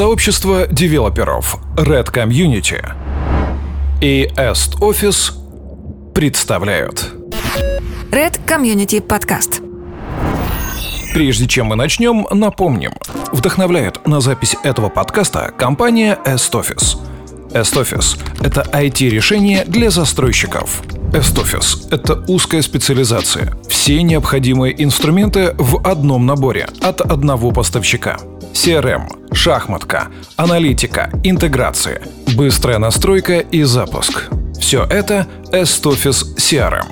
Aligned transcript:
Сообщество 0.00 0.66
девелоперов 0.66 1.58
Red 1.76 2.10
Community 2.10 2.82
и 4.00 4.30
Est 4.34 4.78
Office 4.80 5.34
представляют 6.14 7.12
Red 8.10 8.40
Community 8.46 9.06
Podcast. 9.06 9.62
Прежде 11.12 11.46
чем 11.46 11.66
мы 11.66 11.76
начнем, 11.76 12.26
напомним. 12.30 12.92
Вдохновляет 13.30 14.06
на 14.06 14.22
запись 14.22 14.56
этого 14.64 14.88
подкаста 14.88 15.52
компания 15.54 16.18
Est 16.24 16.50
Office. 16.52 16.96
Est 17.50 17.74
Office– 17.74 18.18
это 18.40 18.62
IT-решение 18.72 19.66
для 19.66 19.90
застройщиков. 19.90 20.80
Est 21.12 21.36
Office– 21.36 21.88
это 21.90 22.24
узкая 22.26 22.62
специализация. 22.62 23.52
Все 23.68 24.02
необходимые 24.02 24.82
инструменты 24.82 25.54
в 25.58 25.86
одном 25.86 26.24
наборе 26.24 26.70
от 26.80 27.02
одного 27.02 27.52
поставщика– 27.52 28.16
CRM, 28.52 29.34
шахматка, 29.34 30.08
аналитика, 30.36 31.10
интеграция, 31.24 32.02
быстрая 32.36 32.78
настройка 32.78 33.38
и 33.38 33.62
запуск. 33.62 34.28
Все 34.58 34.84
это 34.84 35.26
S-Office 35.52 36.36
CRM. 36.36 36.86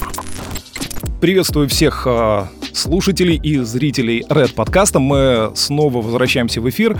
Приветствую 1.20 1.68
всех 1.68 2.06
э, 2.06 2.45
слушателей 2.73 3.37
и 3.37 3.59
зрителей 3.59 4.24
Red 4.29 4.55
подкаста. 4.55 5.01
Мы 5.01 5.51
снова 5.55 6.01
возвращаемся 6.01 6.60
в 6.60 6.68
эфир. 6.68 6.98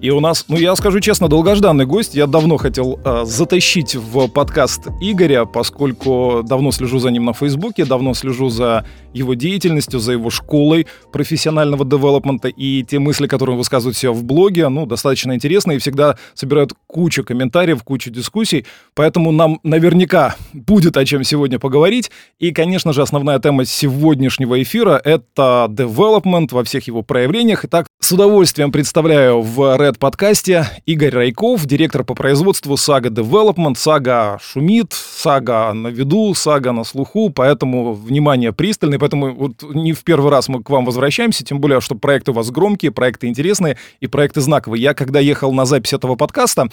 И 0.00 0.10
у 0.10 0.20
нас, 0.20 0.44
ну 0.48 0.56
я 0.56 0.76
скажу 0.76 1.00
честно, 1.00 1.28
долгожданный 1.28 1.86
гость. 1.86 2.14
Я 2.14 2.26
давно 2.26 2.58
хотел 2.58 3.00
э, 3.04 3.24
затащить 3.24 3.94
в 3.94 4.28
подкаст 4.28 4.88
Игоря, 5.00 5.46
поскольку 5.46 6.42
давно 6.44 6.70
слежу 6.70 6.98
за 6.98 7.10
ним 7.10 7.24
на 7.24 7.32
Фейсбуке, 7.32 7.84
давно 7.84 8.14
слежу 8.14 8.50
за 8.50 8.86
его 9.16 9.34
деятельностью, 9.34 9.98
за 9.98 10.12
его 10.12 10.30
школой 10.30 10.86
профессионального 11.12 11.84
девелопмента 11.84 12.48
и 12.48 12.82
те 12.82 12.98
мысли, 12.98 13.26
которые 13.26 13.54
он 13.54 13.58
высказывает 13.58 13.96
себя 13.96 14.12
в 14.12 14.24
блоге, 14.24 14.68
ну, 14.68 14.86
достаточно 14.86 15.34
интересные 15.34 15.76
и 15.76 15.80
всегда 15.80 16.16
собирают 16.34 16.72
кучу 16.86 17.24
комментариев, 17.24 17.82
кучу 17.82 18.10
дискуссий. 18.10 18.66
Поэтому 18.94 19.32
нам 19.32 19.60
наверняка 19.62 20.36
будет 20.52 20.96
о 20.96 21.04
чем 21.04 21.24
сегодня 21.24 21.58
поговорить. 21.58 22.10
И, 22.38 22.52
конечно 22.52 22.92
же, 22.92 23.02
основная 23.02 23.38
тема 23.38 23.64
сегодняшнего 23.64 24.62
эфира— 24.62 25.00
это 25.04 25.66
development 25.70 26.48
во 26.50 26.64
всех 26.64 26.86
его 26.86 27.02
проявлениях. 27.02 27.64
Итак, 27.64 27.86
с 28.00 28.12
удовольствием 28.12 28.70
представляю 28.70 29.40
в 29.40 29.60
Red 29.78 29.98
подкасте 29.98 30.66
Игорь 30.84 31.14
Райков, 31.14 31.66
директор 31.66 32.04
по 32.04 32.14
производству 32.14 32.76
Сага 32.76 33.08
Development. 33.08 33.76
Сага 33.76 34.38
шумит, 34.42 34.92
Сага 34.92 35.72
на 35.72 35.88
виду, 35.88 36.34
Сага 36.34 36.72
на 36.72 36.84
слуху, 36.84 37.30
поэтому 37.30 37.94
внимание 37.94 38.52
пристальное. 38.52 38.98
Поэтому 39.06 39.32
вот 39.36 39.62
не 39.62 39.92
в 39.92 40.02
первый 40.02 40.32
раз 40.32 40.48
мы 40.48 40.64
к 40.64 40.68
вам 40.68 40.84
возвращаемся, 40.84 41.44
тем 41.44 41.60
более, 41.60 41.80
что 41.80 41.94
проекты 41.94 42.32
у 42.32 42.34
вас 42.34 42.50
громкие, 42.50 42.90
проекты 42.90 43.28
интересные 43.28 43.78
и 44.00 44.08
проекты 44.08 44.40
знаковые. 44.40 44.82
Я, 44.82 44.94
когда 44.94 45.20
ехал 45.20 45.52
на 45.52 45.64
запись 45.64 45.92
этого 45.92 46.16
подкаста, 46.16 46.66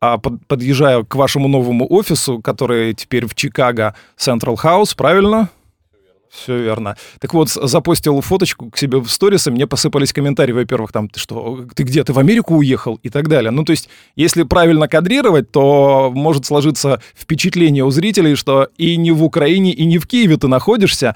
а 0.00 0.18
подъезжаю 0.18 1.06
к 1.06 1.14
вашему 1.14 1.46
новому 1.46 1.86
офису, 1.88 2.40
который 2.40 2.92
теперь 2.92 3.26
в 3.26 3.36
Чикаго 3.36 3.94
Central 4.18 4.56
House, 4.60 4.96
правильно? 4.96 5.48
Все 6.28 6.58
верно. 6.58 6.96
Так 7.20 7.34
вот, 7.34 7.50
запостил 7.50 8.20
фоточку 8.20 8.68
к 8.68 8.76
себе 8.76 8.98
в 8.98 9.08
сторис, 9.08 9.46
и 9.46 9.50
мне 9.52 9.68
посыпались 9.68 10.12
комментарии, 10.12 10.52
во-первых, 10.52 10.90
там, 10.90 11.08
ты 11.08 11.20
что, 11.20 11.64
ты 11.72 11.84
где, 11.84 12.02
ты 12.02 12.12
в 12.12 12.18
Америку 12.18 12.56
уехал 12.56 12.98
и 13.04 13.10
так 13.10 13.28
далее. 13.28 13.52
Ну, 13.52 13.64
то 13.64 13.70
есть, 13.70 13.88
если 14.16 14.42
правильно 14.42 14.88
кадрировать, 14.88 15.52
то 15.52 16.10
может 16.12 16.46
сложиться 16.46 17.00
впечатление 17.14 17.84
у 17.84 17.90
зрителей, 17.90 18.34
что 18.34 18.68
и 18.76 18.96
не 18.96 19.12
в 19.12 19.22
Украине, 19.22 19.72
и 19.72 19.84
не 19.84 19.98
в 19.98 20.06
Киеве 20.08 20.36
ты 20.36 20.48
находишься, 20.48 21.14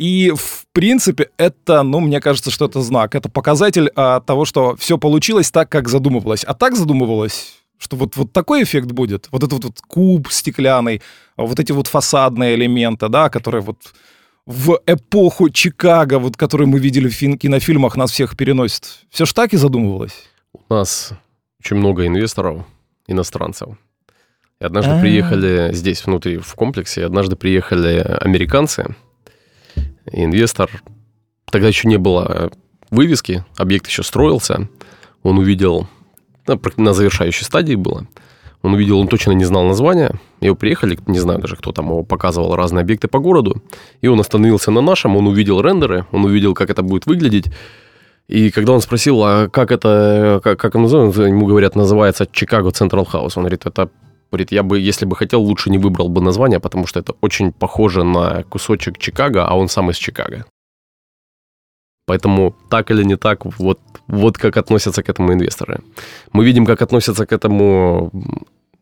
и, 0.00 0.32
в 0.34 0.64
принципе, 0.72 1.28
это, 1.36 1.82
ну, 1.82 2.00
мне 2.00 2.22
кажется, 2.22 2.50
что 2.50 2.64
это 2.64 2.80
знак. 2.80 3.14
Это 3.14 3.28
показатель 3.28 3.90
а, 3.94 4.20
того, 4.20 4.46
что 4.46 4.74
все 4.76 4.96
получилось 4.96 5.50
так, 5.50 5.68
как 5.68 5.90
задумывалось. 5.90 6.42
А 6.42 6.54
так 6.54 6.74
задумывалось, 6.74 7.58
что 7.76 7.96
вот, 7.96 8.16
вот 8.16 8.32
такой 8.32 8.62
эффект 8.62 8.92
будет. 8.92 9.28
Вот 9.30 9.44
этот 9.44 9.62
вот 9.62 9.78
куб 9.86 10.32
стеклянный, 10.32 11.02
вот 11.36 11.60
эти 11.60 11.72
вот 11.72 11.86
фасадные 11.86 12.54
элементы, 12.54 13.10
да, 13.10 13.28
которые 13.28 13.60
вот 13.60 13.76
в 14.46 14.80
эпоху 14.86 15.50
Чикаго, 15.50 16.18
вот, 16.18 16.34
которую 16.34 16.68
мы 16.68 16.78
видели 16.78 17.10
в 17.10 17.36
кинофильмах, 17.36 17.94
нас 17.94 18.10
всех 18.10 18.38
переносит. 18.38 19.00
Все 19.10 19.26
ж 19.26 19.34
так 19.34 19.52
и 19.52 19.58
задумывалось? 19.58 20.14
У 20.54 20.72
нас 20.72 21.12
очень 21.62 21.76
много 21.76 22.06
инвесторов, 22.06 22.64
иностранцев. 23.06 23.76
И 24.62 24.64
однажды 24.64 24.92
А-а-а. 24.92 25.02
приехали 25.02 25.74
здесь, 25.74 26.06
внутри, 26.06 26.38
в 26.38 26.54
комплексе, 26.54 27.04
однажды 27.04 27.36
приехали 27.36 27.98
американцы, 27.98 28.96
и 30.12 30.24
инвестор, 30.24 30.70
тогда 31.50 31.68
еще 31.68 31.88
не 31.88 31.96
было 31.96 32.50
вывески, 32.90 33.44
объект 33.56 33.86
еще 33.86 34.02
строился, 34.02 34.68
он 35.22 35.38
увидел, 35.38 35.86
на 36.76 36.92
завершающей 36.92 37.44
стадии 37.44 37.74
было, 37.74 38.06
он 38.62 38.74
увидел, 38.74 38.98
он 38.98 39.08
точно 39.08 39.32
не 39.32 39.44
знал 39.44 39.64
названия. 39.64 40.12
Его 40.40 40.54
приехали, 40.54 40.98
не 41.06 41.18
знаю 41.18 41.40
даже, 41.40 41.56
кто 41.56 41.72
там 41.72 41.86
его 41.86 42.02
показывал, 42.02 42.54
разные 42.54 42.82
объекты 42.82 43.08
по 43.08 43.18
городу. 43.18 43.62
И 44.02 44.06
он 44.06 44.20
остановился 44.20 44.70
на 44.70 44.82
нашем, 44.82 45.16
он 45.16 45.26
увидел 45.26 45.62
рендеры, 45.62 46.04
он 46.12 46.24
увидел, 46.24 46.52
как 46.54 46.68
это 46.68 46.82
будет 46.82 47.06
выглядеть. 47.06 47.46
И 48.28 48.50
когда 48.50 48.72
он 48.72 48.80
спросил, 48.80 49.22
а 49.24 49.48
как 49.48 49.72
это, 49.72 50.40
как, 50.44 50.60
как 50.60 50.74
он 50.74 50.82
называется, 50.82 51.22
ему 51.22 51.46
говорят, 51.46 51.74
называется 51.74 52.28
Чикаго 52.30 52.70
Централ 52.70 53.04
Хаус. 53.04 53.36
Он 53.36 53.44
говорит, 53.44 53.64
это 53.64 53.90
Говорит, 54.30 54.52
я 54.52 54.62
бы, 54.62 54.78
если 54.78 55.06
бы 55.06 55.16
хотел, 55.16 55.42
лучше 55.42 55.70
не 55.70 55.78
выбрал 55.78 56.08
бы 56.08 56.20
название, 56.20 56.60
потому 56.60 56.86
что 56.86 57.00
это 57.00 57.14
очень 57.20 57.52
похоже 57.52 58.04
на 58.04 58.44
кусочек 58.44 58.98
Чикаго, 58.98 59.46
а 59.46 59.56
он 59.56 59.68
сам 59.68 59.90
из 59.90 59.96
Чикаго. 59.96 60.44
Поэтому 62.06 62.54
так 62.68 62.90
или 62.90 63.04
не 63.04 63.16
так, 63.16 63.44
вот, 63.44 63.80
вот 64.06 64.38
как 64.38 64.56
относятся 64.56 65.02
к 65.02 65.08
этому 65.08 65.32
инвесторы. 65.32 65.80
Мы 66.32 66.44
видим, 66.44 66.66
как 66.66 66.82
относятся 66.82 67.26
к 67.26 67.32
этому 67.32 68.10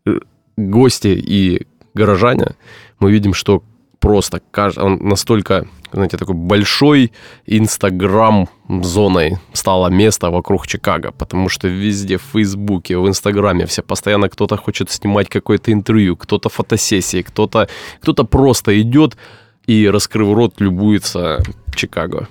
э, 0.06 0.20
гости 0.56 1.08
и 1.08 1.66
горожане. 1.94 2.56
Мы 3.00 3.10
видим, 3.10 3.34
что 3.34 3.62
просто 4.00 4.40
он 4.76 4.98
настолько, 5.00 5.66
знаете, 5.92 6.16
такой 6.16 6.34
большой 6.34 7.12
инстаграм-зоной 7.46 9.38
стало 9.52 9.88
место 9.88 10.30
вокруг 10.30 10.66
Чикаго, 10.66 11.12
потому 11.12 11.48
что 11.48 11.68
везде 11.68 12.16
в 12.16 12.22
Фейсбуке, 12.32 12.96
в 12.98 13.08
Инстаграме 13.08 13.66
все 13.66 13.82
постоянно 13.82 14.28
кто-то 14.28 14.56
хочет 14.56 14.90
снимать 14.90 15.28
какое-то 15.28 15.72
интервью, 15.72 16.16
кто-то 16.16 16.48
фотосессии, 16.48 17.22
кто-то 17.22 17.68
кто 18.00 18.24
просто 18.24 18.80
идет 18.80 19.16
и, 19.66 19.88
раскрыв 19.88 20.34
рот, 20.34 20.60
любуется 20.60 21.42
Чикаго. 21.74 22.28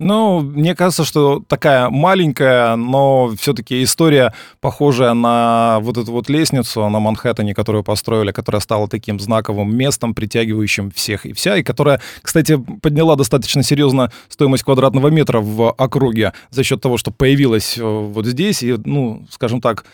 Ну, 0.00 0.40
мне 0.42 0.76
кажется, 0.76 1.04
что 1.04 1.42
такая 1.48 1.90
маленькая, 1.90 2.76
но 2.76 3.34
все-таки 3.36 3.82
история, 3.82 4.32
похожая 4.60 5.12
на 5.12 5.80
вот 5.80 5.96
эту 5.98 6.12
вот 6.12 6.28
лестницу 6.28 6.88
на 6.88 7.00
Манхэттене, 7.00 7.52
которую 7.52 7.82
построили, 7.82 8.30
которая 8.30 8.60
стала 8.60 8.86
таким 8.86 9.18
знаковым 9.18 9.76
местом, 9.76 10.14
притягивающим 10.14 10.92
всех 10.92 11.26
и 11.26 11.32
вся, 11.32 11.56
и 11.56 11.64
которая, 11.64 12.00
кстати, 12.22 12.56
подняла 12.80 13.16
достаточно 13.16 13.64
серьезно 13.64 14.12
стоимость 14.28 14.62
квадратного 14.62 15.08
метра 15.08 15.40
в 15.40 15.72
округе 15.72 16.32
за 16.50 16.62
счет 16.62 16.80
того, 16.80 16.96
что 16.96 17.10
появилась 17.10 17.76
э, 17.76 17.82
вот 17.82 18.24
здесь, 18.24 18.62
и, 18.62 18.76
ну, 18.84 19.26
скажем 19.32 19.60
так, 19.60 19.84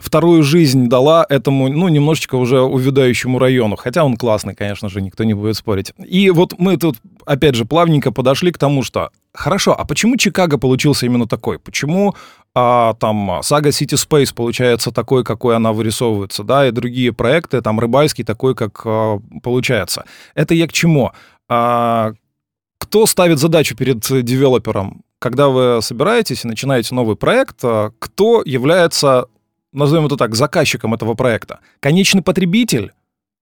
вторую 0.00 0.42
жизнь 0.42 0.88
дала 0.88 1.26
этому, 1.28 1.68
ну, 1.68 1.88
немножечко 1.88 2.36
уже 2.36 2.60
увядающему 2.60 3.38
району. 3.38 3.76
Хотя 3.76 4.04
он 4.04 4.16
классный, 4.16 4.54
конечно 4.54 4.88
же, 4.88 5.00
никто 5.00 5.24
не 5.24 5.34
будет 5.34 5.56
спорить. 5.56 5.92
И 5.98 6.30
вот 6.30 6.54
мы 6.58 6.76
тут, 6.76 6.96
опять 7.24 7.54
же, 7.54 7.64
плавненько 7.64 8.12
подошли 8.12 8.52
к 8.52 8.58
тому, 8.58 8.82
что 8.82 9.10
хорошо, 9.32 9.74
а 9.78 9.84
почему 9.84 10.16
Чикаго 10.16 10.58
получился 10.58 11.06
именно 11.06 11.26
такой? 11.26 11.58
Почему 11.58 12.14
а, 12.54 12.94
там 12.94 13.40
Сага 13.42 13.70
City 13.70 13.96
Space 13.96 14.34
получается 14.34 14.92
такой, 14.92 15.24
какой 15.24 15.56
она 15.56 15.72
вырисовывается, 15.72 16.44
да, 16.44 16.68
и 16.68 16.70
другие 16.70 17.12
проекты, 17.12 17.60
там 17.60 17.80
Рыбальский 17.80 18.24
такой, 18.24 18.54
как 18.54 18.82
а, 18.84 19.18
получается. 19.42 20.04
Это 20.34 20.54
я 20.54 20.66
к 20.68 20.72
чему? 20.72 21.12
А, 21.48 22.12
кто 22.78 23.06
ставит 23.06 23.38
задачу 23.38 23.76
перед 23.76 24.00
девелопером? 24.00 25.02
Когда 25.18 25.48
вы 25.48 25.80
собираетесь 25.82 26.44
и 26.44 26.48
начинаете 26.48 26.94
новый 26.94 27.16
проект, 27.16 27.56
а, 27.62 27.90
кто 27.98 28.42
является 28.44 29.26
назовем 29.74 30.06
это 30.06 30.16
так, 30.16 30.34
заказчиком 30.34 30.94
этого 30.94 31.14
проекта. 31.14 31.60
Конечный 31.80 32.22
потребитель, 32.22 32.92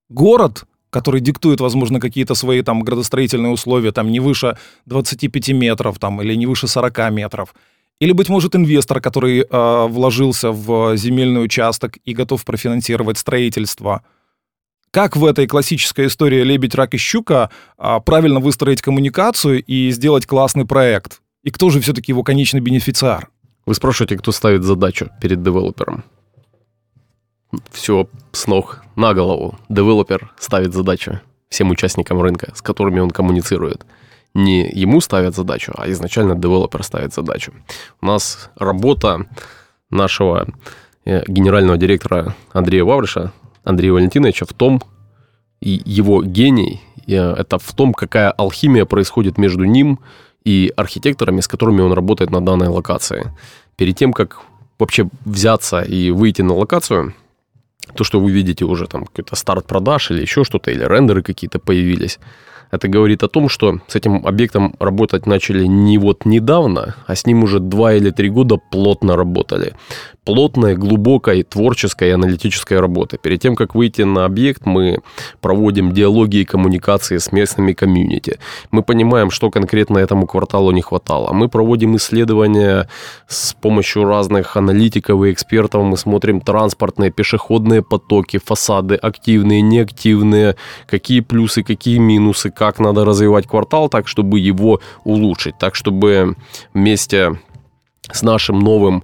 город, 0.09 0.65
который 0.89 1.21
диктует, 1.21 1.59
возможно, 1.59 1.99
какие-то 1.99 2.35
свои 2.35 2.61
там 2.61 2.83
градостроительные 2.83 3.51
условия, 3.51 3.91
там 3.91 4.11
не 4.11 4.19
выше 4.19 4.57
25 4.85 5.49
метров 5.49 5.99
там, 5.99 6.21
или 6.21 6.35
не 6.35 6.45
выше 6.45 6.67
40 6.67 7.11
метров. 7.11 7.53
Или, 7.99 8.11
быть 8.11 8.29
может, 8.29 8.55
инвестор, 8.55 8.99
который 8.99 9.41
э, 9.41 9.87
вложился 9.87 10.51
в 10.51 10.97
земельный 10.97 11.43
участок 11.43 11.97
и 12.03 12.13
готов 12.13 12.43
профинансировать 12.43 13.17
строительство. 13.17 14.01
Как 14.91 15.15
в 15.15 15.25
этой 15.25 15.47
классической 15.47 16.07
истории 16.07 16.43
«Лебедь, 16.43 16.75
рак 16.75 16.93
и 16.93 16.97
щука» 16.97 17.49
э, 17.77 17.99
правильно 18.05 18.39
выстроить 18.39 18.81
коммуникацию 18.81 19.63
и 19.63 19.91
сделать 19.91 20.25
классный 20.25 20.65
проект? 20.65 21.21
И 21.43 21.51
кто 21.51 21.69
же 21.69 21.79
все-таки 21.79 22.11
его 22.11 22.23
конечный 22.23 22.61
бенефициар? 22.61 23.29
Вы 23.65 23.75
спрашиваете, 23.75 24.17
кто 24.17 24.31
ставит 24.31 24.63
задачу 24.63 25.09
перед 25.21 25.41
девелопером? 25.41 26.03
Все 27.71 28.07
с 28.31 28.47
ног 28.47 28.83
на 28.95 29.13
голову. 29.13 29.57
Девелопер 29.69 30.31
ставит 30.39 30.73
задачу 30.73 31.19
всем 31.49 31.69
участникам 31.69 32.19
рынка, 32.21 32.51
с 32.55 32.61
которыми 32.61 32.99
он 32.99 33.11
коммуницирует. 33.11 33.85
Не 34.33 34.67
ему 34.67 35.01
ставят 35.01 35.35
задачу, 35.35 35.71
а 35.77 35.89
изначально 35.91 36.35
девелопер 36.35 36.83
ставит 36.83 37.13
задачу. 37.13 37.53
У 38.01 38.07
нас 38.07 38.49
работа 38.55 39.27
нашего 39.91 40.47
э, 41.05 41.23
генерального 41.27 41.77
директора 41.77 42.35
Андрея 42.51 42.83
Вавриша, 42.83 43.31
Андрея 43.63 43.93
Валентиновича, 43.93 44.45
в 44.45 44.53
том, 44.53 44.81
и 45.61 45.81
его 45.85 46.23
гений, 46.23 46.81
э, 47.07 47.13
это 47.13 47.59
в 47.59 47.71
том, 47.73 47.93
какая 47.93 48.31
алхимия 48.31 48.85
происходит 48.85 49.37
между 49.37 49.65
ним 49.65 49.99
и 50.43 50.73
архитекторами, 50.75 51.41
с 51.41 51.47
которыми 51.47 51.81
он 51.81 51.93
работает 51.93 52.31
на 52.31 52.43
данной 52.43 52.67
локации. 52.67 53.31
Перед 53.75 53.95
тем, 53.95 54.11
как 54.11 54.39
вообще 54.79 55.07
взяться 55.25 55.81
и 55.81 56.09
выйти 56.09 56.41
на 56.41 56.55
локацию, 56.55 57.13
то, 57.95 58.03
что 58.03 58.19
вы 58.19 58.31
видите 58.31 58.65
уже 58.65 58.87
там 58.87 59.05
какой-то 59.05 59.35
старт 59.35 59.65
продаж 59.65 60.11
или 60.11 60.21
еще 60.21 60.43
что-то, 60.43 60.71
или 60.71 60.83
рендеры 60.83 61.21
какие-то 61.21 61.59
появились, 61.59 62.19
это 62.71 62.87
говорит 62.87 63.23
о 63.23 63.27
том, 63.27 63.49
что 63.49 63.79
с 63.87 63.95
этим 63.95 64.25
объектом 64.25 64.75
работать 64.79 65.27
начали 65.27 65.67
не 65.67 65.99
вот 65.99 66.25
недавно, 66.25 66.95
а 67.05 67.15
с 67.15 67.27
ним 67.27 67.43
уже 67.43 67.59
два 67.59 67.93
или 67.93 68.09
три 68.09 68.29
года 68.29 68.57
плотно 68.57 69.15
работали 69.15 69.75
плотной, 70.25 70.75
глубокой, 70.75 71.43
творческой 71.43 72.09
и 72.09 72.11
аналитической 72.11 72.79
работы. 72.79 73.17
Перед 73.17 73.41
тем, 73.41 73.55
как 73.55 73.75
выйти 73.75 74.03
на 74.03 74.25
объект, 74.25 74.65
мы 74.65 74.99
проводим 75.41 75.91
диалоги 75.91 76.37
и 76.37 76.45
коммуникации 76.45 77.17
с 77.17 77.31
местными 77.31 77.73
комьюнити. 77.73 78.39
Мы 78.71 78.83
понимаем, 78.83 79.31
что 79.31 79.51
конкретно 79.51 79.97
этому 79.97 80.27
кварталу 80.27 80.71
не 80.71 80.81
хватало. 80.81 81.33
Мы 81.33 81.49
проводим 81.49 81.95
исследования 81.97 82.87
с 83.27 83.53
помощью 83.53 84.05
разных 84.05 84.55
аналитиков 84.55 85.23
и 85.23 85.31
экспертов. 85.31 85.83
Мы 85.83 85.97
смотрим 85.97 86.39
транспортные, 86.41 87.11
пешеходные 87.11 87.81
потоки, 87.81 88.39
фасады, 88.43 88.95
активные, 88.95 89.61
неактивные, 89.61 90.55
какие 90.87 91.19
плюсы, 91.19 91.63
какие 91.63 91.97
минусы, 91.97 92.49
как 92.49 92.79
надо 92.79 93.03
развивать 93.03 93.47
квартал 93.47 93.89
так, 93.89 94.07
чтобы 94.07 94.39
его 94.39 94.79
улучшить, 95.03 95.57
так, 95.59 95.75
чтобы 95.75 96.35
вместе 96.73 97.39
с 98.11 98.21
нашим 98.21 98.59
новым 98.59 99.03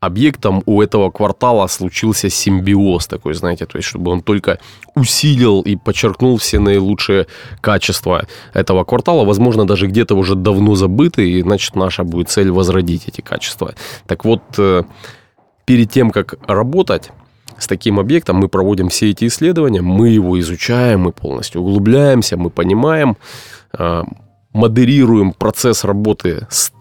объектом 0.00 0.62
у 0.64 0.80
этого 0.80 1.10
квартала 1.10 1.66
случился 1.66 2.30
симбиоз 2.30 3.06
такой, 3.06 3.34
знаете, 3.34 3.66
то 3.66 3.76
есть 3.76 3.88
чтобы 3.88 4.10
он 4.10 4.22
только 4.22 4.58
усилил 4.94 5.60
и 5.60 5.76
подчеркнул 5.76 6.38
все 6.38 6.58
наилучшие 6.58 7.26
качества 7.60 8.26
этого 8.54 8.84
квартала, 8.84 9.24
возможно, 9.24 9.66
даже 9.66 9.86
где-то 9.86 10.14
уже 10.14 10.34
давно 10.34 10.74
забыты, 10.74 11.30
и 11.30 11.42
значит 11.42 11.76
наша 11.76 12.04
будет 12.04 12.30
цель 12.30 12.50
возродить 12.50 13.08
эти 13.08 13.20
качества. 13.20 13.74
Так 14.06 14.24
вот, 14.24 14.42
э, 14.58 14.84
перед 15.66 15.90
тем, 15.90 16.10
как 16.10 16.34
работать, 16.48 17.10
с 17.58 17.66
таким 17.66 18.00
объектом 18.00 18.36
мы 18.36 18.48
проводим 18.48 18.88
все 18.88 19.10
эти 19.10 19.26
исследования, 19.26 19.82
мы 19.82 20.08
его 20.08 20.40
изучаем, 20.40 21.00
мы 21.00 21.12
полностью 21.12 21.60
углубляемся, 21.60 22.38
мы 22.38 22.48
понимаем, 22.48 23.18
э, 23.78 24.02
модерируем 24.54 25.32
процесс 25.32 25.84
работы 25.84 26.46
с 26.48 26.72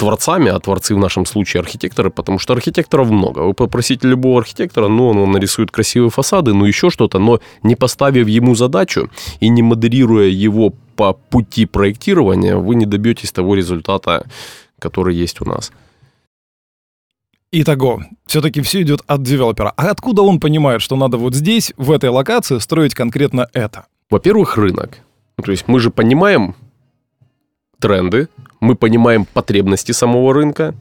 творцами, 0.00 0.50
а 0.50 0.58
творцы 0.58 0.94
в 0.94 0.98
нашем 0.98 1.26
случае 1.26 1.60
архитекторы, 1.60 2.10
потому 2.10 2.38
что 2.38 2.54
архитекторов 2.54 3.10
много. 3.10 3.40
Вы 3.40 3.52
попросите 3.52 4.08
любого 4.08 4.40
архитектора, 4.40 4.88
ну, 4.88 5.08
он 5.08 5.18
вам 5.18 5.32
нарисует 5.32 5.70
красивые 5.70 6.10
фасады, 6.10 6.54
ну, 6.54 6.64
еще 6.64 6.88
что-то, 6.88 7.18
но 7.18 7.40
не 7.62 7.76
поставив 7.76 8.26
ему 8.26 8.54
задачу 8.54 9.10
и 9.40 9.50
не 9.50 9.62
модерируя 9.62 10.26
его 10.26 10.72
по 10.96 11.12
пути 11.12 11.66
проектирования, 11.66 12.56
вы 12.56 12.76
не 12.76 12.86
добьетесь 12.86 13.30
того 13.30 13.54
результата, 13.54 14.26
который 14.78 15.14
есть 15.14 15.42
у 15.42 15.44
нас. 15.44 15.70
Итого, 17.52 18.02
все-таки 18.26 18.62
все 18.62 18.80
идет 18.80 19.02
от 19.06 19.22
девелопера. 19.22 19.74
А 19.76 19.90
откуда 19.90 20.22
он 20.22 20.40
понимает, 20.40 20.80
что 20.80 20.96
надо 20.96 21.18
вот 21.18 21.34
здесь, 21.34 21.74
в 21.76 21.90
этой 21.90 22.08
локации, 22.08 22.58
строить 22.58 22.94
конкретно 22.94 23.48
это? 23.52 23.84
Во-первых, 24.08 24.56
рынок. 24.56 24.98
То 25.44 25.50
есть 25.50 25.68
мы 25.68 25.78
же 25.78 25.90
понимаем 25.90 26.54
тренды, 27.80 28.28
мы 28.60 28.74
понимаем 28.74 29.24
потребности 29.24 29.92
самого 29.92 30.32
рынка, 30.34 30.74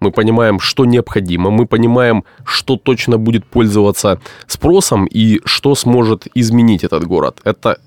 мы 0.00 0.10
понимаем, 0.10 0.60
что 0.60 0.84
необходимо, 0.84 1.50
мы 1.50 1.66
понимаем, 1.66 2.24
что 2.44 2.76
точно 2.76 3.18
будет 3.18 3.44
пользоваться 3.44 4.20
спросом 4.46 5.06
и 5.06 5.40
что 5.44 5.74
сможет 5.74 6.26
изменить 6.34 6.84
этот 6.84 7.06
город. 7.06 7.40
Это, 7.44 7.78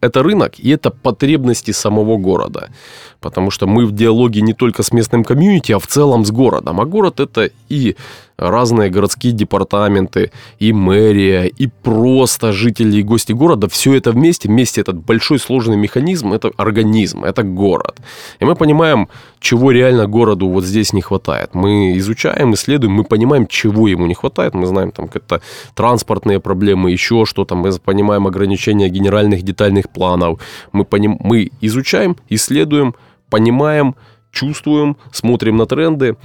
это 0.00 0.22
рынок 0.22 0.52
и 0.58 0.70
это 0.70 0.90
потребности 0.90 1.72
самого 1.72 2.16
города. 2.18 2.68
Потому 3.20 3.50
что 3.50 3.66
мы 3.66 3.84
в 3.84 3.92
диалоге 3.92 4.42
не 4.42 4.54
только 4.54 4.82
с 4.82 4.92
местным 4.92 5.24
комьюнити, 5.24 5.72
а 5.72 5.78
в 5.78 5.86
целом 5.86 6.24
с 6.24 6.30
городом. 6.30 6.80
А 6.80 6.84
город 6.84 7.20
это 7.20 7.50
и 7.68 7.96
разные 8.40 8.90
городские 8.90 9.32
департаменты, 9.32 10.32
и 10.58 10.72
мэрия, 10.72 11.46
и 11.46 11.66
просто 11.66 12.52
жители 12.52 12.96
и 12.98 13.02
гости 13.02 13.32
города, 13.32 13.68
все 13.68 13.94
это 13.94 14.12
вместе, 14.12 14.48
вместе 14.48 14.80
этот 14.80 14.96
большой 14.96 15.38
сложный 15.38 15.76
механизм, 15.76 16.32
это 16.32 16.50
организм, 16.56 17.24
это 17.24 17.42
город. 17.42 17.96
И 18.40 18.44
мы 18.44 18.54
понимаем, 18.54 19.08
чего 19.40 19.70
реально 19.70 20.06
городу 20.06 20.48
вот 20.48 20.64
здесь 20.64 20.92
не 20.92 21.02
хватает. 21.02 21.54
Мы 21.54 21.98
изучаем, 21.98 22.54
исследуем, 22.54 22.92
мы 22.92 23.04
понимаем, 23.04 23.46
чего 23.46 23.88
ему 23.88 24.06
не 24.06 24.14
хватает. 24.14 24.54
Мы 24.54 24.66
знаем 24.66 24.92
там 24.92 25.06
какие-то 25.06 25.40
транспортные 25.74 26.40
проблемы, 26.40 26.90
еще 26.90 27.24
что-то. 27.24 27.54
Мы 27.54 27.72
понимаем 27.78 28.26
ограничения 28.26 28.88
генеральных 28.88 29.42
детальных 29.42 29.90
планов. 29.90 30.40
Мы, 30.72 30.84
поним... 30.84 31.18
мы 31.20 31.50
изучаем, 31.60 32.16
исследуем, 32.28 32.94
понимаем, 33.30 33.94
чувствуем, 34.30 34.96
смотрим 35.12 35.56
на 35.56 35.66
тренды, 35.66 36.16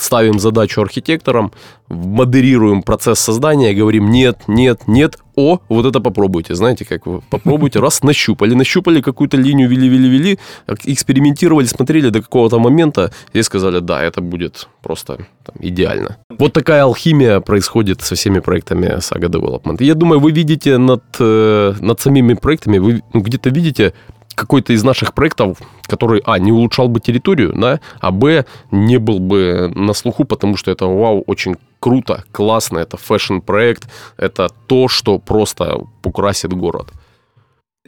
ставим 0.00 0.38
задачу 0.38 0.80
архитекторам, 0.80 1.52
модерируем 1.88 2.82
процесс 2.82 3.20
создания, 3.20 3.74
говорим 3.74 4.10
нет, 4.10 4.36
нет, 4.48 4.88
нет, 4.88 5.18
о, 5.36 5.58
вот 5.68 5.86
это 5.86 6.00
попробуйте. 6.00 6.54
Знаете, 6.54 6.84
как 6.84 7.06
вы 7.06 7.20
попробуйте, 7.30 7.80
раз 7.80 8.02
нащупали, 8.02 8.54
нащупали 8.54 9.00
какую-то 9.00 9.36
линию, 9.36 9.68
вели, 9.68 9.88
вели, 9.88 10.08
вели, 10.08 10.38
экспериментировали, 10.84 11.66
смотрели 11.66 12.10
до 12.10 12.20
какого-то 12.20 12.58
момента 12.58 13.10
и 13.32 13.42
сказали, 13.42 13.80
да, 13.80 14.02
это 14.02 14.20
будет 14.20 14.68
просто 14.82 15.16
там, 15.44 15.54
идеально. 15.60 16.16
Вот 16.38 16.52
такая 16.52 16.82
алхимия 16.82 17.40
происходит 17.40 18.02
со 18.02 18.14
всеми 18.14 18.40
проектами 18.40 18.98
Saga 18.98 19.28
Development. 19.28 19.84
Я 19.84 19.94
думаю, 19.94 20.20
вы 20.20 20.32
видите 20.32 20.78
над, 20.78 21.02
э, 21.20 21.74
над 21.80 22.00
самими 22.00 22.34
проектами, 22.34 22.78
вы 22.78 23.02
ну, 23.14 23.20
где-то 23.20 23.50
видите 23.50 23.92
какой-то 24.34 24.72
из 24.72 24.84
наших 24.84 25.12
проектов, 25.14 25.58
который, 25.82 26.22
а, 26.24 26.38
не 26.38 26.52
улучшал 26.52 26.88
бы 26.88 27.00
территорию, 27.00 27.52
да, 27.54 27.80
а, 28.00 28.10
б, 28.10 28.44
не 28.70 28.98
был 28.98 29.18
бы 29.18 29.70
на 29.74 29.92
слуху, 29.92 30.24
потому 30.24 30.56
что 30.56 30.70
это, 30.70 30.86
вау, 30.86 31.22
очень 31.26 31.56
круто, 31.80 32.24
классно, 32.32 32.78
это 32.78 32.96
фэшн-проект, 32.96 33.88
это 34.16 34.48
то, 34.66 34.88
что 34.88 35.18
просто 35.18 35.78
украсит 36.04 36.52
город. 36.52 36.92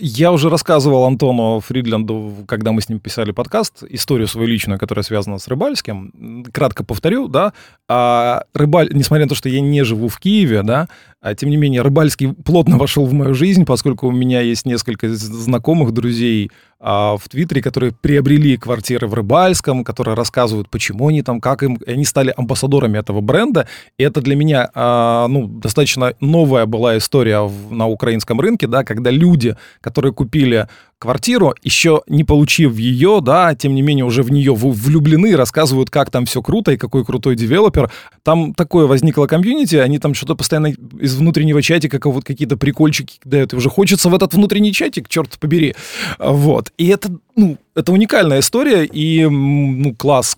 Я 0.05 0.33
уже 0.33 0.51
рассказывал 0.51 1.05
Антону 1.05 1.61
Фридленду, 1.61 2.45
когда 2.49 2.73
мы 2.73 2.81
с 2.81 2.89
ним 2.89 2.99
писали 2.99 3.31
подкаст, 3.31 3.85
историю 3.89 4.27
свою 4.27 4.49
личную, 4.49 4.81
которая 4.81 5.05
связана 5.05 5.39
с 5.39 5.47
Рыбальским. 5.47 6.45
Кратко 6.53 6.83
повторю, 6.83 7.29
да, 7.29 7.53
а 7.89 8.43
Рыбаль, 8.53 8.89
несмотря 8.93 9.27
на 9.27 9.29
то, 9.29 9.37
что 9.37 9.49
я 9.49 9.61
не 9.61 9.85
живу 9.85 10.09
в 10.09 10.19
Киеве, 10.19 10.65
да, 10.65 10.89
а, 11.21 11.37
тем 11.37 11.51
не 11.51 11.57
менее, 11.57 11.83
Рыбальский 11.83 12.33
плотно 12.33 12.79
вошел 12.79 13.07
в 13.07 13.13
мою 13.13 13.33
жизнь, 13.33 13.65
поскольку 13.65 14.09
у 14.09 14.11
меня 14.11 14.41
есть 14.41 14.67
несколько 14.67 15.09
знакомых, 15.09 15.93
друзей 15.93 16.51
в 16.83 17.23
Твиттере, 17.31 17.63
которые 17.63 17.93
приобрели 17.93 18.57
квартиры 18.57 19.07
в 19.07 19.15
Рыбальском, 19.15 19.85
которые 19.85 20.17
рассказывают, 20.17 20.69
почему 20.69 21.09
они 21.09 21.23
там, 21.23 21.41
как 21.41 21.63
им... 21.63 21.79
Они 21.87 22.05
стали 22.05 22.35
амбассадорами 22.37 22.99
этого 22.99 23.21
бренда. 23.21 23.69
И 23.99 24.03
это 24.03 24.21
для 24.21 24.35
меня 24.35 24.71
а, 24.75 25.29
ну, 25.29 25.47
достаточно 25.47 26.15
новая 26.21 26.67
была 26.67 26.99
история 26.99 27.49
на 27.71 27.87
украинском 27.87 28.41
рынке, 28.41 28.67
да, 28.67 28.83
когда 28.83 29.11
люди, 29.11 29.57
которые 29.81 30.13
купили 30.13 30.67
квартиру, 31.03 31.55
еще 31.65 32.03
не 32.07 32.23
получив 32.23 32.77
ее, 32.77 33.21
да, 33.21 33.57
тем 33.57 33.75
не 33.75 33.83
менее 33.83 34.05
уже 34.05 34.23
в 34.23 34.31
нее 34.31 34.55
влюблены, 34.55 35.35
рассказывают, 35.35 35.91
как 35.91 36.11
там 36.11 36.27
все 36.27 36.43
круто 36.43 36.71
и 36.71 36.77
какой 36.77 37.05
крутой 37.05 37.35
девелопер. 37.35 37.91
Там 38.23 38.55
такое 38.55 38.87
возникло 38.87 39.27
комьюнити, 39.27 39.75
они 39.75 39.99
там 39.99 40.15
что-то 40.15 40.37
постоянно 40.37 40.69
из 41.01 41.17
внутреннего 41.17 41.61
чатика 41.61 41.99
вот 42.09 42.25
какие-то 42.25 42.57
прикольчики 42.57 43.19
дают, 43.25 43.53
и 43.53 43.57
уже 43.57 43.69
хочется 43.69 44.09
в 44.11 44.15
этот 44.15 44.33
внутренний 44.35 44.73
чатик, 44.73 45.09
черт 45.09 45.41
побери. 45.41 45.75
Вот. 46.21 46.72
И 46.79 46.89
это, 46.89 47.11
ну, 47.37 47.59
это 47.75 47.93
уникальная 47.93 48.41
история, 48.41 48.85
и, 48.85 49.27
ну, 49.27 49.95
класс. 49.95 50.37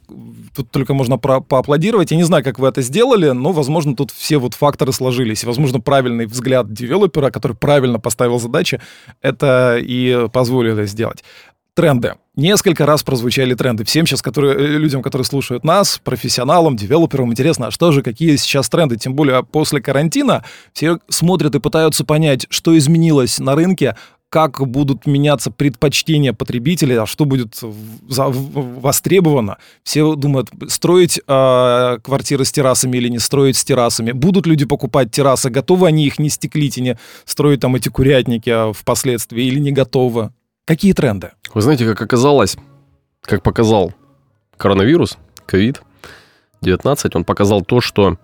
Тут 0.55 0.71
только 0.71 0.95
можно 0.95 1.19
про 1.19 1.41
поаплодировать. 1.41 2.11
Я 2.11 2.17
не 2.17 2.23
знаю, 2.23 2.45
как 2.45 2.59
вы 2.59 2.69
это 2.69 2.83
сделали, 2.83 3.31
но, 3.31 3.53
возможно, 3.53 3.97
тут 3.97 4.11
все 4.11 4.38
вот 4.38 4.55
факторы 4.55 4.93
сложились. 4.93 5.45
Возможно, 5.45 5.81
правильный 5.81 6.26
взгляд 6.26 6.73
девелопера, 6.73 7.31
который 7.31 7.57
правильно 7.57 7.99
поставил 7.99 8.38
задачи, 8.38 8.81
это 9.21 9.79
и 9.81 10.29
позволило 10.33 10.85
сделать. 10.87 11.25
Тренды. 11.75 12.14
Несколько 12.37 12.87
раз 12.87 13.03
прозвучали 13.03 13.55
тренды. 13.55 13.85
Всем 13.85 14.07
сейчас, 14.07 14.23
которые, 14.23 14.55
э, 14.55 14.79
людям, 14.79 15.03
которые 15.03 15.25
слушают 15.25 15.64
нас, 15.64 16.00
профессионалам, 16.03 16.76
девелоперам, 16.76 17.33
интересно, 17.33 17.67
а 17.67 17.71
что 17.73 17.91
же, 17.91 18.03
какие 18.03 18.37
сейчас 18.37 18.69
тренды? 18.69 18.97
Тем 18.97 19.14
более 19.14 19.43
после 19.43 19.81
карантина 19.81 20.45
все 20.73 20.99
смотрят 21.09 21.55
и 21.57 21.61
пытаются 21.61 22.05
понять, 22.05 22.47
что 22.49 22.79
изменилось 22.79 23.41
на 23.41 23.57
рынке, 23.57 23.97
как 24.35 24.67
будут 24.67 25.07
меняться 25.07 25.53
предпочтения 25.53 26.33
потребителей, 26.33 26.99
а 26.99 27.07
что 27.07 27.25
будет 27.25 27.57
востребовано. 27.62 29.59
Все 29.85 30.17
думают, 30.17 30.50
строить 30.67 31.21
э, 31.25 31.99
квартиры 32.03 32.45
с 32.45 32.50
террасами 32.50 32.97
или 32.97 33.07
не 33.09 33.21
строить 33.21 33.57
с 33.57 33.64
террасами. 33.64 34.11
Будут 34.11 34.49
люди 34.49 34.64
покупать 34.64 35.12
террасы, 35.12 35.50
готовы 35.50 35.87
они 35.87 36.05
их 36.05 36.19
не 36.19 36.31
стеклить 36.31 36.79
и 36.79 36.81
не 36.81 36.99
строить 37.25 37.61
там 37.61 37.76
эти 37.76 37.88
курятники 37.91 38.50
а 38.50 38.73
впоследствии 38.73 39.45
или 39.45 39.61
не 39.61 39.71
готовы. 39.71 40.33
Какие 40.64 40.95
тренды? 40.95 41.31
Вы 41.55 41.61
знаете, 41.61 41.87
как 41.87 42.03
оказалось, 42.03 42.57
как 43.21 43.45
показал 43.45 43.95
коронавирус, 44.57 45.17
ковид-19, 45.47 47.11
он 47.14 47.25
показал 47.25 47.62
то, 47.62 47.81
что 47.81 48.19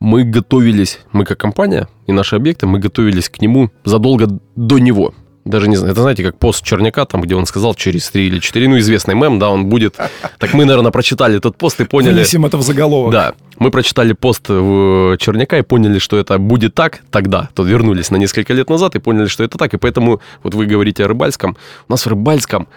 мы 0.00 0.24
готовились, 0.24 1.00
мы 1.12 1.24
как 1.24 1.38
компания 1.38 1.88
и 2.06 2.12
наши 2.12 2.34
объекты, 2.36 2.66
мы 2.66 2.78
готовились 2.78 3.28
к 3.28 3.40
нему 3.40 3.70
задолго 3.84 4.26
до 4.56 4.78
него. 4.78 5.14
Даже 5.44 5.68
не 5.68 5.76
знаю, 5.76 5.92
это 5.92 6.02
знаете, 6.02 6.22
как 6.22 6.38
пост 6.38 6.62
Черняка, 6.62 7.06
там, 7.06 7.22
где 7.22 7.34
он 7.34 7.46
сказал 7.46 7.74
через 7.74 8.10
три 8.10 8.26
или 8.26 8.40
четыре, 8.40 8.68
ну, 8.68 8.78
известный 8.78 9.14
мем, 9.14 9.38
да, 9.38 9.50
он 9.50 9.66
будет. 9.66 9.96
Так 10.38 10.52
мы, 10.52 10.64
наверное, 10.66 10.90
прочитали 10.90 11.38
этот 11.38 11.56
пост 11.56 11.80
и 11.80 11.84
поняли... 11.84 12.14
Вынесем 12.14 12.44
это 12.44 12.58
в 12.58 12.62
заголовок. 12.62 13.12
Да, 13.12 13.34
мы 13.58 13.70
прочитали 13.70 14.12
пост 14.12 14.48
в 14.48 15.16
Черняка 15.18 15.58
и 15.58 15.62
поняли, 15.62 15.98
что 15.98 16.18
это 16.18 16.38
будет 16.38 16.74
так 16.74 17.00
тогда. 17.10 17.48
То 17.54 17.62
вернулись 17.62 18.10
на 18.10 18.16
несколько 18.16 18.52
лет 18.52 18.68
назад 18.68 18.96
и 18.96 18.98
поняли, 18.98 19.26
что 19.26 19.42
это 19.42 19.56
так. 19.56 19.72
И 19.72 19.78
поэтому, 19.78 20.20
вот 20.42 20.54
вы 20.54 20.66
говорите 20.66 21.04
о 21.04 21.08
Рыбальском, 21.08 21.56
у 21.88 21.92
нас 21.92 22.04
в 22.04 22.08
Рыбальском 22.08 22.68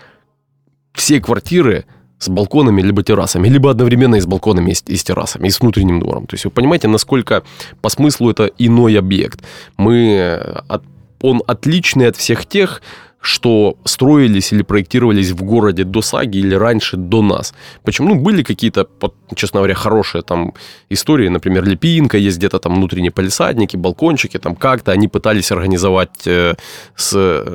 все 0.94 1.20
квартиры 1.20 1.86
с 2.24 2.30
балконами 2.30 2.82
либо 2.82 3.04
террасами, 3.04 3.48
либо 3.48 3.70
одновременно 3.70 4.16
и 4.16 4.22
с 4.22 4.26
балконами 4.26 4.72
и 4.72 4.96
с, 4.96 5.04
террасами, 5.04 5.48
и 5.48 5.52
с 5.52 5.60
внутренним 5.60 6.00
двором. 6.00 6.26
То 6.26 6.36
есть 6.36 6.46
вы 6.46 6.52
понимаете, 6.52 6.88
насколько 6.88 7.44
по 7.82 7.90
смыслу 7.90 8.30
это 8.32 8.50
иной 8.58 8.98
объект. 8.98 9.42
Мы 9.78 10.28
от, 10.68 10.84
он 11.22 11.42
отличный 11.48 12.08
от 12.08 12.16
всех 12.16 12.46
тех, 12.46 12.82
что 13.24 13.78
строились 13.86 14.52
или 14.52 14.64
проектировались 14.64 15.32
в 15.32 15.44
городе 15.44 15.86
до 15.86 16.02
саги 16.02 16.40
или 16.40 16.56
раньше 16.56 16.98
до 16.98 17.22
нас. 17.22 17.54
Почему? 17.84 18.10
Ну, 18.10 18.16
были 18.16 18.44
какие-то, 18.44 18.86
честно 19.34 19.60
говоря, 19.60 19.76
хорошие 19.76 20.24
там 20.24 20.54
истории, 20.90 21.30
например, 21.30 21.64
Липинка, 21.64 22.18
есть 22.18 22.38
где-то 22.38 22.60
там 22.60 22.76
внутренние 22.76 23.12
полисадники, 23.12 23.78
балкончики, 23.78 24.38
там 24.40 24.56
как-то 24.56 24.92
они 24.92 25.08
пытались 25.08 25.52
организовать 25.54 26.28
э, 26.28 26.56
с, 26.98 27.46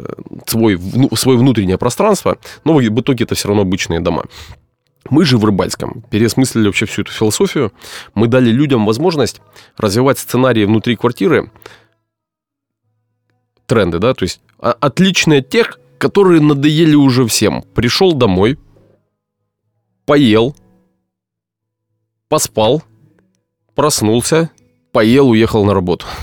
свой, 0.46 0.76
вну, 0.76 1.10
свое 1.14 1.38
внутреннее 1.38 1.76
пространство, 1.76 2.38
но 2.64 2.74
в 2.74 3.00
итоге 3.00 3.24
это 3.24 3.34
все 3.34 3.48
равно 3.48 3.62
обычные 3.62 4.00
дома. 4.00 4.24
Мы 5.10 5.26
же 5.26 5.36
в 5.36 5.44
Рыбальском 5.44 6.02
переосмыслили 6.10 6.66
вообще 6.66 6.86
всю 6.86 7.02
эту 7.02 7.12
философию. 7.12 7.72
Мы 8.14 8.26
дали 8.26 8.50
людям 8.50 8.86
возможность 8.86 9.42
развивать 9.76 10.18
сценарии 10.18 10.64
внутри 10.64 10.96
квартиры, 10.96 11.50
тренды, 13.68 14.00
да, 14.00 14.14
то 14.14 14.24
есть 14.24 14.40
отличные 14.58 15.40
от 15.40 15.48
тех, 15.48 15.78
которые 15.98 16.40
надоели 16.40 16.94
уже 16.94 17.26
всем. 17.26 17.62
Пришел 17.74 18.14
домой, 18.14 18.58
поел, 20.06 20.56
поспал, 22.28 22.82
проснулся, 23.74 24.50
поел, 24.92 25.28
уехал 25.28 25.64
на 25.64 25.74
работу. 25.74 26.06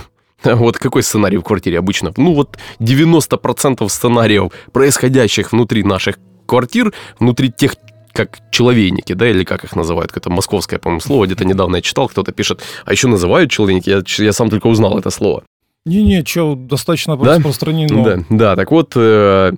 Вот 0.44 0.78
какой 0.78 1.02
сценарий 1.02 1.38
в 1.38 1.44
квартире 1.44 1.80
обычно? 1.80 2.14
Ну 2.18 2.34
вот 2.34 2.58
90% 2.80 3.88
сценариев, 3.90 4.52
происходящих 4.72 5.52
внутри 5.52 5.84
наших 5.84 6.20
квартир, 6.46 6.94
внутри 7.20 7.52
тех 7.52 7.76
как 8.14 8.40
человейники, 8.52 9.14
да, 9.14 9.30
или 9.30 9.44
как 9.44 9.66
их 9.66 9.76
называют, 9.76 10.16
это 10.16 10.30
московское, 10.30 10.80
по-моему, 10.80 11.02
слово, 11.02 11.26
где-то 11.26 11.46
недавно 11.46 11.78
я 11.78 11.82
читал, 11.82 12.08
кто-то 12.08 12.32
пишет, 12.32 12.62
а 12.86 12.92
еще 12.92 13.08
называют 13.08 13.52
человейники, 13.52 13.90
я, 13.90 14.02
я 14.24 14.32
сам 14.32 14.50
только 14.50 14.68
узнал 14.68 14.98
это 14.98 15.10
слово. 15.10 15.44
Не-не, 15.86 16.26
что, 16.26 16.56
достаточно 16.56 17.16
да? 17.16 17.36
распространено. 17.36 18.04
Да, 18.04 18.24
да, 18.30 18.56
так 18.56 18.72
вот, 18.72 18.94
э, 18.96 19.54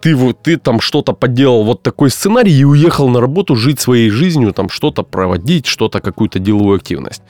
ты, 0.00 0.14
вот, 0.14 0.42
ты 0.42 0.56
там 0.56 0.80
что-то 0.80 1.12
поделал, 1.12 1.64
вот 1.64 1.82
такой 1.82 2.10
сценарий, 2.10 2.52
и 2.52 2.64
уехал 2.64 3.08
на 3.08 3.20
работу 3.20 3.56
жить 3.56 3.80
своей 3.80 4.10
жизнью, 4.10 4.52
там 4.52 4.68
что-то 4.68 5.02
проводить, 5.02 5.66
что-то, 5.66 6.00
какую-то 6.00 6.38
деловую 6.38 6.76
активность. 6.76 7.22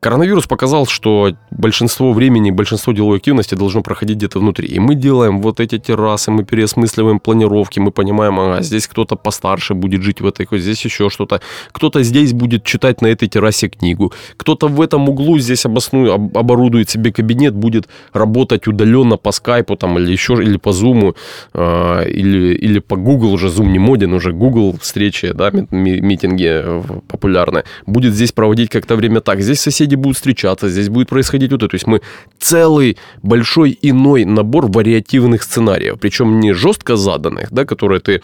Коронавирус 0.00 0.46
показал, 0.46 0.86
что 0.86 1.32
большинство 1.50 2.12
времени, 2.12 2.52
большинство 2.52 2.92
деловой 2.92 3.16
активности 3.16 3.56
должно 3.56 3.82
проходить 3.82 4.18
где-то 4.18 4.38
внутри. 4.38 4.68
И 4.68 4.78
мы 4.78 4.94
делаем 4.94 5.42
вот 5.42 5.58
эти 5.58 5.78
террасы, 5.78 6.30
мы 6.30 6.44
переосмысливаем 6.44 7.18
планировки, 7.18 7.80
мы 7.80 7.90
понимаем, 7.90 8.38
ага, 8.38 8.62
здесь 8.62 8.86
кто-то 8.86 9.16
постарше 9.16 9.74
будет 9.74 10.02
жить 10.02 10.20
в 10.20 10.26
этой, 10.26 10.46
здесь 10.58 10.84
еще 10.84 11.10
что-то. 11.10 11.40
Кто-то 11.72 12.04
здесь 12.04 12.32
будет 12.32 12.62
читать 12.62 13.02
на 13.02 13.08
этой 13.08 13.26
террасе 13.26 13.68
книгу. 13.68 14.12
Кто-то 14.36 14.68
в 14.68 14.80
этом 14.80 15.08
углу 15.08 15.38
здесь 15.40 15.66
обосну, 15.66 16.12
оборудует 16.12 16.88
себе 16.88 17.12
кабинет, 17.12 17.54
будет 17.54 17.88
работать 18.12 18.68
удаленно 18.68 19.16
по 19.16 19.32
скайпу 19.32 19.76
там, 19.76 19.98
или 19.98 20.12
еще, 20.12 20.34
или 20.34 20.58
по 20.58 20.70
зуму, 20.70 21.16
э, 21.54 22.08
или, 22.08 22.54
или 22.54 22.78
по 22.78 22.94
Google, 22.96 23.32
уже 23.32 23.48
зум 23.48 23.72
не 23.72 23.80
моден, 23.80 24.12
уже 24.12 24.32
Google 24.32 24.76
встречи, 24.80 25.32
да, 25.32 25.50
митинги 25.50 26.48
э, 26.48 26.82
популярны. 27.08 27.64
Будет 27.86 28.14
здесь 28.14 28.30
проводить 28.30 28.70
как-то 28.70 28.94
время 28.94 29.20
так. 29.20 29.40
Здесь 29.40 29.60
соседи 29.60 29.87
соседи 29.88 29.94
будут 29.96 30.16
встречаться, 30.16 30.68
здесь 30.68 30.88
будет 30.88 31.08
происходить 31.08 31.50
вот 31.50 31.62
это. 31.62 31.68
То 31.68 31.74
есть 31.74 31.86
мы 31.86 32.00
целый 32.38 32.96
большой 33.22 33.78
иной 33.82 34.24
набор 34.24 34.66
вариативных 34.66 35.42
сценариев, 35.42 35.98
причем 36.00 36.40
не 36.40 36.52
жестко 36.52 36.96
заданных, 36.96 37.50
да, 37.50 37.64
которые 37.64 38.00
ты 38.00 38.22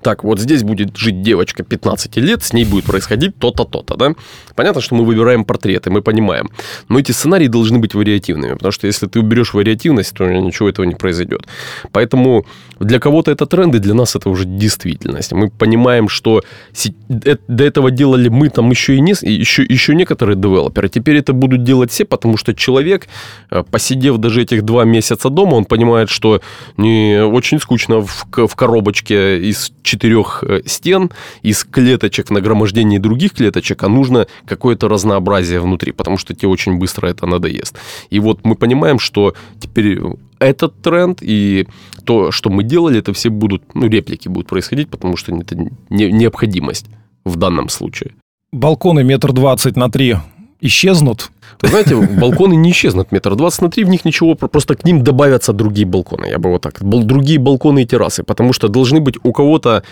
так, 0.00 0.24
вот 0.24 0.40
здесь 0.40 0.62
будет 0.62 0.96
жить 0.96 1.22
девочка 1.22 1.62
15 1.62 2.16
лет, 2.16 2.42
с 2.42 2.52
ней 2.52 2.64
будет 2.64 2.84
происходить 2.84 3.36
то-то, 3.38 3.64
то-то, 3.64 3.96
да? 3.96 4.14
Понятно, 4.54 4.80
что 4.80 4.94
мы 4.94 5.04
выбираем 5.04 5.44
портреты, 5.44 5.90
мы 5.90 6.02
понимаем. 6.02 6.50
Но 6.88 6.98
эти 6.98 7.12
сценарии 7.12 7.48
должны 7.48 7.78
быть 7.78 7.94
вариативными, 7.94 8.54
потому 8.54 8.72
что 8.72 8.86
если 8.86 9.06
ты 9.06 9.20
уберешь 9.20 9.54
вариативность, 9.54 10.14
то 10.14 10.24
ничего 10.28 10.68
этого 10.68 10.86
не 10.86 10.94
произойдет. 10.94 11.46
Поэтому 11.92 12.44
для 12.80 12.98
кого-то 12.98 13.30
это 13.30 13.46
тренды, 13.46 13.78
для 13.78 13.94
нас 13.94 14.16
это 14.16 14.30
уже 14.30 14.44
действительность. 14.44 15.32
Мы 15.32 15.50
понимаем, 15.50 16.08
что 16.08 16.42
э, 16.84 17.36
до 17.48 17.64
этого 17.64 17.90
делали 17.90 18.28
мы 18.28 18.48
там 18.48 18.70
еще 18.70 18.96
и 18.96 19.00
не, 19.00 19.12
еще, 19.12 19.62
еще 19.62 19.94
некоторые 19.94 20.36
девелоперы. 20.36 20.88
Теперь 20.88 21.16
это 21.16 21.32
будут 21.32 21.64
делать 21.64 21.90
все, 21.90 22.04
потому 22.04 22.36
что 22.36 22.54
человек, 22.54 23.08
э, 23.50 23.62
посидев 23.70 24.18
даже 24.18 24.42
этих 24.42 24.62
два 24.62 24.84
месяца 24.84 25.30
дома, 25.30 25.54
он 25.54 25.64
понимает, 25.64 26.10
что 26.10 26.40
не 26.76 27.22
очень 27.22 27.60
скучно 27.60 28.00
в, 28.00 28.26
в 28.32 28.54
коробочке 28.56 29.38
из 29.38 29.72
четырех 29.82 30.44
э, 30.46 30.62
стен, 30.66 31.10
из 31.42 31.64
клеточек, 31.64 32.30
нагромождений 32.30 32.98
других 32.98 33.32
клеточек, 33.32 33.82
а 33.82 33.88
нужно 33.88 34.26
какое-то 34.46 34.88
разнообразие 34.88 35.60
внутри, 35.60 35.92
потому 35.92 36.16
что 36.16 36.34
тебе 36.34 36.48
очень 36.48 36.78
быстро 36.78 37.08
это 37.08 37.26
надоест. 37.26 37.78
И 38.10 38.20
вот 38.20 38.40
мы 38.44 38.54
понимаем, 38.54 38.98
что 38.98 39.34
теперь 39.60 40.00
этот 40.38 40.80
тренд 40.82 41.18
и 41.22 41.66
то, 42.04 42.30
что 42.32 42.50
мы 42.50 42.64
делали, 42.64 42.98
это 42.98 43.12
все 43.12 43.28
будут, 43.28 43.74
ну, 43.74 43.88
реплики 43.88 44.28
будут 44.28 44.48
происходить, 44.48 44.88
потому 44.88 45.16
что 45.16 45.34
это 45.34 45.56
не, 45.88 46.10
необходимость 46.10 46.86
в 47.24 47.36
данном 47.36 47.68
случае. 47.68 48.12
Балконы 48.52 49.02
метр 49.04 49.32
двадцать 49.32 49.76
на 49.76 49.90
три 49.90 50.16
исчезнут? 50.62 51.30
Вы 51.60 51.68
знаете, 51.68 51.94
балконы 51.96 52.54
не 52.54 52.70
исчезнут 52.70 53.12
метр 53.12 53.34
двадцать 53.34 53.62
на 53.62 53.70
три, 53.70 53.84
в 53.84 53.88
них 53.88 54.04
ничего, 54.04 54.34
просто 54.34 54.74
к 54.74 54.84
ним 54.84 55.04
добавятся 55.04 55.52
другие 55.52 55.86
балконы, 55.86 56.26
я 56.26 56.38
бы 56.38 56.50
вот 56.50 56.62
так, 56.62 56.78
другие 56.80 57.38
балконы 57.38 57.82
и 57.82 57.86
террасы, 57.86 58.22
потому 58.22 58.52
что 58.52 58.68
должны 58.68 59.00
быть 59.00 59.16
у 59.22 59.32
кого-то 59.32 59.82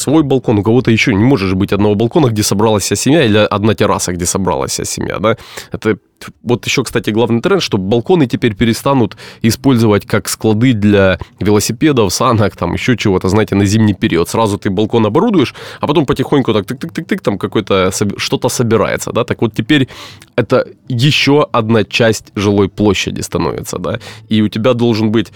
свой 0.00 0.22
балкон, 0.22 0.58
у 0.58 0.62
кого-то 0.62 0.90
еще 0.90 1.14
не 1.14 1.24
может 1.24 1.48
же 1.48 1.56
быть 1.56 1.72
одного 1.72 1.94
балкона, 1.94 2.28
где 2.28 2.42
собралась 2.42 2.84
вся 2.84 2.96
семья, 2.96 3.24
или 3.24 3.38
одна 3.38 3.74
терраса, 3.74 4.12
где 4.12 4.26
собралась 4.26 4.72
вся 4.72 4.84
семья, 4.84 5.18
да? 5.18 5.36
Это 5.72 5.98
вот 6.42 6.66
еще, 6.66 6.82
кстати, 6.82 7.10
главный 7.10 7.40
тренд, 7.40 7.62
что 7.62 7.78
балконы 7.78 8.26
теперь 8.26 8.54
перестанут 8.54 9.16
использовать 9.42 10.04
как 10.04 10.28
склады 10.28 10.72
для 10.72 11.18
велосипедов, 11.38 12.12
санок, 12.12 12.56
там 12.56 12.74
еще 12.74 12.96
чего-то, 12.96 13.28
знаете, 13.28 13.54
на 13.54 13.64
зимний 13.64 13.94
период. 13.94 14.28
Сразу 14.28 14.58
ты 14.58 14.70
балкон 14.70 15.06
оборудуешь, 15.06 15.54
а 15.80 15.86
потом 15.86 16.06
потихоньку 16.06 16.52
так 16.52 16.66
тык-тык-тык-тык, 16.66 17.20
там 17.20 17.38
какой-то 17.38 17.92
что-то 18.16 18.48
собирается, 18.48 19.12
да. 19.12 19.24
Так 19.24 19.42
вот 19.42 19.54
теперь 19.54 19.88
это 20.34 20.66
еще 20.88 21.46
одна 21.52 21.84
часть 21.84 22.32
жилой 22.34 22.68
площади 22.68 23.20
становится, 23.20 23.78
да. 23.78 24.00
И 24.28 24.42
у 24.42 24.48
тебя 24.48 24.74
должен 24.74 25.12
быть 25.12 25.32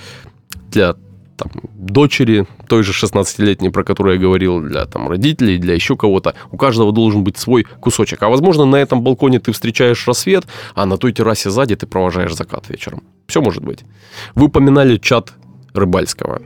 для 0.71 0.97
там, 1.37 1.51
дочери, 1.75 2.47
той 2.69 2.83
же 2.83 2.93
16-летней, 2.93 3.71
про 3.71 3.85
которую 3.85 4.17
я 4.17 4.21
говорил, 4.21 4.61
для 4.61 4.87
там, 4.87 5.09
родителей, 5.09 5.59
для 5.59 5.75
еще 5.75 5.97
кого-то. 5.97 6.35
У 6.51 6.57
каждого 6.57 6.93
должен 6.93 7.25
быть 7.25 7.37
свой 7.37 7.65
кусочек. 7.65 8.23
А 8.23 8.29
возможно, 8.29 8.65
на 8.65 8.77
этом 8.77 9.03
балконе 9.03 9.39
ты 9.39 9.53
встречаешь 9.53 10.07
рассвет, 10.07 10.45
а 10.75 10.87
на 10.87 10.97
той 10.97 11.13
террасе 11.13 11.51
сзади 11.51 11.77
ты 11.77 11.87
провожаешь 11.87 12.35
закат 12.35 12.69
вечером. 12.69 13.03
Все 13.27 13.41
может 13.41 13.65
быть. 13.65 13.85
Вы 14.35 14.47
упоминали 14.47 14.97
чат 14.97 15.33
Рыбальского. 15.75 16.43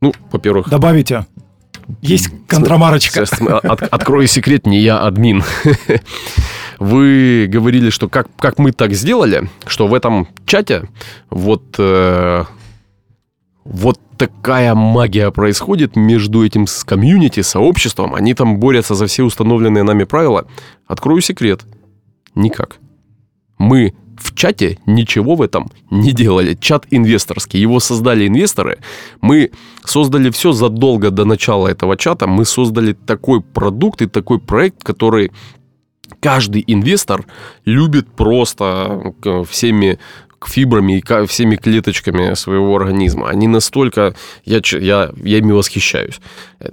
Ну, 0.00 0.12
во-первых... 0.30 0.68
Добавите. 0.68 1.26
Есть 2.02 2.30
контрамарочка. 2.46 3.22
От, 3.22 3.82
открою 3.82 4.26
секрет, 4.28 4.66
не 4.66 4.80
я 4.80 5.00
админ. 5.00 5.42
Вы 6.78 7.48
говорили, 7.48 7.90
что 7.90 8.08
как, 8.08 8.28
как 8.38 8.58
мы 8.58 8.72
так 8.72 8.92
сделали, 8.92 9.48
что 9.66 9.88
в 9.88 9.94
этом 9.94 10.28
чате 10.46 10.88
вот 11.28 11.74
э, 11.78 12.44
вот 13.70 14.00
такая 14.16 14.74
магия 14.74 15.30
происходит 15.30 15.94
между 15.94 16.44
этим 16.44 16.66
с 16.66 16.84
комьюнити, 16.84 17.42
сообществом. 17.42 18.14
Они 18.14 18.32
там 18.32 18.58
борются 18.58 18.94
за 18.94 19.06
все 19.06 19.24
установленные 19.24 19.84
нами 19.84 20.04
правила. 20.04 20.46
Открою 20.86 21.20
секрет. 21.20 21.66
Никак. 22.34 22.78
Мы 23.58 23.92
в 24.16 24.34
чате 24.34 24.78
ничего 24.86 25.34
в 25.34 25.42
этом 25.42 25.70
не 25.90 26.12
делали. 26.12 26.54
Чат 26.54 26.86
инвесторский. 26.90 27.60
Его 27.60 27.78
создали 27.78 28.26
инвесторы. 28.26 28.78
Мы 29.20 29.50
создали 29.84 30.30
все 30.30 30.52
задолго 30.52 31.10
до 31.10 31.26
начала 31.26 31.68
этого 31.68 31.98
чата. 31.98 32.26
Мы 32.26 32.46
создали 32.46 32.94
такой 32.94 33.42
продукт 33.42 34.00
и 34.00 34.06
такой 34.06 34.38
проект, 34.38 34.82
который 34.82 35.30
каждый 36.20 36.64
инвестор 36.66 37.26
любит 37.66 38.08
просто 38.08 39.12
всеми 39.50 39.98
фибрами 40.46 40.98
и 40.98 41.26
всеми 41.26 41.56
клеточками 41.56 42.34
своего 42.34 42.76
организма. 42.76 43.28
Они 43.28 43.48
настолько... 43.48 44.14
Я, 44.44 44.60
я, 44.64 45.10
я 45.22 45.38
ими 45.38 45.52
восхищаюсь. 45.52 46.20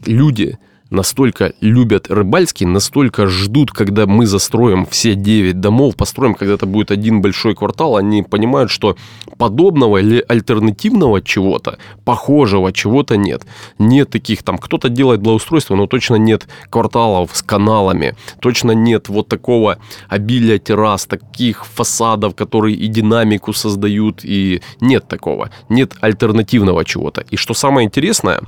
Люди 0.06 0.58
настолько 0.96 1.54
любят 1.62 2.10
рыбальский, 2.10 2.66
настолько 2.66 3.28
ждут, 3.28 3.72
когда 3.72 4.06
мы 4.08 4.26
застроим 4.26 4.86
все 4.86 5.16
9 5.16 5.60
домов, 5.60 5.96
построим, 5.96 6.34
когда 6.34 6.56
это 6.56 6.66
будет 6.66 6.92
один 6.92 7.22
большой 7.22 7.54
квартал, 7.54 7.98
они 7.98 8.24
понимают, 8.24 8.72
что 8.72 8.96
подобного 9.38 9.98
или 9.98 10.24
альтернативного 10.28 11.22
чего-то, 11.22 11.78
похожего 12.04 12.72
чего-то 12.72 13.18
нет. 13.18 13.46
Нет 13.78 14.10
таких 14.10 14.44
там, 14.44 14.58
кто-то 14.58 14.90
делает 14.90 15.22
благоустройство, 15.22 15.76
но 15.76 15.88
точно 15.88 16.16
нет 16.16 16.48
кварталов 16.70 17.32
с 17.34 17.44
каналами, 17.44 18.16
точно 18.40 18.72
нет 18.72 19.10
вот 19.10 19.28
такого 19.28 19.78
обилия 20.10 20.58
террас, 20.58 21.06
таких 21.06 21.66
фасадов, 21.66 22.36
которые 22.36 22.76
и 22.76 22.88
динамику 22.88 23.54
создают, 23.54 24.22
и 24.24 24.62
нет 24.80 25.08
такого. 25.08 25.50
Нет 25.70 25.94
альтернативного 26.02 26.86
чего-то. 26.86 27.22
И 27.30 27.36
что 27.38 27.54
самое 27.54 27.86
интересное, 27.86 28.42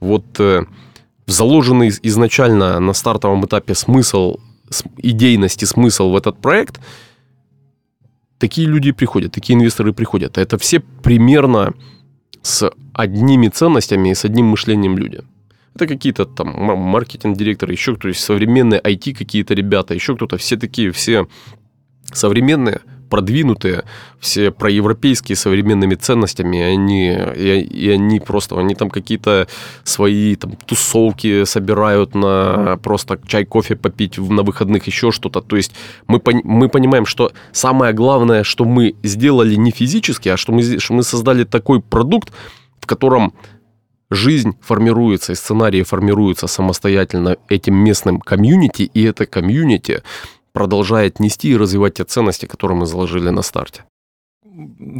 вот 0.00 0.24
э, 0.38 0.64
заложенный 1.26 1.92
изначально 2.02 2.80
на 2.80 2.92
стартовом 2.92 3.44
этапе 3.44 3.74
смысл, 3.74 4.38
идейности 4.98 5.64
смысл 5.64 6.10
в 6.10 6.16
этот 6.16 6.38
проект, 6.38 6.80
такие 8.38 8.66
люди 8.66 8.92
приходят, 8.92 9.32
такие 9.32 9.54
инвесторы 9.56 9.92
приходят. 9.92 10.38
Это 10.38 10.58
все 10.58 10.80
примерно 10.80 11.74
с 12.42 12.70
одними 12.92 13.48
ценностями 13.48 14.10
и 14.10 14.14
с 14.14 14.24
одним 14.24 14.46
мышлением 14.46 14.98
люди. 14.98 15.22
Это 15.74 15.86
какие-то 15.86 16.24
там 16.24 16.48
маркетинг-директоры, 16.56 17.72
еще 17.72 17.96
кто-то, 17.96 18.14
современные 18.14 18.80
IT 18.80 19.14
какие-то 19.14 19.54
ребята, 19.54 19.94
еще 19.94 20.14
кто-то, 20.14 20.36
все 20.36 20.56
такие, 20.56 20.90
все 20.92 21.26
современные– 22.12 22.80
продвинутые, 23.14 23.84
все 24.18 24.50
проевропейские 24.50 25.36
современными 25.36 25.94
ценностями, 25.94 26.56
и 26.56 26.62
они, 26.62 27.10
и, 27.36 27.60
и 27.60 27.90
они 27.90 28.18
просто, 28.18 28.58
они 28.58 28.74
там 28.74 28.90
какие-то 28.90 29.46
свои 29.84 30.34
там 30.34 30.56
тусовки 30.66 31.44
собирают 31.44 32.16
на 32.16 32.76
просто 32.82 33.20
чай, 33.28 33.44
кофе 33.44 33.76
попить 33.76 34.18
на 34.18 34.42
выходных, 34.42 34.88
еще 34.88 35.12
что-то. 35.12 35.42
То 35.42 35.56
есть 35.56 35.72
мы, 36.08 36.20
мы 36.44 36.68
понимаем, 36.68 37.06
что 37.06 37.30
самое 37.52 37.92
главное, 37.92 38.42
что 38.42 38.64
мы 38.64 38.96
сделали 39.04 39.54
не 39.54 39.70
физически, 39.70 40.28
а 40.28 40.36
что 40.36 40.52
мы, 40.52 40.80
что 40.80 40.94
мы 40.94 41.04
создали 41.04 41.44
такой 41.44 41.80
продукт, 41.80 42.32
в 42.80 42.86
котором 42.86 43.32
жизнь 44.10 44.54
формируется 44.60 45.32
и 45.32 45.36
сценарии 45.36 45.84
формируются 45.84 46.48
самостоятельно 46.48 47.36
этим 47.48 47.76
местным 47.76 48.18
комьюнити, 48.18 48.82
и 48.82 49.04
это 49.04 49.26
комьюнити 49.26 50.02
продолжает 50.54 51.20
нести 51.20 51.48
и 51.48 51.56
развивать 51.56 51.94
те 51.94 52.04
ценности, 52.04 52.46
которые 52.46 52.78
мы 52.78 52.86
заложили 52.86 53.28
на 53.28 53.42
старте. 53.42 53.84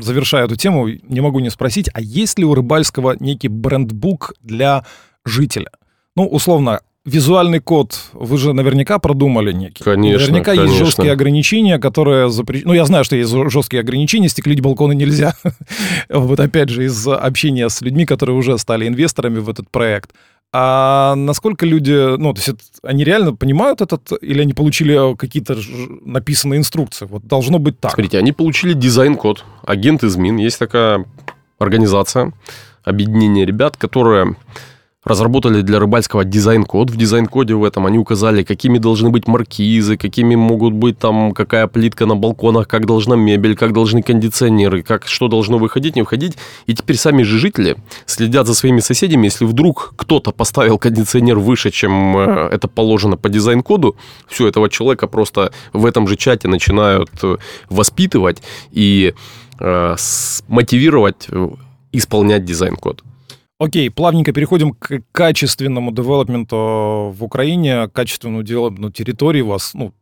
Завершая 0.00 0.44
эту 0.44 0.56
тему, 0.56 0.88
не 0.88 1.20
могу 1.20 1.38
не 1.38 1.50
спросить, 1.50 1.88
а 1.94 2.00
есть 2.00 2.38
ли 2.38 2.44
у 2.44 2.54
Рыбальского 2.54 3.16
некий 3.20 3.48
брендбук 3.48 4.34
для 4.40 4.84
жителя? 5.24 5.70
Ну, 6.16 6.26
условно, 6.26 6.80
визуальный 7.04 7.60
код 7.60 7.96
вы 8.12 8.36
же 8.36 8.52
наверняка 8.52 8.98
продумали 8.98 9.52
некий. 9.52 9.84
Конечно, 9.84 10.26
Наверняка 10.26 10.52
конечно. 10.52 10.72
есть 10.72 10.78
жесткие 10.78 11.12
ограничения, 11.12 11.78
которые 11.78 12.30
запрещены. 12.30 12.68
Ну, 12.68 12.74
я 12.74 12.84
знаю, 12.84 13.04
что 13.04 13.14
есть 13.14 13.30
жесткие 13.30 13.80
ограничения, 13.80 14.28
стеклить 14.28 14.60
балконы 14.60 14.94
нельзя. 14.94 15.36
вот 16.08 16.40
опять 16.40 16.68
же, 16.68 16.84
из 16.84 17.06
общения 17.06 17.68
с 17.68 17.80
людьми, 17.80 18.06
которые 18.06 18.36
уже 18.36 18.58
стали 18.58 18.88
инвесторами 18.88 19.38
в 19.38 19.48
этот 19.48 19.70
проект. 19.70 20.12
А 20.56 21.16
насколько 21.16 21.66
люди, 21.66 22.16
ну, 22.16 22.32
то 22.32 22.40
есть 22.40 22.80
они 22.84 23.02
реально 23.02 23.34
понимают 23.34 23.80
этот, 23.80 24.12
или 24.22 24.40
они 24.42 24.52
получили 24.52 25.16
какие-то 25.16 25.56
написанные 26.04 26.58
инструкции? 26.58 27.06
Вот 27.06 27.26
должно 27.26 27.58
быть 27.58 27.80
так. 27.80 27.90
Смотрите, 27.90 28.18
они 28.18 28.30
получили 28.30 28.72
дизайн-код. 28.72 29.44
Агенти 29.66 30.04
змін. 30.04 30.36
Есть 30.36 30.60
такая 30.60 31.06
организация, 31.58 32.32
объединение 32.84 33.44
ребят, 33.44 33.76
которая 33.76 34.36
разработали 35.04 35.60
для 35.60 35.78
рыбальского 35.78 36.24
дизайн-код. 36.24 36.90
В 36.90 36.96
дизайн-коде 36.96 37.54
в 37.54 37.64
этом 37.64 37.86
они 37.86 37.98
указали, 37.98 38.42
какими 38.42 38.78
должны 38.78 39.10
быть 39.10 39.28
маркизы, 39.28 39.96
какими 39.96 40.34
могут 40.34 40.74
быть 40.74 40.98
там, 40.98 41.32
какая 41.32 41.66
плитка 41.66 42.06
на 42.06 42.16
балконах, 42.16 42.68
как 42.68 42.86
должна 42.86 43.16
мебель, 43.16 43.56
как 43.56 43.72
должны 43.72 44.02
кондиционеры, 44.02 44.82
как, 44.82 45.06
что 45.06 45.28
должно 45.28 45.58
выходить, 45.58 45.96
не 45.96 46.02
выходить. 46.02 46.36
И 46.66 46.74
теперь 46.74 46.96
сами 46.96 47.22
же 47.22 47.38
жители 47.38 47.76
следят 48.06 48.46
за 48.46 48.54
своими 48.54 48.80
соседями. 48.80 49.26
Если 49.26 49.44
вдруг 49.44 49.94
кто-то 49.96 50.32
поставил 50.32 50.78
кондиционер 50.78 51.38
выше, 51.38 51.70
чем 51.70 52.16
э, 52.16 52.48
это 52.52 52.68
положено 52.68 53.16
по 53.16 53.28
дизайн-коду, 53.28 53.96
все, 54.26 54.48
этого 54.48 54.68
человека 54.68 55.06
просто 55.06 55.52
в 55.72 55.86
этом 55.86 56.08
же 56.08 56.16
чате 56.16 56.48
начинают 56.48 57.10
э, 57.22 57.36
воспитывать 57.68 58.42
и 58.72 59.14
э, 59.60 59.96
мотивировать 60.48 61.26
э, 61.28 61.48
исполнять 61.92 62.44
дизайн-код. 62.44 63.02
Окей, 63.58 63.88
плавненько 63.88 64.32
переходим 64.32 64.72
к 64.72 65.00
качественному 65.12 65.92
девелопменту 65.92 67.14
в 67.16 67.18
Украине, 67.20 67.88
качественному 67.88 68.42
девелопменту 68.42 68.90
территории 68.90 69.42
у 69.42 69.48
вас, 69.48 69.74
ну, 69.74 69.94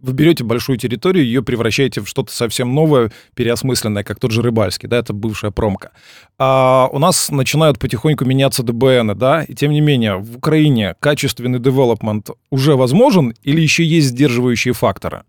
вы 0.00 0.12
берете 0.12 0.44
большую 0.44 0.78
территорию, 0.78 1.24
ее 1.24 1.42
превращаете 1.42 2.02
в 2.02 2.08
что-то 2.08 2.32
совсем 2.32 2.74
новое, 2.74 3.10
переосмысленное, 3.34 4.04
как 4.04 4.20
тот 4.20 4.30
же 4.30 4.42
Рыбальский, 4.42 4.88
да, 4.88 4.98
это 4.98 5.12
бывшая 5.12 5.50
промка. 5.50 5.92
А 6.38 6.88
у 6.92 6.98
нас 6.98 7.30
начинают 7.30 7.78
потихоньку 7.78 8.24
меняться 8.24 8.62
ДБНы, 8.62 9.14
да, 9.14 9.42
и 9.42 9.54
тем 9.54 9.72
не 9.72 9.80
менее, 9.80 10.16
в 10.16 10.36
Украине 10.36 10.94
качественный 11.00 11.58
девелопмент 11.58 12.30
уже 12.50 12.76
возможен 12.76 13.34
или 13.42 13.60
еще 13.60 13.84
есть 13.84 14.08
сдерживающие 14.08 14.74
факторы? 14.74 15.22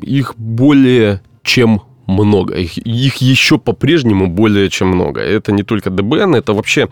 Их 0.00 0.34
более 0.36 1.22
чем 1.42 1.82
много. 2.08 2.54
Их, 2.54 2.78
их 2.78 3.16
еще 3.22 3.58
по-прежнему 3.58 4.26
более 4.26 4.68
чем 4.70 4.88
много. 4.88 5.20
Это 5.20 5.52
не 5.52 5.62
только 5.62 5.90
ДБН, 5.90 6.34
это 6.34 6.54
вообще 6.54 6.88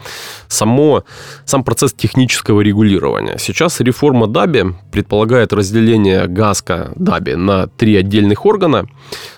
само, 0.48 1.02
сам 1.44 1.64
процесс 1.64 1.92
технического 1.92 2.60
регулирования. 2.60 3.38
Сейчас 3.38 3.80
реформа 3.80 4.26
ДАБИ 4.26 4.64
предполагает 4.92 5.52
разделение 5.52 6.26
ГАСКа 6.28 6.92
ДАБИ 6.96 7.36
на 7.36 7.66
три 7.66 7.96
отдельных 7.96 8.46
органа. 8.46 8.86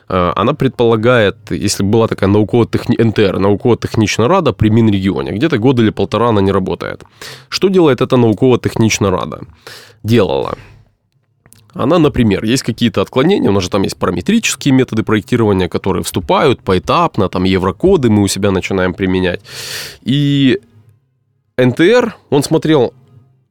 Э, 0.09 0.33
она 0.37 0.53
предполагает, 0.53 1.37
если 1.51 1.85
была 1.85 2.09
такая 2.09 2.31
науково-техни... 2.31 2.97
НТР, 2.99 3.39
науково-технічна 3.39 4.29
рада 4.29 4.53
при 4.53 4.71
Минрегионе, 4.71 5.33
где-то 5.33 5.59
год 5.59 5.79
или 5.79 5.91
полтора 5.91 6.29
она 6.29 6.41
не 6.41 6.53
работает. 6.53 7.05
Что 7.49 7.69
делает 7.69 8.01
эта 8.01 8.17
науково-технічна 8.17 9.11
рада? 9.11 9.41
Делала 10.03 10.55
она, 11.79 11.99
например, 12.01 12.45
есть 12.45 12.65
какие-то 12.65 13.03
отклонения, 13.03 13.51
у 13.51 13.53
нас 13.53 13.63
же 13.63 13.71
там 13.71 13.83
есть 13.83 13.97
параметрические 13.97 14.75
методы 14.75 15.05
проектирования, 15.05 15.69
которые 15.69 16.03
вступают 16.03 16.61
поэтапно, 16.61 17.29
там 17.29 17.45
еврокоды 17.45 18.11
мы 18.11 18.23
у 18.23 18.27
себя 18.27 18.51
начинаем 18.51 18.95
применять. 18.95 19.41
И 20.03 20.59
НТР, 21.57 22.17
он 22.31 22.43
смотрел, 22.43 22.95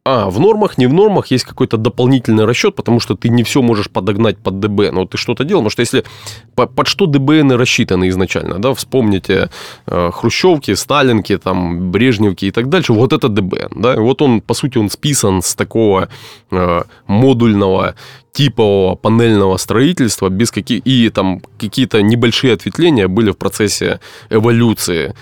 а, 0.09 0.29
в 0.29 0.39
нормах, 0.39 0.77
не 0.77 0.87
в 0.87 0.93
нормах 0.93 1.31
есть 1.31 1.43
какой-то 1.43 1.75
дополнительный 1.75 2.45
расчет, 2.45 2.75
потому 2.75 3.01
что 3.01 3.15
ты 3.15 3.27
не 3.27 3.43
все 3.43 3.61
можешь 3.61 3.89
подогнать 3.89 4.37
под 4.37 4.61
ДБ, 4.61 4.91
но 4.91 5.05
ты 5.05 5.17
что-то 5.17 5.43
делал, 5.43 5.63
потому 5.63 5.71
что 5.71 5.81
если 5.81 6.05
под 6.55 6.87
что 6.87 7.07
ДБН 7.07 7.51
рассчитаны 7.51 8.07
изначально, 8.07 8.59
да, 8.59 8.73
вспомните 8.73 9.49
э, 9.85 10.11
Хрущевки, 10.13 10.75
Сталинки, 10.75 11.37
там, 11.37 11.91
Брежневки 11.91 12.45
и 12.45 12.51
так 12.51 12.69
дальше, 12.69 12.93
вот 12.93 13.11
это 13.11 13.27
ДБН, 13.27 13.81
да, 13.81 13.95
вот 13.99 14.21
он, 14.21 14.39
по 14.39 14.53
сути, 14.53 14.77
он 14.77 14.89
списан 14.89 15.41
с 15.41 15.55
такого 15.55 16.07
э, 16.51 16.83
модульного 17.07 17.95
типового 18.37 18.93
панельного 18.93 19.57
строительства 19.57 20.29
без 20.29 20.51
каких 20.51 20.85
и 20.85 21.09
там 21.09 21.41
какие-то 21.57 22.03
небольшие 22.03 22.53
ответвления 22.53 23.07
были 23.07 23.31
в 23.31 23.37
процессе 23.37 23.99
эволюции 24.29 25.15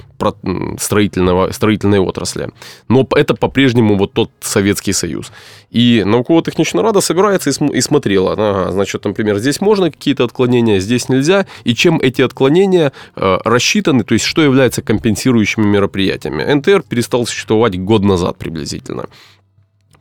строительного, 0.78 1.54
строительной 1.54 2.00
отрасли. 2.00 2.50
Но 2.90 3.08
это 3.12 3.34
по-прежнему 3.34 3.96
вот 3.98 4.12
тот 4.12 4.32
Советский 4.42 4.92
Союз. 4.92 5.32
И 5.72 6.04
науково-техничная 6.06 6.84
рада 6.84 7.00
собирается 7.00 7.52
и, 7.52 7.78
и 7.78 7.80
смотрела, 7.80 8.34
ага, 8.34 8.72
значит, 8.74 9.06
например, 9.06 9.38
здесь 9.38 9.62
можно 9.62 9.90
какие-то 9.90 10.26
отклонения, 10.26 10.80
здесь 10.80 11.08
нельзя, 11.08 11.46
и 11.64 11.74
чем 11.74 12.02
эти 12.02 12.22
отклонения 12.22 12.92
э, 13.16 13.38
рассчитаны, 13.46 14.04
то 14.04 14.14
есть 14.14 14.26
что 14.26 14.42
является 14.42 14.82
компенсирующими 14.82 15.66
мероприятиями. 15.66 16.44
НТР 16.54 16.84
перестал 16.84 17.26
существовать 17.26 17.80
год 17.80 18.04
назад 18.04 18.38
приблизительно. 18.38 19.06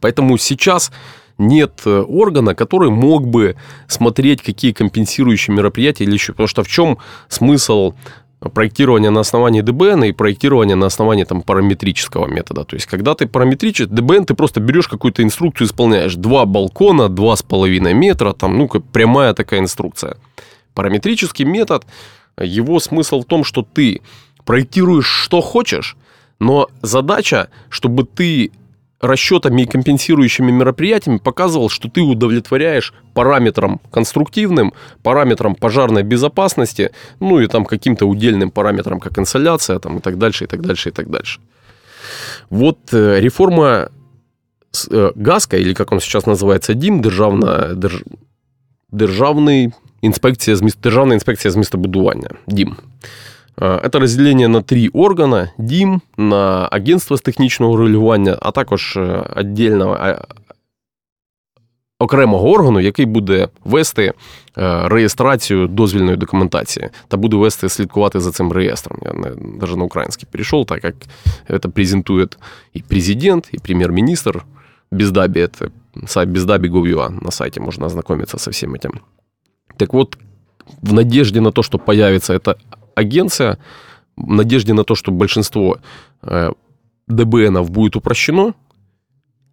Поэтому 0.01 0.37
сейчас 0.37 0.91
нет 1.39 1.83
э, 1.85 2.01
органа, 2.01 2.55
который 2.55 2.91
мог 2.91 3.27
бы 3.27 3.57
смотреть, 3.89 4.43
какие 4.43 4.73
компенсирующие 4.73 5.55
мероприятия 5.55 6.05
или 6.05 6.13
еще. 6.15 6.33
Потому 6.33 6.49
что 6.49 6.63
в 6.63 6.69
чем 6.69 6.99
смысл 7.29 7.95
проектирования 8.53 9.11
на 9.11 9.21
основании 9.21 9.63
ДБН 9.63 10.05
и 10.05 10.13
проектирования 10.13 10.75
на 10.75 10.87
основании 10.87 11.25
там, 11.25 11.43
параметрического 11.43 12.27
метода. 12.27 12.65
То 12.65 12.77
есть, 12.77 12.87
когда 12.87 13.15
ты 13.15 13.27
параметричишь, 13.27 13.87
ДБН 13.87 14.27
ты 14.27 14.35
просто 14.35 14.61
берешь 14.61 14.89
какую-то 14.89 15.23
инструкцию, 15.23 15.67
исполняешь. 15.67 16.15
Два 16.15 16.45
балкона, 16.45 17.09
два 17.09 17.37
с 17.37 17.43
половиной 17.43 17.95
метра, 17.95 18.33
там, 18.33 18.59
ну, 18.59 18.69
прямая 18.69 19.35
такая 19.35 19.61
инструкция. 19.61 20.17
Параметрический 20.75 21.45
метод, 21.45 21.87
его 22.41 22.81
смысл 22.81 23.23
в 23.23 23.25
том, 23.25 23.45
что 23.45 23.63
ты 23.63 24.03
проектируешь, 24.45 25.07
что 25.07 25.41
хочешь, 25.41 25.97
но 26.39 26.69
задача, 26.83 27.49
чтобы 27.71 28.05
ты 28.05 28.51
расчетами 29.04 29.62
и 29.62 29.66
компенсирующими 29.66 30.52
мероприятиями 30.52 31.20
показывал, 31.20 31.70
что 31.70 31.90
ты 31.90 32.02
удовлетворяешь 32.02 32.94
параметрам 33.14 33.80
конструктивным, 33.92 34.74
параметрам 35.04 35.56
пожарной 35.56 36.04
безопасности, 36.04 36.92
ну 37.20 37.40
и 37.40 37.48
там 37.48 37.66
каким-то 37.66 38.06
удельным 38.06 38.52
параметрам, 38.52 39.00
как 39.00 39.18
инсоляция 39.18 39.80
там, 39.80 39.98
и 39.98 40.02
так 40.02 40.18
дальше, 40.18 40.44
и 40.44 40.48
так 40.48 40.62
дальше, 40.62 40.90
и 40.90 40.92
так 40.92 41.10
дальше. 41.10 41.40
Вот 42.50 42.78
э, 42.92 43.20
реформа 43.20 43.90
э, 44.92 45.12
ГАСКа, 45.16 45.58
или 45.58 45.74
как 45.74 45.92
он 45.92 46.00
сейчас 46.00 46.26
называется, 46.26 46.74
ДІМ, 46.74 47.02
Державна, 47.02 47.74
Держ... 47.76 48.04
Державний 48.92 49.72
інспекція 50.02 50.56
з 50.56 50.62
міст... 50.62 50.82
Державна 50.82 51.14
інспекція 51.14 51.52
з 51.52 51.56
містобудування, 51.56 52.30
ДІМ. 52.48 52.76
Это 53.58 54.00
розділення 54.00 54.48
на 54.48 54.62
три 54.62 54.88
органи: 54.94 55.50
ДІМ, 55.58 56.02
на 56.18 56.70
агентство 56.72 57.18
з 57.18 57.22
технічного 57.22 57.78
регулювання, 57.78 58.38
а 58.42 58.52
також 58.52 59.00
віддільного 59.38 60.16
окремого 62.00 62.52
органу, 62.52 62.80
який 62.80 63.06
буде 63.06 63.48
вести 63.64 64.14
реєстрацію 64.86 65.68
дозвільної 65.68 66.18
документації 66.18 66.90
та 67.08 67.18
буде 67.18 67.38
вести 67.38 67.70
слідкувати 67.70 68.20
за 68.20 68.32
цим 68.32 68.52
реєстром. 68.52 69.00
Я 69.06 69.14
навіть 69.60 69.78
на 69.78 69.84
український 69.84 70.28
перейшов, 70.32 70.66
так 70.66 70.84
як 70.84 70.96
це 71.62 71.70
презентує 71.70 72.28
і 72.74 72.82
президент, 72.82 73.50
і 73.52 73.60
прем'єр-міністр 73.60 74.44
Бездаби, 74.92 75.42
это 75.42 75.70
сайт 76.08 76.30
бездаби.gov.ua, 76.30 77.24
на 77.24 77.32
сайте 77.32 77.60
можно 77.60 77.86
ознакомиться 77.86 78.40
со 78.40 78.50
всем 78.52 78.74
этим. 78.74 79.02
Так 79.78 79.94
вот, 79.94 80.18
в 80.82 80.94
надежде 80.94 81.42
на 81.42 81.52
то, 81.52 81.62
что 81.64 81.78
появится 81.78 82.34
эта 82.34 82.56
агенция, 82.95 83.59
в 84.17 84.31
надежде 84.31 84.75
на 84.75 84.85
то, 84.85 84.95
что 84.95 85.11
большинство 85.11 85.79
э, 86.23 86.53
ДБНов 87.07 87.71
будет 87.71 87.97
упрощено, 87.97 88.55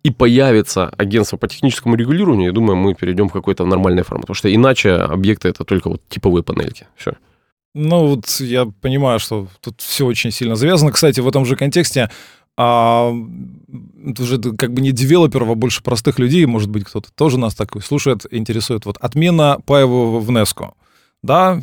и 0.04 0.10
появится 0.10 0.90
агентство 0.98 1.38
по 1.38 1.48
техническому 1.48 1.96
регулированию, 1.96 2.48
я 2.48 2.52
думаю, 2.52 2.76
мы 2.76 2.96
перейдем 2.96 3.30
в 3.30 3.34
какой-то 3.34 3.66
нормальной 3.66 4.04
формат. 4.04 4.24
Потому 4.24 4.36
что 4.36 4.54
иначе 4.54 4.94
объекты 4.94 5.50
это 5.50 5.64
только 5.64 5.90
вот 5.90 6.02
типовые 6.10 6.44
панельки. 6.44 6.88
Все. 6.96 7.14
Ну, 7.74 8.08
вот 8.08 8.28
я 8.40 8.66
понимаю, 8.82 9.20
что 9.20 9.48
тут 9.62 9.80
все 9.80 10.06
очень 10.06 10.32
сильно 10.32 10.56
завязано. 10.56 10.92
Кстати, 10.92 11.20
в 11.20 11.28
этом 11.28 11.46
же 11.46 11.56
контексте 11.56 12.10
а, 12.58 13.14
это 14.06 14.24
уже 14.24 14.40
как 14.40 14.74
бы 14.74 14.82
не 14.82 14.92
девелоперов, 14.92 15.50
а 15.50 15.56
больше 15.56 15.82
простых 15.84 16.20
людей, 16.20 16.46
может 16.46 16.70
быть, 16.70 16.84
кто-то 16.84 17.12
тоже 17.14 17.40
нас 17.40 17.56
такой 17.56 17.82
слушает, 17.82 18.26
интересует. 18.32 18.86
Вот 18.86 18.98
отмена 18.98 19.60
паевого 19.66 20.20
в 20.20 20.32
НЕСКО 20.32 20.74
да, 21.24 21.62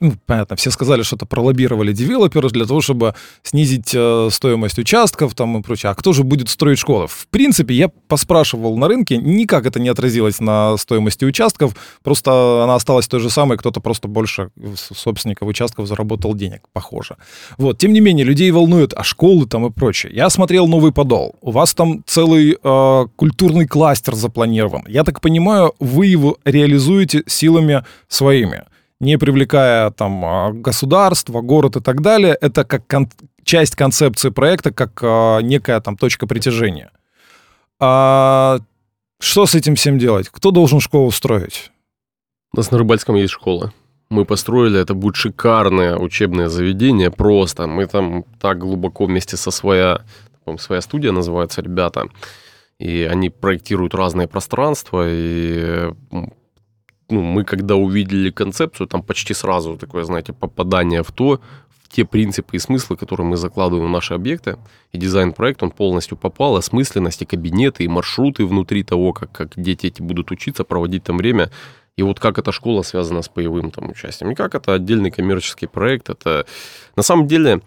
ну, 0.00 0.12
понятно, 0.26 0.56
все 0.56 0.70
сказали, 0.70 1.02
что 1.02 1.16
это 1.16 1.24
пролоббировали 1.24 1.94
девелоперы 1.94 2.50
для 2.50 2.66
того, 2.66 2.82
чтобы 2.82 3.14
снизить 3.42 3.92
э, 3.94 4.28
стоимость 4.30 4.78
участков 4.78 5.34
там 5.34 5.56
и 5.56 5.62
прочее. 5.62 5.92
А 5.92 5.94
кто 5.94 6.12
же 6.12 6.24
будет 6.24 6.50
строить 6.50 6.78
школы? 6.78 7.06
В 7.06 7.26
принципе, 7.28 7.74
я 7.74 7.88
поспрашивал 7.88 8.76
на 8.76 8.88
рынке, 8.88 9.16
никак 9.16 9.64
это 9.64 9.80
не 9.80 9.88
отразилось 9.88 10.40
на 10.40 10.76
стоимости 10.76 11.24
участков, 11.24 11.74
просто 12.02 12.64
она 12.64 12.74
осталась 12.74 13.08
той 13.08 13.20
же 13.20 13.30
самой, 13.30 13.56
кто-то 13.56 13.80
просто 13.80 14.08
больше 14.08 14.50
собственников 14.76 15.48
участков 15.48 15.86
заработал 15.86 16.34
денег, 16.34 16.68
похоже. 16.74 17.16
Вот, 17.56 17.78
тем 17.78 17.94
не 17.94 18.00
менее, 18.00 18.26
людей 18.26 18.50
волнует, 18.50 18.92
а 18.94 19.04
школы 19.04 19.46
там 19.46 19.64
и 19.66 19.70
прочее. 19.70 20.12
Я 20.14 20.28
смотрел 20.28 20.66
«Новый 20.66 20.92
подол», 20.92 21.36
у 21.40 21.50
вас 21.50 21.72
там 21.72 22.04
целый 22.06 22.58
э, 22.62 23.06
культурный 23.16 23.66
кластер 23.66 24.14
запланирован. 24.14 24.84
Я 24.86 25.04
так 25.04 25.22
понимаю, 25.22 25.72
вы 25.78 26.06
его 26.06 26.36
реализуете 26.44 27.22
силами 27.26 27.84
своими 28.08 28.64
не 29.02 29.18
привлекая 29.18 29.90
там 29.90 30.24
а, 30.24 30.52
государство, 30.52 31.40
город 31.40 31.76
и 31.76 31.80
так 31.80 32.00
далее, 32.02 32.38
это 32.40 32.64
как 32.64 32.86
кон- 32.86 33.10
часть 33.42 33.74
концепции 33.74 34.30
проекта, 34.30 34.72
как 34.72 35.00
а, 35.02 35.40
некая 35.40 35.80
там 35.80 35.96
точка 35.96 36.28
притяжения. 36.28 36.92
А 37.80 38.60
что 39.20 39.44
с 39.46 39.56
этим 39.56 39.74
всем 39.74 39.98
делать? 39.98 40.28
Кто 40.28 40.52
должен 40.52 40.78
школу 40.78 41.10
строить? 41.10 41.72
У 42.54 42.58
нас 42.58 42.70
на 42.70 42.78
Рыбальском 42.78 43.16
есть 43.16 43.32
школа. 43.32 43.72
Мы 44.08 44.24
построили, 44.24 44.78
это 44.78 44.94
будет 44.94 45.16
шикарное 45.16 45.96
учебное 45.96 46.48
заведение, 46.48 47.10
просто. 47.10 47.66
Мы 47.66 47.86
там 47.86 48.24
так 48.40 48.60
глубоко 48.60 49.06
вместе 49.06 49.36
со 49.36 49.50
своя, 49.50 50.02
своя 50.58 50.80
студия 50.80 51.10
называется, 51.10 51.60
ребята, 51.60 52.06
и 52.78 53.02
они 53.02 53.30
проектируют 53.30 53.96
разные 53.96 54.28
пространства, 54.28 55.04
и 55.08 55.92
ну, 57.08 57.20
мы 57.22 57.44
когда 57.44 57.76
увидели 57.76 58.30
концепцию, 58.30 58.86
там 58.86 59.02
почти 59.02 59.34
сразу 59.34 59.76
такое, 59.76 60.04
знаете, 60.04 60.32
попадание 60.32 61.02
в 61.02 61.12
то, 61.12 61.40
в 61.82 61.88
те 61.88 62.04
принципы 62.04 62.56
и 62.56 62.58
смыслы, 62.58 62.96
которые 62.96 63.26
мы 63.26 63.36
закладываем 63.36 63.88
в 63.88 63.92
наши 63.92 64.14
объекты. 64.14 64.56
И 64.92 64.98
дизайн-проект, 64.98 65.62
он 65.62 65.70
полностью 65.70 66.16
попал, 66.16 66.56
осмысленность, 66.56 67.22
и 67.22 67.26
кабинеты, 67.26 67.84
и 67.84 67.88
маршруты 67.88 68.46
внутри 68.46 68.82
того, 68.82 69.12
как, 69.12 69.30
как 69.32 69.52
дети 69.56 69.86
эти 69.86 70.00
будут 70.02 70.30
учиться, 70.30 70.64
проводить 70.64 71.04
там 71.04 71.18
время. 71.18 71.50
И 71.96 72.02
вот 72.02 72.18
как 72.18 72.38
эта 72.38 72.52
школа 72.52 72.82
связана 72.82 73.20
с 73.20 73.28
боевым 73.28 73.70
там 73.70 73.90
участием. 73.90 74.30
И 74.30 74.34
как 74.34 74.54
это 74.54 74.72
отдельный 74.72 75.10
коммерческий 75.10 75.66
проект. 75.66 76.08
Это 76.08 76.46
на 76.96 77.02
самом 77.02 77.26
деле 77.26 77.60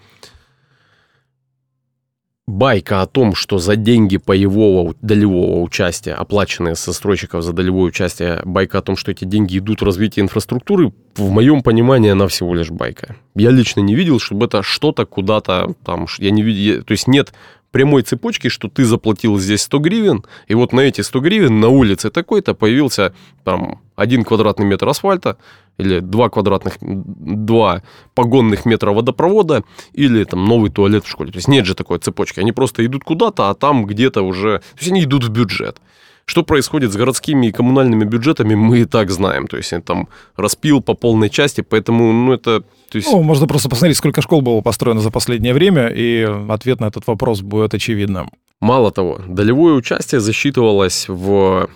байка 2.47 3.01
о 3.01 3.07
том, 3.07 3.33
что 3.33 3.57
за 3.57 3.75
деньги 3.75 4.17
боевого 4.17 4.95
долевого 5.01 5.61
участия, 5.61 6.13
оплаченные 6.13 6.75
со 6.75 6.91
застройщиков 6.91 7.43
за 7.43 7.53
долевое 7.53 7.85
участие, 7.85 8.41
байка 8.45 8.79
о 8.79 8.81
том, 8.81 8.97
что 8.97 9.11
эти 9.11 9.25
деньги 9.25 9.57
идут 9.57 9.81
в 9.81 9.85
развитие 9.85 10.23
инфраструктуры, 10.23 10.93
в 11.15 11.31
моем 11.31 11.63
понимании 11.63 12.11
она 12.11 12.27
всего 12.27 12.53
лишь 12.53 12.69
байка. 12.69 13.15
Я 13.35 13.49
лично 13.49 13.79
не 13.79 13.95
видел, 13.95 14.19
чтобы 14.19 14.45
это 14.45 14.61
что-то 14.61 15.05
куда-то 15.05 15.73
там, 15.83 16.07
я 16.19 16.31
не 16.31 16.43
видел, 16.43 16.83
то 16.83 16.91
есть 16.91 17.07
нет 17.07 17.33
прямой 17.75 18.03
цепочки, 18.03 18.47
что 18.47 18.69
ты 18.69 18.85
заплатил 18.85 19.37
здесь 19.37 19.63
100 19.63 19.79
гривен, 19.79 20.23
и 20.47 20.55
вот 20.55 20.71
на 20.71 20.79
эти 20.79 21.01
100 21.01 21.19
гривен 21.19 21.59
на 21.59 21.67
улице 21.67 22.09
такой-то 22.09 22.53
появился 22.53 23.13
там 23.43 23.81
один 23.97 24.23
квадратный 24.23 24.65
метр 24.65 24.87
асфальта, 24.87 25.35
или 25.77 25.99
два 25.99 26.29
квадратных, 26.29 26.77
два 26.79 27.83
погонных 28.13 28.63
метра 28.63 28.91
водопровода, 28.91 29.65
или 29.91 30.23
там 30.23 30.45
новый 30.45 30.71
туалет 30.71 31.03
в 31.03 31.09
школе. 31.09 31.33
То 31.33 31.37
есть 31.39 31.49
нет 31.49 31.65
же 31.65 31.75
такой 31.75 31.99
цепочки. 31.99 32.39
Они 32.39 32.53
просто 32.53 32.85
идут 32.85 33.03
куда-то, 33.03 33.49
а 33.49 33.53
там 33.53 33.85
где-то 33.85 34.21
уже... 34.21 34.59
То 34.59 34.79
есть 34.79 34.91
они 34.91 35.03
идут 35.03 35.25
в 35.25 35.29
бюджет. 35.29 35.81
Что 36.25 36.43
происходит 36.43 36.91
с 36.91 36.95
городскими 36.95 37.47
и 37.47 37.51
коммунальными 37.51 38.03
бюджетами, 38.03 38.55
мы 38.55 38.79
и 38.79 38.85
так 38.85 39.11
знаем. 39.11 39.47
То 39.47 39.57
есть 39.57 39.73
там 39.85 40.07
распил 40.35 40.81
по 40.81 40.95
полной 40.95 41.29
части, 41.29 41.61
поэтому, 41.61 42.11
ну, 42.11 42.33
это... 42.33 42.61
То 42.89 42.97
есть... 42.97 43.11
Ну, 43.11 43.21
можно 43.21 43.47
просто 43.47 43.69
посмотреть, 43.69 43.97
сколько 43.97 44.21
школ 44.21 44.41
было 44.41 44.61
построено 44.61 45.01
за 45.01 45.11
последнее 45.11 45.53
время, 45.53 45.87
и 45.87 46.23
ответ 46.49 46.79
на 46.79 46.85
этот 46.85 47.05
вопрос 47.07 47.41
будет 47.41 47.73
очевидным. 47.75 48.31
Мало 48.59 48.91
того, 48.91 49.19
долевое 49.27 49.73
участие 49.73 50.19
засчитывалось 50.19 51.05
в 51.07 51.69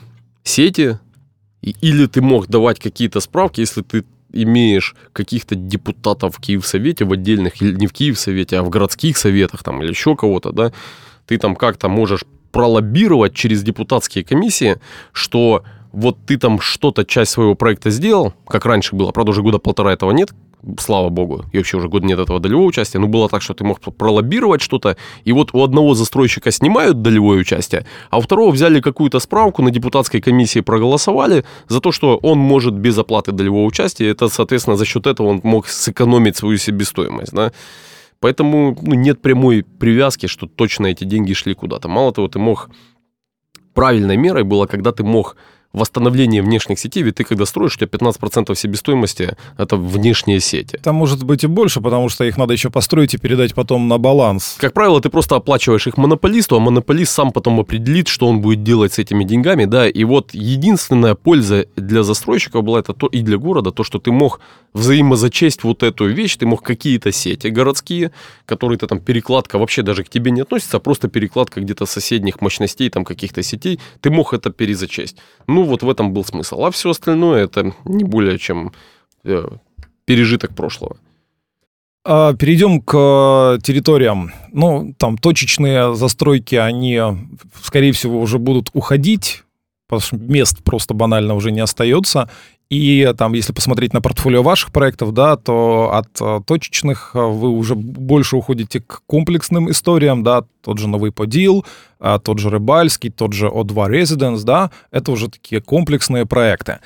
сети 0.44 0.98
или 1.62 2.08
ты 2.08 2.22
мог 2.22 2.48
давать 2.48 2.80
какие-то 2.80 3.20
справки, 3.20 3.60
если 3.60 3.82
ты 3.82 4.06
имеешь 4.32 4.96
каких-то 5.14 5.56
депутатов 5.56 6.38
в 6.38 6.42
Киевсовете 6.42 7.06
в 7.06 7.12
отдельных, 7.12 7.62
или 7.62 7.76
не 7.76 7.88
в 7.88 7.94
Киевсовете, 7.94 8.58
а 8.58 8.64
в 8.64 8.70
городских 8.70 9.18
советах 9.18 9.64
там, 9.64 9.82
или 9.82 9.90
еще 9.90 10.16
кого-то, 10.16 10.52
да, 10.52 10.72
ты 11.26 11.38
там 11.38 11.56
как-то 11.56 11.90
можешь 11.90 12.24
пролоббировать 12.52 13.34
через 13.34 13.64
депутатские 13.64 14.24
комиссии, 14.24 14.78
что 15.12 15.64
вот 15.92 16.18
ты 16.26 16.38
там 16.38 16.60
что-то, 16.60 17.06
часть 17.06 17.32
своего 17.32 17.56
проекта 17.56 17.90
сделал, 17.90 18.34
как 18.48 18.66
раньше 18.66 18.96
было, 18.96 19.12
правда, 19.12 19.32
уже 19.32 19.42
года 19.42 19.60
полтора 19.60 19.94
этого 19.94 20.12
нет, 20.12 20.30
слава 20.78 21.10
богу, 21.10 21.46
и 21.52 21.58
вообще 21.58 21.78
уже 21.78 21.88
год 21.88 22.04
нет 22.04 22.20
этого 22.20 22.40
долевого 22.40 22.66
участия, 22.66 23.00
но 23.00 23.08
было 23.08 23.30
так, 23.30 23.42
что 23.42 23.54
ты 23.54 23.64
мог 23.64 23.80
пролоббировать 23.80 24.62
что-то, 24.62 24.98
и 25.24 25.32
вот 25.32 25.50
у 25.54 25.64
одного 25.64 25.96
застройщика 25.96 26.52
снимают 26.52 27.02
долевое 27.02 27.40
участие, 27.40 27.86
а 28.10 28.18
у 28.18 28.22
второго 28.22 28.52
взяли 28.52 28.82
какую-то 28.82 29.20
справку, 29.20 29.62
на 29.62 29.72
депутатской 29.72 30.22
комиссии 30.22 30.60
проголосовали 30.62 31.46
за 31.68 31.80
то, 31.80 31.92
что 31.92 32.18
он 32.18 32.38
может 32.38 32.74
без 32.74 32.98
оплаты 32.98 33.32
долевого 33.32 33.66
участия, 33.66 34.10
это, 34.10 34.28
соответственно, 34.30 34.76
за 34.76 34.86
счет 34.86 35.08
этого 35.08 35.28
он 35.28 35.42
мог 35.44 35.68
сэкономить 35.68 36.38
свою 36.38 36.58
себестоимость, 36.58 37.32
да, 37.32 37.52
Поэтому 38.20 38.78
ну, 38.82 38.96
нет 38.96 39.22
прямой 39.22 39.64
привязки, 39.64 40.28
что 40.28 40.48
точно 40.48 40.88
эти 40.88 41.04
деньги 41.04 41.34
шли 41.34 41.54
куда-то. 41.54 41.88
Мало 41.88 42.14
того, 42.14 42.28
ты 42.28 42.40
мог... 42.40 42.70
Правильной 43.74 44.18
мерой 44.18 44.44
было, 44.44 44.66
когда 44.66 44.92
ты 44.92 45.04
мог 45.04 45.38
восстановление 45.74 46.42
внешних 46.42 46.80
сетей, 46.80 47.04
ведь 47.04 47.16
ты 47.16 47.24
когда 47.24 47.46
строишь, 47.46 47.76
у 47.76 47.80
тебя 47.80 47.88
15% 47.88 48.56
себестоимости– 48.56 49.36
это 49.58 49.76
внешние 49.76 50.40
сети. 50.40 50.80
Там 50.82 50.96
может 50.96 51.24
быть 51.24 51.44
и 51.44 51.48
больше, 51.48 51.80
потому 51.80 52.10
что 52.10 52.24
их 52.24 52.38
надо 52.38 52.54
еще 52.54 52.70
построить 52.70 53.14
и 53.14 53.18
передать 53.18 53.54
потом 53.54 53.88
на 53.88 53.98
баланс. 53.98 54.56
Как 54.60 54.74
правило, 54.74 55.00
ты 55.00 55.10
просто 55.10 55.36
оплачиваешь 55.36 55.86
их 55.86 55.98
монополисту, 55.98 56.56
а 56.56 56.60
монополист 56.60 57.12
сам 57.12 57.32
потом 57.32 57.60
определит, 57.60 58.08
что 58.08 58.28
он 58.28 58.42
будет 58.42 58.64
делать 58.64 58.94
с 58.94 59.00
этими 59.00 59.24
деньгами, 59.24 59.66
да, 59.66 59.88
и 59.88 60.04
вот 60.04 60.34
единственная 60.34 61.14
польза 61.16 61.68
для 61.76 62.04
застройщиков 62.04 62.64
была 62.64 62.80
это 62.80 62.94
то, 62.94 63.08
и 63.08 63.22
для 63.22 63.38
города, 63.38 63.72
то, 63.72 63.84
что 63.84 64.00
ты 64.00 64.12
мог 64.12 64.40
взаимозачесть 64.74 65.64
вот 65.64 65.84
эту 65.84 66.08
вещь, 66.08 66.38
ты 66.38 66.46
мог 66.46 66.64
какие-то 66.64 67.12
сети 67.12 67.48
городские, 67.48 68.12
которые 68.46 68.78
то 68.78 68.88
там 68.88 69.00
перекладка 69.00 69.58
вообще 69.58 69.82
даже 69.82 70.04
к 70.04 70.10
тебе 70.10 70.32
не 70.32 70.42
относится, 70.42 70.78
а 70.78 70.80
просто 70.80 71.08
перекладка 71.08 71.62
где-то 71.62 71.86
соседних 71.86 72.42
мощностей, 72.42 72.90
там 72.90 73.06
каких-то 73.06 73.44
сетей, 73.44 73.80
ты 74.02 74.10
мог 74.10 74.34
это 74.34 74.50
перезачесть. 74.50 75.18
Ну, 75.48 75.59
ну, 75.60 75.66
вот 75.66 75.84
в 75.84 75.90
этом 75.90 76.14
был 76.14 76.24
смысл. 76.24 76.64
А 76.64 76.72
все 76.72 76.90
остальное 76.90 77.44
это 77.44 77.74
не 77.84 78.04
более 78.04 78.38
чем 78.38 78.72
э, 79.26 79.46
пережиток 80.06 80.56
прошлого. 80.56 80.98
А, 82.06 82.34
перейдем 82.34 82.82
к 82.82 83.60
территориям. 83.62 84.32
Ну, 84.54 84.94
там 84.98 85.18
точечные 85.18 85.96
застройки, 85.96 86.56
они, 86.56 87.02
скорее 87.62 87.92
всего, 87.92 88.22
уже 88.22 88.40
будут 88.40 88.70
уходить, 88.74 89.44
потому 89.88 90.02
что 90.02 90.16
мест 90.16 90.64
просто 90.64 90.94
банально 90.94 91.36
уже 91.36 91.52
не 91.52 91.60
остается. 91.60 92.30
И 92.70 93.12
там, 93.18 93.34
если 93.34 93.52
посмотреть 93.52 93.94
на 93.94 94.02
портфолио 94.02 94.44
ваших 94.44 94.72
проектов, 94.72 95.12
да, 95.12 95.38
то 95.38 95.92
от 95.92 96.10
а, 96.22 96.40
точечных 96.42 97.16
а, 97.16 97.26
вы 97.26 97.50
уже 97.50 97.74
больше 97.74 98.36
уходите 98.36 98.80
к 98.80 99.02
комплексным 99.08 99.72
историям, 99.72 100.24
да, 100.24 100.44
тот 100.62 100.78
же 100.78 100.88
новый 100.88 101.12
подил, 101.12 101.66
а, 102.00 102.20
тот 102.20 102.38
же 102.38 102.52
Рыбальский, 102.52 103.10
тот 103.10 103.34
же 103.34 103.48
O2 103.48 103.90
Residence, 103.90 104.44
да, 104.44 104.70
это 104.92 105.12
уже 105.12 105.30
такие 105.30 105.62
комплексные 105.62 106.28
проекты. 106.28 106.78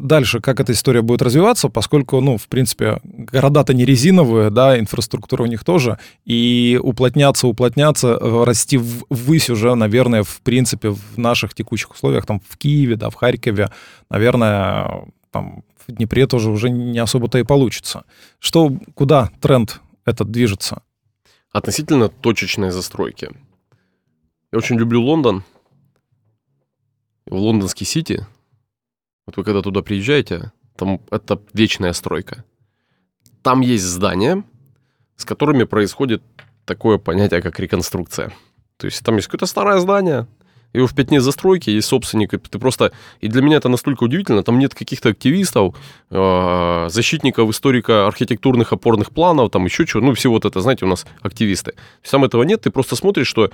Дальше, 0.00 0.40
как 0.40 0.60
эта 0.60 0.72
история 0.72 1.02
будет 1.02 1.22
развиваться, 1.22 1.68
поскольку, 1.68 2.20
ну, 2.20 2.38
в 2.38 2.48
принципе, 2.48 3.00
города-то 3.04 3.74
не 3.74 3.84
резиновые, 3.84 4.50
да, 4.50 4.78
инфраструктура 4.78 5.42
у 5.42 5.46
них 5.46 5.64
тоже, 5.64 5.98
и 6.24 6.80
уплотняться, 6.82 7.46
уплотняться, 7.46 8.18
э, 8.20 8.44
расти 8.44 8.78
ввысь 8.78 9.50
уже, 9.50 9.74
наверное, 9.74 10.22
в 10.22 10.40
принципе, 10.40 10.90
в 10.90 11.18
наших 11.18 11.54
текущих 11.54 11.90
условиях, 11.90 12.24
там, 12.24 12.40
в 12.48 12.56
Киеве, 12.56 12.96
да, 12.96 13.10
в 13.10 13.14
Харькове, 13.14 13.70
наверное, 14.08 15.06
там, 15.30 15.64
в 15.86 15.92
Днепре 15.92 16.26
тоже 16.26 16.50
уже 16.50 16.70
не 16.70 16.98
особо-то 16.98 17.38
и 17.38 17.42
получится. 17.42 18.04
Что, 18.38 18.72
куда 18.94 19.30
тренд 19.40 19.80
этот 20.04 20.30
движется? 20.30 20.82
Относительно 21.50 22.08
точечной 22.08 22.70
застройки. 22.70 23.30
Я 24.52 24.58
очень 24.58 24.76
люблю 24.78 25.02
Лондон. 25.02 25.44
В 27.26 27.36
лондонский 27.36 27.86
Сити 27.86 28.26
вот 29.26 29.36
вы 29.36 29.44
когда 29.44 29.62
туда 29.62 29.82
приезжаете, 29.82 30.52
там 30.76 31.00
это 31.10 31.40
вечная 31.52 31.92
стройка. 31.92 32.44
Там 33.42 33.60
есть 33.60 33.84
здания, 33.84 34.44
с 35.16 35.24
которыми 35.24 35.64
происходит 35.64 36.22
такое 36.64 36.98
понятие, 36.98 37.42
как 37.42 37.58
реконструкция. 37.60 38.32
То 38.76 38.86
есть 38.86 39.04
там 39.04 39.16
есть 39.16 39.28
какое-то 39.28 39.46
старое 39.46 39.78
здание, 39.78 40.26
его 40.72 40.86
в 40.86 40.94
пять 40.94 41.08
дней 41.08 41.18
застройки, 41.18 41.70
есть 41.70 41.88
собственник, 41.88 42.34
и 42.34 42.38
ты 42.38 42.58
просто... 42.58 42.92
И 43.20 43.28
для 43.28 43.42
меня 43.42 43.58
это 43.58 43.68
настолько 43.68 44.04
удивительно, 44.04 44.42
там 44.42 44.58
нет 44.58 44.74
каких-то 44.74 45.10
активистов, 45.10 45.76
э, 46.10 46.88
защитников 46.90 47.50
историка 47.50 48.06
архитектурных 48.06 48.72
опорных 48.72 49.10
планов, 49.10 49.50
там 49.50 49.64
еще 49.66 49.86
чего, 49.86 50.02
ну, 50.02 50.14
все 50.14 50.30
вот 50.30 50.44
это, 50.44 50.60
знаете, 50.60 50.86
у 50.86 50.88
нас 50.88 51.06
активисты. 51.20 51.74
Там 52.10 52.24
этого 52.24 52.42
нет, 52.44 52.62
ты 52.62 52.70
просто 52.70 52.96
смотришь, 52.96 53.26
что 53.26 53.50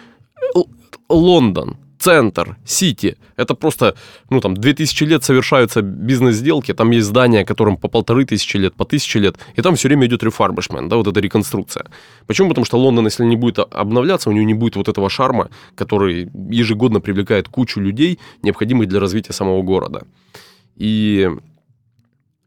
Лондон, 1.08 1.76
центр, 1.98 2.56
сити. 2.64 3.16
Это 3.36 3.54
просто, 3.54 3.94
ну, 4.30 4.40
там, 4.40 4.54
2000 4.54 5.04
лет 5.04 5.24
совершаются 5.24 5.82
бизнес-сделки, 5.82 6.74
там 6.74 6.90
есть 6.92 7.06
здания, 7.06 7.44
которым 7.44 7.76
по 7.76 7.88
полторы 7.88 8.24
тысячи 8.24 8.56
лет, 8.56 8.74
по 8.74 8.84
тысяче 8.84 9.20
лет, 9.20 9.36
и 9.56 9.62
там 9.62 9.74
все 9.74 9.88
время 9.88 10.06
идет 10.06 10.22
рефарбишмент, 10.22 10.88
да, 10.88 10.96
вот 10.96 11.06
эта 11.06 11.20
реконструкция. 11.20 11.86
Почему? 12.26 12.48
Потому 12.48 12.64
что 12.64 12.78
Лондон, 12.78 13.06
если 13.06 13.24
не 13.24 13.36
будет 13.36 13.58
обновляться, 13.58 14.30
у 14.30 14.32
него 14.32 14.46
не 14.46 14.54
будет 14.54 14.76
вот 14.76 14.88
этого 14.88 15.10
шарма, 15.10 15.48
который 15.74 16.30
ежегодно 16.50 17.00
привлекает 17.00 17.48
кучу 17.48 17.80
людей, 17.80 18.18
необходимых 18.42 18.88
для 18.88 19.00
развития 19.00 19.32
самого 19.32 19.62
города. 19.62 20.06
И 20.76 21.28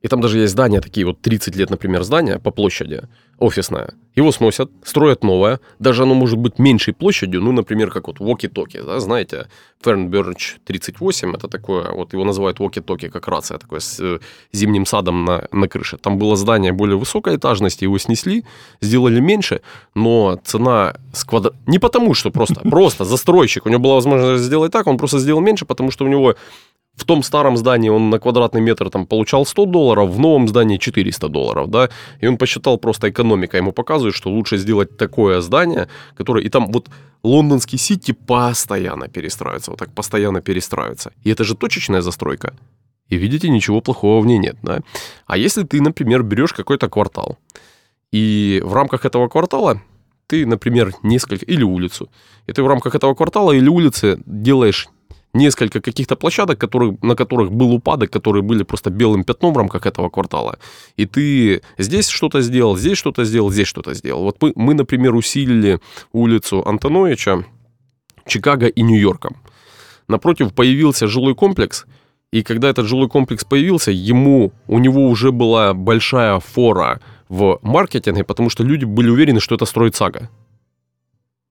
и 0.02 0.08
там 0.08 0.20
даже 0.20 0.40
есть 0.40 0.52
здания 0.52 0.82
такие, 0.82 1.06
вот 1.06 1.22
30 1.22 1.56
лет, 1.56 1.70
например, 1.70 2.04
здание 2.04 2.40
по 2.40 2.52
площади, 2.52 3.04
офисное. 3.38 3.94
Его 4.16 4.32
сносят, 4.32 4.70
строят 4.84 5.24
новое. 5.24 5.60
Даже 5.80 6.04
оно 6.04 6.14
может 6.14 6.38
быть 6.38 6.60
меньшей 6.60 6.94
площадью, 6.94 7.42
ну, 7.42 7.52
например, 7.52 7.92
как 7.92 8.08
вот 8.08 8.20
walkie-talkie, 8.20 8.86
да, 8.86 9.00
знаете, 9.00 9.48
Fernbirch 9.84 10.60
38, 10.66 11.34
это 11.36 11.48
такое, 11.48 11.92
вот 11.92 12.14
его 12.14 12.26
называют 12.26 12.60
walkie-talkie, 12.60 13.10
как 13.10 13.28
рация, 13.28 13.58
такое 13.58 13.80
с 13.80 14.00
э, 14.00 14.20
зимним 14.52 14.86
садом 14.86 15.26
на, 15.26 15.48
на 15.52 15.68
крыше. 15.68 15.98
Там 15.98 16.18
было 16.18 16.36
здание 16.36 16.74
более 16.74 16.98
высокой 16.98 17.38
этажности, 17.38 17.86
его 17.86 17.98
снесли, 18.00 18.44
сделали 18.82 19.22
меньше, 19.22 19.62
но 19.96 20.40
цена 20.44 20.96
с 21.14 21.24
квадра... 21.24 21.54
Не 21.66 21.80
потому, 21.80 22.14
что 22.14 22.32
просто, 22.32 22.62
просто 22.70 23.06
застройщик, 23.06 23.66
у 23.66 23.70
него 23.70 23.82
была 23.82 23.96
возможность 23.96 24.44
сделать 24.44 24.72
так, 24.72 24.88
он 24.88 24.98
просто 24.98 25.20
сделал 25.20 25.42
меньше, 25.42 25.66
потому 25.66 25.90
что 25.90 26.06
у 26.06 26.10
него 26.10 26.36
в 26.96 27.06
том 27.06 27.24
старом 27.24 27.58
здании 27.58 27.90
он 27.90 28.10
на 28.10 28.20
квадратный 28.20 28.62
метр 28.62 28.90
там 28.90 29.06
получал 29.06 29.46
100 29.46 29.66
долларов, 29.66 30.10
в 30.10 30.20
новом 30.20 30.48
здании 30.48 30.78
400 30.78 31.30
долларов, 31.30 31.70
да, 31.70 31.90
и 32.20 32.28
он 32.28 32.38
посчитал 32.38 32.78
просто 32.78 33.08
экономика, 33.32 33.58
ему 33.58 33.72
показывает, 33.72 34.16
что 34.16 34.30
лучше 34.30 34.58
сделать 34.58 34.98
такое 34.98 35.42
здание, 35.42 35.88
которое, 36.18 36.44
и 36.44 36.50
там 36.50 36.72
вот 36.72 36.90
лондонский 37.24 37.78
сити 37.78 38.12
постоянно 38.12 39.08
перестраивается, 39.08 39.72
вот 39.72 39.80
так 39.80 39.94
постоянно 39.94 40.42
перестраивается, 40.42 41.12
и 41.24 41.32
это 41.32 41.44
же 41.44 41.56
точечная 41.56 42.02
застройка, 42.02 42.54
и 43.10 43.18
видите, 43.18 43.50
ничего 43.50 43.82
плохого 43.82 44.22
в 44.22 44.26
ней 44.26 44.40
нет, 44.40 44.58
да, 44.62 44.80
а 45.28 45.38
если 45.38 45.64
ты, 45.64 45.82
например, 45.82 46.24
берешь 46.24 46.54
какой-то 46.54 46.90
квартал, 46.90 47.38
и 48.12 48.62
в 48.64 48.74
рамках 48.74 49.06
этого 49.06 49.28
квартала 49.28 49.82
ты, 50.28 50.46
например, 50.46 50.94
несколько, 51.04 51.46
или 51.46 51.64
улицу, 51.64 52.10
и 52.48 52.54
ты 52.54 52.64
в 52.64 52.68
рамках 52.68 52.96
этого 52.96 53.14
квартала 53.16 53.52
или 53.52 53.68
улицы 53.68 54.18
делаешь 54.26 54.88
несколько 55.34 55.82
каких-то 55.82 56.16
площадок, 56.16 56.60
которые, 56.60 56.98
на 57.02 57.16
которых 57.16 57.52
был 57.52 57.74
упадок, 57.74 58.12
которые 58.12 58.44
были 58.44 58.64
просто 58.64 58.90
белым 58.90 59.24
пятном 59.24 59.54
в 59.54 59.58
рамках 59.58 59.86
этого 59.86 60.10
квартала. 60.10 60.60
И 60.98 61.06
ты 61.06 61.62
здесь 61.78 62.10
что-то 62.10 62.42
сделал, 62.42 62.78
здесь 62.78 62.98
что-то 62.98 63.24
сделал, 63.24 63.52
здесь 63.52 63.68
что-то 63.68 63.94
сделал. 63.94 64.24
Вот 64.24 64.38
мы, 64.42 64.54
мы 64.56 64.74
например, 64.74 65.16
усилили 65.16 65.80
улицу 66.12 66.64
Антоновича 66.66 67.46
Чикаго 68.26 68.68
и 68.68 68.82
Нью-Йорком. 68.82 69.38
Напротив 70.08 70.54
появился 70.54 71.08
жилой 71.08 71.36
комплекс, 71.36 71.86
и 72.32 72.44
когда 72.44 72.70
этот 72.70 72.86
жилой 72.86 73.10
комплекс 73.10 73.44
появился, 73.44 73.92
ему, 73.92 74.52
у 74.68 74.80
него 74.80 75.08
уже 75.08 75.32
была 75.32 75.74
большая 75.74 76.40
фора 76.40 77.02
в 77.30 77.60
маркетинге, 77.62 78.24
потому 78.24 78.50
что 78.50 78.64
люди 78.64 78.86
были 78.86 79.10
уверены, 79.10 79.40
что 79.40 79.56
это 79.56 79.66
строит 79.66 79.96
сага. 79.96 80.30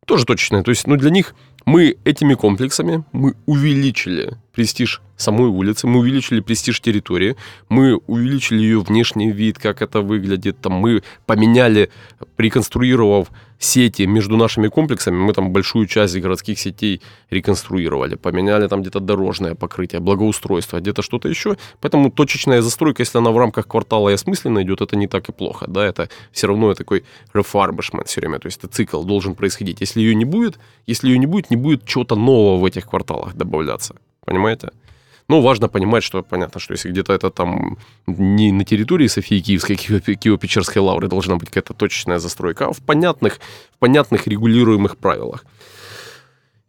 Тоже 0.06 0.24
точно. 0.24 0.62
То 0.62 0.70
есть, 0.70 0.86
ну, 0.86 0.96
для 0.96 1.10
них 1.10 1.34
мы 1.64 1.96
этими 2.04 2.34
комплексами 2.34 3.04
мы 3.12 3.34
увеличили 3.46 4.36
престиж 4.52 5.00
самой 5.16 5.48
улицы, 5.48 5.86
мы 5.86 6.00
увеличили 6.00 6.40
престиж 6.40 6.80
территории, 6.80 7.36
мы 7.68 7.96
увеличили 8.06 8.58
ее 8.60 8.80
внешний 8.80 9.30
вид, 9.30 9.58
как 9.58 9.82
это 9.82 10.00
выглядит, 10.00 10.60
там 10.60 10.72
мы 10.72 11.02
поменяли, 11.26 11.90
реконструировав 12.38 13.28
сети 13.58 14.06
между 14.06 14.36
нашими 14.38 14.68
комплексами, 14.68 15.16
мы 15.16 15.34
там 15.34 15.50
большую 15.50 15.86
часть 15.86 16.16
городских 16.16 16.58
сетей 16.58 17.02
реконструировали, 17.28 18.14
поменяли 18.14 18.66
там 18.68 18.80
где-то 18.80 19.00
дорожное 19.00 19.54
покрытие, 19.54 20.00
благоустройство, 20.00 20.80
где-то 20.80 21.02
что-то 21.02 21.28
еще. 21.28 21.58
Поэтому 21.80 22.10
точечная 22.10 22.62
застройка, 22.62 23.02
если 23.02 23.18
она 23.18 23.30
в 23.30 23.38
рамках 23.38 23.68
квартала 23.68 24.08
и 24.08 24.14
осмысленно 24.14 24.62
идет, 24.62 24.80
это 24.80 24.96
не 24.96 25.06
так 25.06 25.28
и 25.28 25.32
плохо. 25.32 25.66
Да? 25.68 25.86
Это 25.86 26.08
все 26.32 26.46
равно 26.46 26.72
такой 26.74 27.04
refurbishment 27.34 28.06
все 28.06 28.20
время, 28.22 28.38
то 28.38 28.46
есть 28.46 28.58
это 28.58 28.68
цикл 28.68 29.02
должен 29.02 29.34
происходить. 29.34 29.82
Если 29.82 30.00
ее 30.00 30.14
не 30.14 30.24
будет, 30.24 30.58
если 30.86 31.08
ее 31.08 31.18
не 31.18 31.26
будет, 31.26 31.49
не 31.50 31.56
будет 31.56 31.84
чего-то 31.84 32.16
нового 32.16 32.58
в 32.58 32.64
этих 32.64 32.88
кварталах 32.88 33.34
добавляться. 33.34 33.94
Понимаете? 34.24 34.70
Ну, 35.28 35.40
важно 35.42 35.68
понимать, 35.68 36.02
что 36.02 36.22
понятно, 36.22 36.60
что 36.60 36.74
если 36.74 36.90
где-то 36.90 37.12
это 37.12 37.30
там 37.30 37.78
не 38.08 38.52
на 38.52 38.64
территории 38.64 39.06
Софии 39.06 39.40
Киевской, 39.40 39.76
Киево-Печерской 39.76 40.80
лавры 40.80 41.08
должна 41.08 41.36
быть 41.36 41.48
какая-то 41.50 41.72
точечная 41.72 42.18
застройка, 42.18 42.66
а 42.66 42.72
в 42.72 42.80
понятных, 42.80 43.38
в 43.74 43.78
понятных 43.78 44.26
регулируемых 44.26 44.96
правилах. 44.96 45.44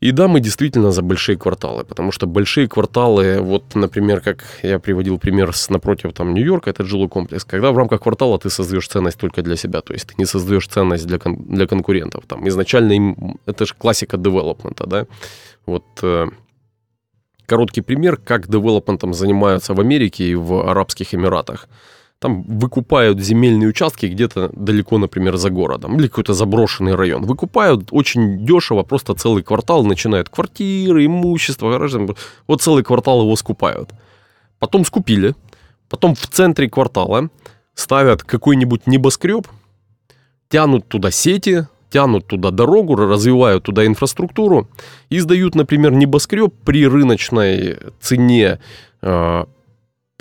И 0.02 0.12
да, 0.12 0.28
мы 0.28 0.40
действительно 0.40 0.92
за 0.92 1.04
большие 1.04 1.38
кварталы, 1.38 1.84
потому 1.84 2.12
что 2.12 2.26
большие 2.26 2.68
кварталы, 2.68 3.40
вот, 3.40 3.76
например, 3.76 4.20
как 4.20 4.44
я 4.64 4.80
приводил 4.80 5.20
пример 5.20 5.56
с 5.56 5.70
напротив 5.70 6.14
там 6.14 6.34
Нью-Йорка, 6.34 6.72
это 6.72 6.84
жилой 6.84 7.08
комплекс, 7.08 7.46
когда 7.46 7.72
в 7.72 7.78
рамках 7.78 8.02
квартала 8.02 8.40
ты 8.40 8.50
создаешь 8.50 8.88
ценность 8.88 9.20
только 9.20 9.44
для 9.44 9.56
себя, 9.56 9.82
то 9.82 9.94
есть 9.94 10.08
ты 10.08 10.16
не 10.18 10.26
создаешь 10.26 10.68
ценность 10.68 11.06
для, 11.06 11.20
кон- 11.20 11.46
для 11.48 11.68
конкурентов. 11.68 12.24
Там 12.26 12.48
изначально 12.48 12.94
им, 12.94 13.38
это 13.46 13.68
же 13.68 13.76
классика 13.78 14.18
девелопмента, 14.18 14.88
да, 14.88 15.06
вот 15.68 15.86
э, 16.02 16.26
короткий 17.46 17.82
пример, 17.82 18.18
как 18.18 18.48
девелопментом 18.48 19.14
занимаются 19.14 19.76
в 19.76 19.80
Америке 19.80 20.24
и 20.24 20.34
в 20.34 20.68
Арабских 20.68 21.14
Эмиратах. 21.14 21.68
Там 22.22 22.44
выкупают 22.44 23.20
земельные 23.20 23.68
участки 23.68 24.06
где-то 24.06 24.52
далеко, 24.54 25.00
например, 25.00 25.38
за 25.38 25.50
городом, 25.50 25.98
или 25.98 26.08
какой-то 26.08 26.36
заброшенный 26.36 26.94
район. 26.94 27.26
Выкупают 27.26 27.88
очень 27.90 28.46
дешево, 28.46 28.84
просто 28.84 29.16
целый 29.16 29.42
квартал, 29.42 29.84
начинают 29.84 30.30
квартиры, 30.30 31.04
имущество, 31.04 31.72
гаражи. 31.72 32.08
Вот 32.46 32.62
целый 32.62 32.84
квартал 32.84 33.24
его 33.24 33.36
скупают. 33.36 33.90
Потом 34.60 34.86
скупили, 34.86 35.34
потом 35.90 36.14
в 36.14 36.28
центре 36.28 36.70
квартала 36.70 37.30
ставят 37.74 38.22
какой-нибудь 38.22 38.86
небоскреб, 38.86 39.48
тянут 40.48 40.88
туда 40.88 41.10
сети, 41.10 41.66
тянут 41.90 42.28
туда 42.28 42.52
дорогу, 42.52 42.98
развивают 42.98 43.64
туда 43.64 43.88
инфраструктуру 43.88 44.70
и 45.10 45.18
сдают, 45.18 45.56
например, 45.56 45.92
небоскреб 45.92 46.54
при 46.64 46.88
рыночной 46.88 47.80
цене 48.00 48.60
э, 49.02 49.46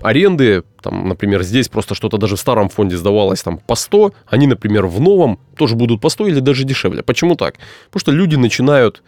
аренды, 0.02 0.62
там, 0.82 1.08
например, 1.08 1.42
здесь 1.42 1.68
просто 1.68 1.94
что-то 1.94 2.18
даже 2.18 2.36
в 2.36 2.40
старом 2.40 2.68
фонде 2.68 2.96
сдавалось 2.96 3.42
там 3.42 3.58
по 3.58 3.74
100, 3.74 4.12
они, 4.26 4.46
например, 4.46 4.86
в 4.86 5.00
новом 5.00 5.38
тоже 5.56 5.76
будут 5.76 6.00
по 6.00 6.08
100 6.08 6.28
или 6.28 6.40
даже 6.40 6.64
дешевле. 6.64 7.02
Почему 7.02 7.34
так? 7.34 7.54
Потому 7.90 8.00
что 8.00 8.12
люди 8.12 8.36
начинают 8.36 9.02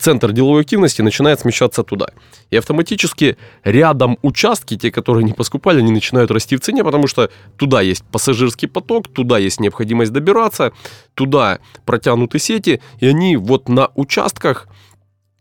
центр 0.00 0.32
деловой 0.32 0.62
активности 0.62 1.02
начинает 1.02 1.40
смещаться 1.40 1.82
туда. 1.82 2.08
И 2.48 2.56
автоматически 2.56 3.36
рядом 3.64 4.18
участки, 4.22 4.76
те, 4.76 4.90
которые 4.90 5.24
не 5.24 5.32
поскупали, 5.32 5.78
они 5.80 5.92
начинают 5.92 6.30
расти 6.30 6.56
в 6.56 6.60
цене, 6.60 6.82
потому 6.82 7.06
что 7.06 7.30
туда 7.56 7.82
есть 7.82 8.04
пассажирский 8.04 8.66
поток, 8.66 9.08
туда 9.08 9.38
есть 9.38 9.60
необходимость 9.60 10.12
добираться, 10.12 10.72
туда 11.14 11.58
протянуты 11.84 12.38
сети, 12.38 12.80
и 12.98 13.06
они 13.06 13.36
вот 13.36 13.68
на 13.68 13.90
участках 13.94 14.68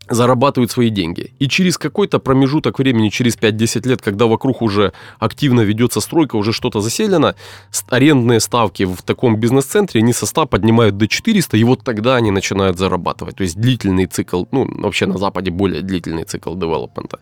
зарабатывают 0.10 0.72
свои 0.72 0.89
деньги. 0.89 1.34
И 1.39 1.48
через 1.48 1.78
какой-то 1.78 2.19
промежуток 2.19 2.80
времени, 2.80 3.10
через 3.10 3.38
5-10 3.38 3.88
лет, 3.88 4.02
когда 4.02 4.26
вокруг 4.26 4.62
уже 4.62 4.93
активно 5.19 5.62
ведется 5.62 6.02
стройка, 6.02 6.36
уже 6.36 6.54
что-то 6.54 6.82
заселено, 6.82 7.36
арендные 7.89 8.39
ставки 8.39 8.84
в 8.84 9.02
таком 9.02 9.38
бизнес-центре 9.38 10.02
не 10.02 10.13
со 10.13 10.26
100 10.26 10.48
поднимают 10.48 10.98
до 10.98 11.08
400, 11.08 11.58
и 11.58 11.63
вот 11.63 11.84
тогда 11.84 12.15
они 12.15 12.32
начинают 12.32 12.78
зарабатывать. 12.78 13.38
То 13.38 13.43
есть 13.43 13.58
длительный 13.58 14.06
цикл, 14.06 14.45
ну, 14.52 14.67
вообще 14.82 15.06
на 15.06 15.17
Западе 15.17 15.52
более 15.52 15.82
длительный 15.82 16.24
цикл 16.24 16.56
девелопмента. 16.56 17.19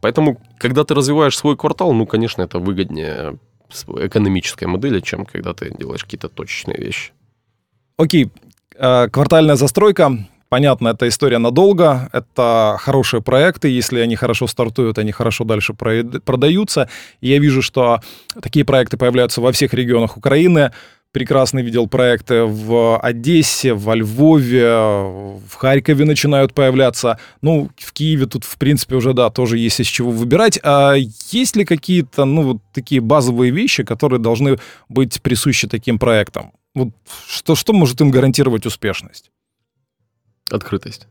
Поэтому, 0.00 0.40
когда 0.58 0.84
ты 0.84 0.94
развиваешь 0.94 1.36
свой 1.36 1.56
квартал, 1.56 1.92
ну, 1.92 2.06
конечно, 2.06 2.42
это 2.42 2.58
выгоднее 2.58 3.38
экономической 3.86 4.64
модели, 4.64 5.00
чем 5.00 5.24
когда 5.24 5.54
ты 5.54 5.74
делаешь 5.76 6.04
какие-то 6.04 6.28
точечные 6.28 6.78
вещи. 6.78 7.12
Окей, 7.96 8.30
э, 8.76 9.08
квартальная 9.08 9.56
застройка, 9.56 10.26
Понятно, 10.50 10.88
это 10.88 11.06
история 11.06 11.38
надолго, 11.38 12.10
это 12.12 12.76
хорошие 12.80 13.22
проекты, 13.22 13.68
если 13.68 14.00
они 14.00 14.16
хорошо 14.16 14.48
стартуют, 14.48 14.98
они 14.98 15.12
хорошо 15.12 15.44
дальше 15.44 15.74
продаются. 15.74 16.88
И 17.20 17.28
я 17.28 17.38
вижу, 17.38 17.62
что 17.62 18.00
такие 18.42 18.64
проекты 18.64 18.96
появляются 18.96 19.40
во 19.40 19.52
всех 19.52 19.72
регионах 19.74 20.16
Украины. 20.16 20.72
Прекрасно 21.12 21.60
видел 21.60 21.86
проекты 21.86 22.42
в 22.42 22.98
Одессе, 22.98 23.74
во 23.74 23.94
Львове, 23.94 24.74
в 24.74 25.54
Харькове 25.54 26.04
начинают 26.04 26.52
появляться. 26.52 27.20
Ну, 27.42 27.70
в 27.76 27.92
Киеве 27.92 28.26
тут, 28.26 28.42
в 28.42 28.58
принципе, 28.58 28.96
уже, 28.96 29.12
да, 29.12 29.30
тоже 29.30 29.56
есть 29.56 29.78
из 29.78 29.86
чего 29.86 30.10
выбирать. 30.10 30.58
А 30.64 30.94
есть 31.30 31.54
ли 31.54 31.64
какие-то, 31.64 32.24
ну, 32.24 32.42
вот 32.42 32.56
такие 32.72 33.00
базовые 33.00 33.52
вещи, 33.52 33.84
которые 33.84 34.18
должны 34.18 34.58
быть 34.88 35.22
присущи 35.22 35.68
таким 35.68 36.00
проектам? 36.00 36.50
Вот 36.74 36.88
что, 37.28 37.54
что 37.54 37.72
может 37.72 38.00
им 38.00 38.10
гарантировать 38.10 38.66
успешность? 38.66 39.30
Открытость. 40.50 41.06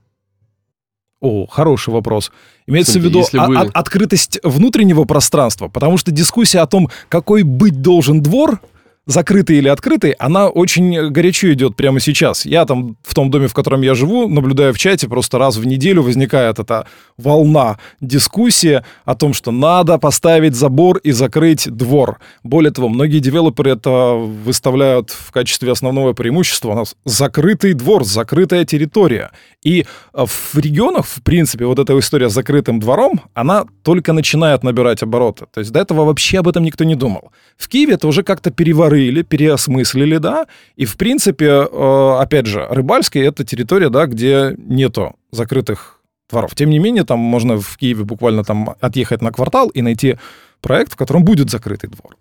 О, 1.22 1.46
хороший 1.48 1.94
вопрос. 1.94 2.32
Имеется 2.66 2.94
Смотрите, 2.94 3.10
в 3.10 3.12
виду 3.12 3.20
если 3.26 3.38
вы... 3.40 3.58
от, 3.58 3.76
открытость 3.76 4.40
внутреннего 4.42 5.04
пространства, 5.04 5.68
потому 5.68 5.98
что 5.98 6.12
дискуссия 6.12 6.60
о 6.60 6.68
том, 6.68 6.90
какой 7.10 7.44
быть 7.44 7.82
должен 7.82 8.22
двор, 8.22 8.62
закрытый 9.10 9.58
или 9.58 9.68
открытый, 9.68 10.12
она 10.12 10.50
очень 10.50 11.10
горячо 11.10 11.52
идет 11.52 11.76
прямо 11.76 12.00
сейчас. 12.00 12.46
Я 12.46 12.66
там 12.66 12.96
в 13.02 13.16
том 13.16 13.32
доме, 13.32 13.48
в 13.48 13.54
котором 13.56 13.82
я 13.82 13.96
живу, 13.96 14.30
наблюдаю 14.30 14.72
в 14.72 14.78
чате, 14.78 15.08
просто 15.08 15.40
раз 15.40 15.58
в 15.58 15.66
неделю 15.66 16.04
возникает 16.04 16.60
эта 16.60 16.86
волна 17.18 17.80
дискуссии 18.02 18.84
о 19.06 19.16
том, 19.16 19.34
что 19.34 19.52
надо 19.52 19.98
поставить 19.98 20.56
забор 20.56 20.98
и 20.98 21.12
закрыть 21.12 21.68
двор. 21.70 22.20
Более 22.44 22.72
того, 22.72 22.88
многие 22.88 23.20
девелоперы 23.20 23.72
это 23.72 24.14
выставляют 24.46 25.10
в 25.10 25.32
качестве 25.32 25.72
основного 25.72 26.14
преимущества. 26.14 26.72
У 26.72 26.76
нас 26.76 26.96
закрытый 27.04 27.74
двор, 27.74 28.04
закрытая 28.04 28.64
территория. 28.64 29.32
И 29.64 29.86
э, 30.14 30.26
в 30.26 30.58
регионах, 30.60 31.08
в 31.08 31.24
принципе, 31.24 31.66
вот 31.66 31.80
эта 31.80 31.98
история 31.98 32.30
с 32.30 32.34
закрытым 32.34 32.80
двором, 32.80 33.22
она 33.34 33.66
только 33.84 34.14
начинает 34.14 34.64
набирать 34.64 35.02
обороты. 35.02 35.48
То 35.52 35.62
есть 35.62 35.72
до 35.72 35.80
этого 35.80 36.06
вообще 36.06 36.40
об 36.40 36.48
этом 36.48 36.64
никто 36.64 36.84
не 36.84 36.96
думал. 36.96 37.32
В 37.58 37.68
Киеве 37.68 37.96
это 37.96 38.08
уже 38.08 38.22
как-то 38.22 38.52
переварили, 39.00 39.22
переосмыслили, 39.24 40.18
да, 40.18 40.48
и, 40.76 40.86
в 40.86 40.96
принципе, 40.98 41.46
э, 41.46 42.18
опять 42.20 42.46
же, 42.46 42.66
Рыбальский— 42.70 43.22
это 43.28 43.44
территория, 43.44 43.90
да, 43.90 44.06
где 44.06 44.56
нету 44.58 45.16
закрытых 45.32 46.02
дворов. 46.30 46.56
Тем 46.56 46.70
не 46.70 46.80
менее, 46.80 47.04
там 47.04 47.20
можно 47.20 47.58
в 47.58 47.78
Киеве 47.78 48.04
буквально 48.04 48.44
там 48.44 48.76
отъехать 48.82 49.22
на 49.22 49.32
квартал 49.32 49.70
и 49.70 49.82
найти 49.82 50.18
проект, 50.62 50.94
в 50.94 50.96
котором 50.96 51.24
будет 51.24 51.50
закрытый 51.50 51.90
двор. 51.90 52.18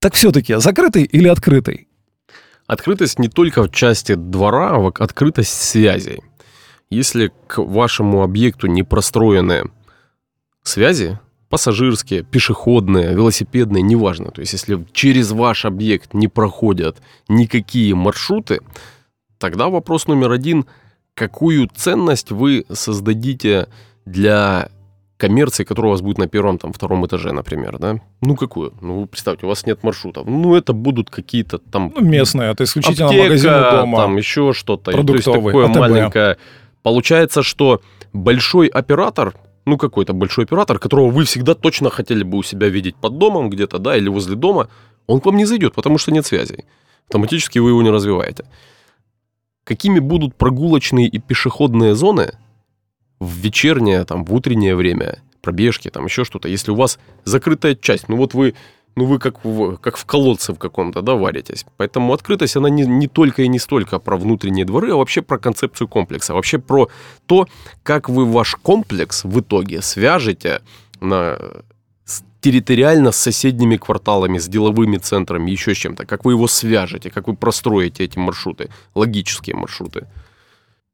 Так 0.00 0.14
все-таки 0.14 0.60
закрытый 0.60 1.02
или 1.02 1.28
открытый? 1.28 1.88
Открытость 2.66 3.18
не 3.18 3.28
только 3.28 3.62
в 3.62 3.70
части 3.70 4.14
двора, 4.14 4.76
а 4.76 4.92
открытость 5.04 5.62
связей. 5.62 6.20
Если 6.90 7.32
к 7.46 7.62
вашему 7.62 8.22
объекту 8.22 8.66
не 8.66 8.82
простроены 8.82 9.62
связи, 10.62 11.18
пассажирские, 11.48 12.22
пешеходные, 12.22 13.14
велосипедные, 13.14 13.82
неважно. 13.82 14.30
То 14.30 14.40
есть 14.40 14.52
если 14.52 14.84
через 14.92 15.30
ваш 15.32 15.64
объект 15.64 16.14
не 16.14 16.28
проходят 16.28 16.98
никакие 17.28 17.94
маршруты, 17.94 18.60
тогда 19.38 19.68
вопрос 19.68 20.06
номер 20.06 20.32
один, 20.32 20.66
какую 21.14 21.68
ценность 21.74 22.30
вы 22.30 22.64
создадите 22.70 23.68
для 24.04 24.68
коммерции, 25.16 25.64
которая 25.64 25.90
у 25.90 25.92
вас 25.92 26.00
будет 26.00 26.18
на 26.18 26.28
первом, 26.28 26.58
там, 26.58 26.72
втором 26.72 27.04
этаже, 27.04 27.32
например, 27.32 27.78
да? 27.78 27.96
Ну, 28.20 28.36
какую? 28.36 28.72
Ну, 28.80 29.06
представьте, 29.06 29.46
у 29.46 29.48
вас 29.48 29.66
нет 29.66 29.82
маршрутов. 29.82 30.26
Ну, 30.26 30.54
это 30.54 30.72
будут 30.72 31.10
какие-то 31.10 31.58
там... 31.58 31.92
Ну, 31.94 32.02
местные, 32.02 32.52
это 32.52 32.64
исключительно 32.64 33.08
аптека, 33.08 33.24
магазины 33.24 33.70
дома. 33.72 33.98
там 33.98 34.16
еще 34.16 34.52
что-то. 34.52 34.92
То 34.92 35.14
есть 35.14 35.24
такое 35.24 35.66
АТБ. 35.66 35.76
маленькое... 35.76 36.36
Получается, 36.84 37.42
что 37.42 37.80
большой 38.12 38.68
оператор, 38.68 39.34
ну, 39.68 39.76
какой-то 39.76 40.12
большой 40.12 40.44
оператор, 40.44 40.78
которого 40.78 41.10
вы 41.10 41.24
всегда 41.24 41.54
точно 41.54 41.90
хотели 41.90 42.22
бы 42.22 42.38
у 42.38 42.42
себя 42.42 42.68
видеть 42.68 42.96
под 42.96 43.18
домом 43.18 43.50
где-то, 43.50 43.78
да, 43.78 43.96
или 43.96 44.08
возле 44.08 44.36
дома, 44.36 44.68
он 45.06 45.20
к 45.20 45.26
вам 45.26 45.36
не 45.36 45.44
зайдет, 45.44 45.74
потому 45.74 45.98
что 45.98 46.12
нет 46.12 46.26
связей. 46.26 46.64
Автоматически 47.08 47.58
вы 47.58 47.70
его 47.70 47.82
не 47.82 47.90
развиваете. 47.90 48.44
Какими 49.64 49.98
будут 49.98 50.34
прогулочные 50.34 51.08
и 51.08 51.18
пешеходные 51.18 51.94
зоны 51.94 52.32
в 53.20 53.34
вечернее, 53.36 54.04
там, 54.04 54.24
в 54.24 54.34
утреннее 54.34 54.74
время, 54.74 55.22
пробежки, 55.40 55.90
там, 55.90 56.04
еще 56.06 56.24
что-то, 56.24 56.48
если 56.48 56.70
у 56.70 56.74
вас 56.74 56.98
закрытая 57.24 57.74
часть, 57.74 58.08
ну, 58.08 58.16
вот 58.16 58.34
вы 58.34 58.54
ну 58.98 59.04
вы 59.06 59.18
как 59.18 59.44
в, 59.44 59.76
как 59.76 59.96
в 59.96 60.04
колодце 60.04 60.52
в 60.52 60.58
каком-то, 60.58 61.02
да, 61.02 61.14
варитесь. 61.14 61.64
Поэтому 61.76 62.12
открытость, 62.12 62.56
она 62.56 62.68
не, 62.68 62.86
не 62.86 63.08
только 63.08 63.42
и 63.42 63.48
не 63.48 63.58
столько 63.58 63.98
про 63.98 64.16
внутренние 64.16 64.64
дворы, 64.64 64.92
а 64.92 64.96
вообще 64.96 65.22
про 65.22 65.38
концепцию 65.38 65.88
комплекса, 65.88 66.34
вообще 66.34 66.58
про 66.58 66.88
то, 67.26 67.46
как 67.82 68.08
вы 68.08 68.24
ваш 68.24 68.56
комплекс 68.56 69.24
в 69.24 69.40
итоге 69.40 69.82
свяжете 69.82 70.60
на, 71.00 71.38
территориально 72.40 73.12
с 73.12 73.16
соседними 73.16 73.76
кварталами, 73.76 74.38
с 74.38 74.48
деловыми 74.48 74.98
центрами, 74.98 75.50
еще 75.50 75.74
с 75.74 75.78
чем-то, 75.78 76.06
как 76.06 76.24
вы 76.24 76.32
его 76.32 76.48
свяжете, 76.48 77.10
как 77.10 77.28
вы 77.28 77.36
простроите 77.36 78.04
эти 78.04 78.18
маршруты, 78.18 78.68
логические 78.94 79.56
маршруты. 79.56 80.06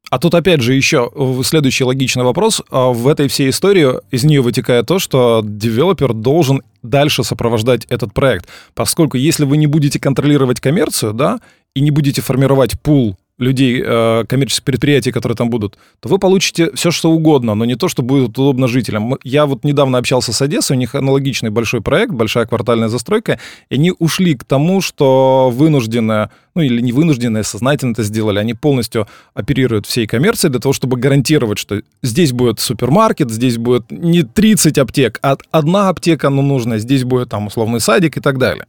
А 0.09 0.19
тут 0.19 0.35
опять 0.35 0.61
же 0.61 0.73
еще 0.73 1.11
следующий 1.43 1.83
логичный 1.83 2.23
вопрос. 2.23 2.61
А 2.69 2.89
в 2.89 3.07
этой 3.07 3.27
всей 3.27 3.49
истории 3.49 3.99
из 4.11 4.23
нее 4.23 4.41
вытекает 4.41 4.85
то, 4.85 4.99
что 4.99 5.41
девелопер 5.43 6.13
должен 6.13 6.61
дальше 6.83 7.23
сопровождать 7.23 7.85
этот 7.85 8.13
проект. 8.13 8.47
Поскольку 8.73 9.17
если 9.17 9.45
вы 9.45 9.57
не 9.57 9.67
будете 9.67 9.99
контролировать 9.99 10.59
коммерцию, 10.59 11.13
да, 11.13 11.39
и 11.75 11.81
не 11.81 11.91
будете 11.91 12.21
формировать 12.21 12.79
пул 12.79 13.17
людей, 13.37 13.83
э, 13.85 14.23
коммерческих 14.27 14.63
предприятий, 14.63 15.11
которые 15.11 15.35
там 15.35 15.49
будут, 15.49 15.77
то 15.99 16.07
вы 16.07 16.19
получите 16.19 16.71
все, 16.73 16.91
что 16.91 17.11
угодно, 17.11 17.53
но 17.55 17.65
не 17.65 17.75
то, 17.75 17.89
что 17.89 18.01
будет 18.01 18.29
удобно 18.29 18.67
жителям. 18.67 19.17
Я 19.23 19.45
вот 19.45 19.63
недавно 19.65 19.97
общался 19.97 20.31
с 20.31 20.41
Одессой, 20.41 20.77
у 20.77 20.79
них 20.79 20.95
аналогичный 20.95 21.49
большой 21.49 21.81
проект, 21.81 22.13
большая 22.13 22.45
квартальная 22.45 22.87
застройка, 22.87 23.39
и 23.69 23.75
они 23.75 23.93
ушли 23.99 24.35
к 24.35 24.45
тому, 24.45 24.79
что 24.79 25.51
вынуждены, 25.53 26.29
ну 26.55 26.61
или 26.61 26.79
не 26.79 26.93
вынужденные, 26.93 27.43
сознательно 27.43 27.91
это 27.91 28.03
сделали, 28.03 28.39
они 28.39 28.53
полностью 28.53 29.07
оперируют 29.33 29.85
всей 29.85 30.07
коммерцией 30.07 30.51
для 30.51 30.61
того, 30.61 30.71
чтобы 30.71 30.95
гарантировать, 30.95 31.57
что 31.57 31.81
здесь 32.01 32.31
будет 32.31 32.61
супермаркет, 32.61 33.29
здесь 33.31 33.57
будет 33.57 33.91
не 33.91 34.23
30 34.23 34.77
аптек, 34.77 35.19
а 35.21 35.35
одна 35.51 35.89
аптека, 35.89 36.29
ну, 36.29 36.41
нужная, 36.41 36.77
здесь 36.77 37.03
будет 37.03 37.29
там 37.29 37.47
условный 37.47 37.81
садик 37.81 38.15
и 38.15 38.21
так 38.21 38.37
далее. 38.37 38.65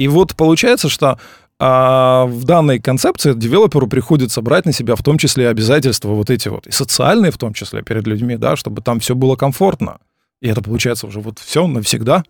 И 0.00 0.08
вот 0.08 0.34
получается, 0.34 0.88
что 0.88 1.18
а 1.62 2.24
в 2.24 2.44
данной 2.44 2.80
концепции 2.80 3.34
девелоперу 3.34 3.86
приходится 3.86 4.40
брать 4.40 4.64
на 4.64 4.72
себя 4.72 4.96
в 4.96 5.02
том 5.02 5.18
числе 5.18 5.50
обязательства 5.50 6.08
вот 6.08 6.30
эти 6.30 6.48
вот, 6.48 6.66
и 6.66 6.70
социальные 6.70 7.32
в 7.32 7.38
том 7.38 7.52
числе 7.52 7.82
перед 7.82 8.06
людьми, 8.06 8.36
да, 8.38 8.56
чтобы 8.56 8.80
там 8.80 8.98
все 8.98 9.14
было 9.14 9.36
комфортно. 9.36 9.98
И 10.40 10.48
это 10.48 10.62
получается 10.62 11.06
уже 11.06 11.20
вот 11.20 11.38
все 11.38 11.66
навсегда. 11.66 12.24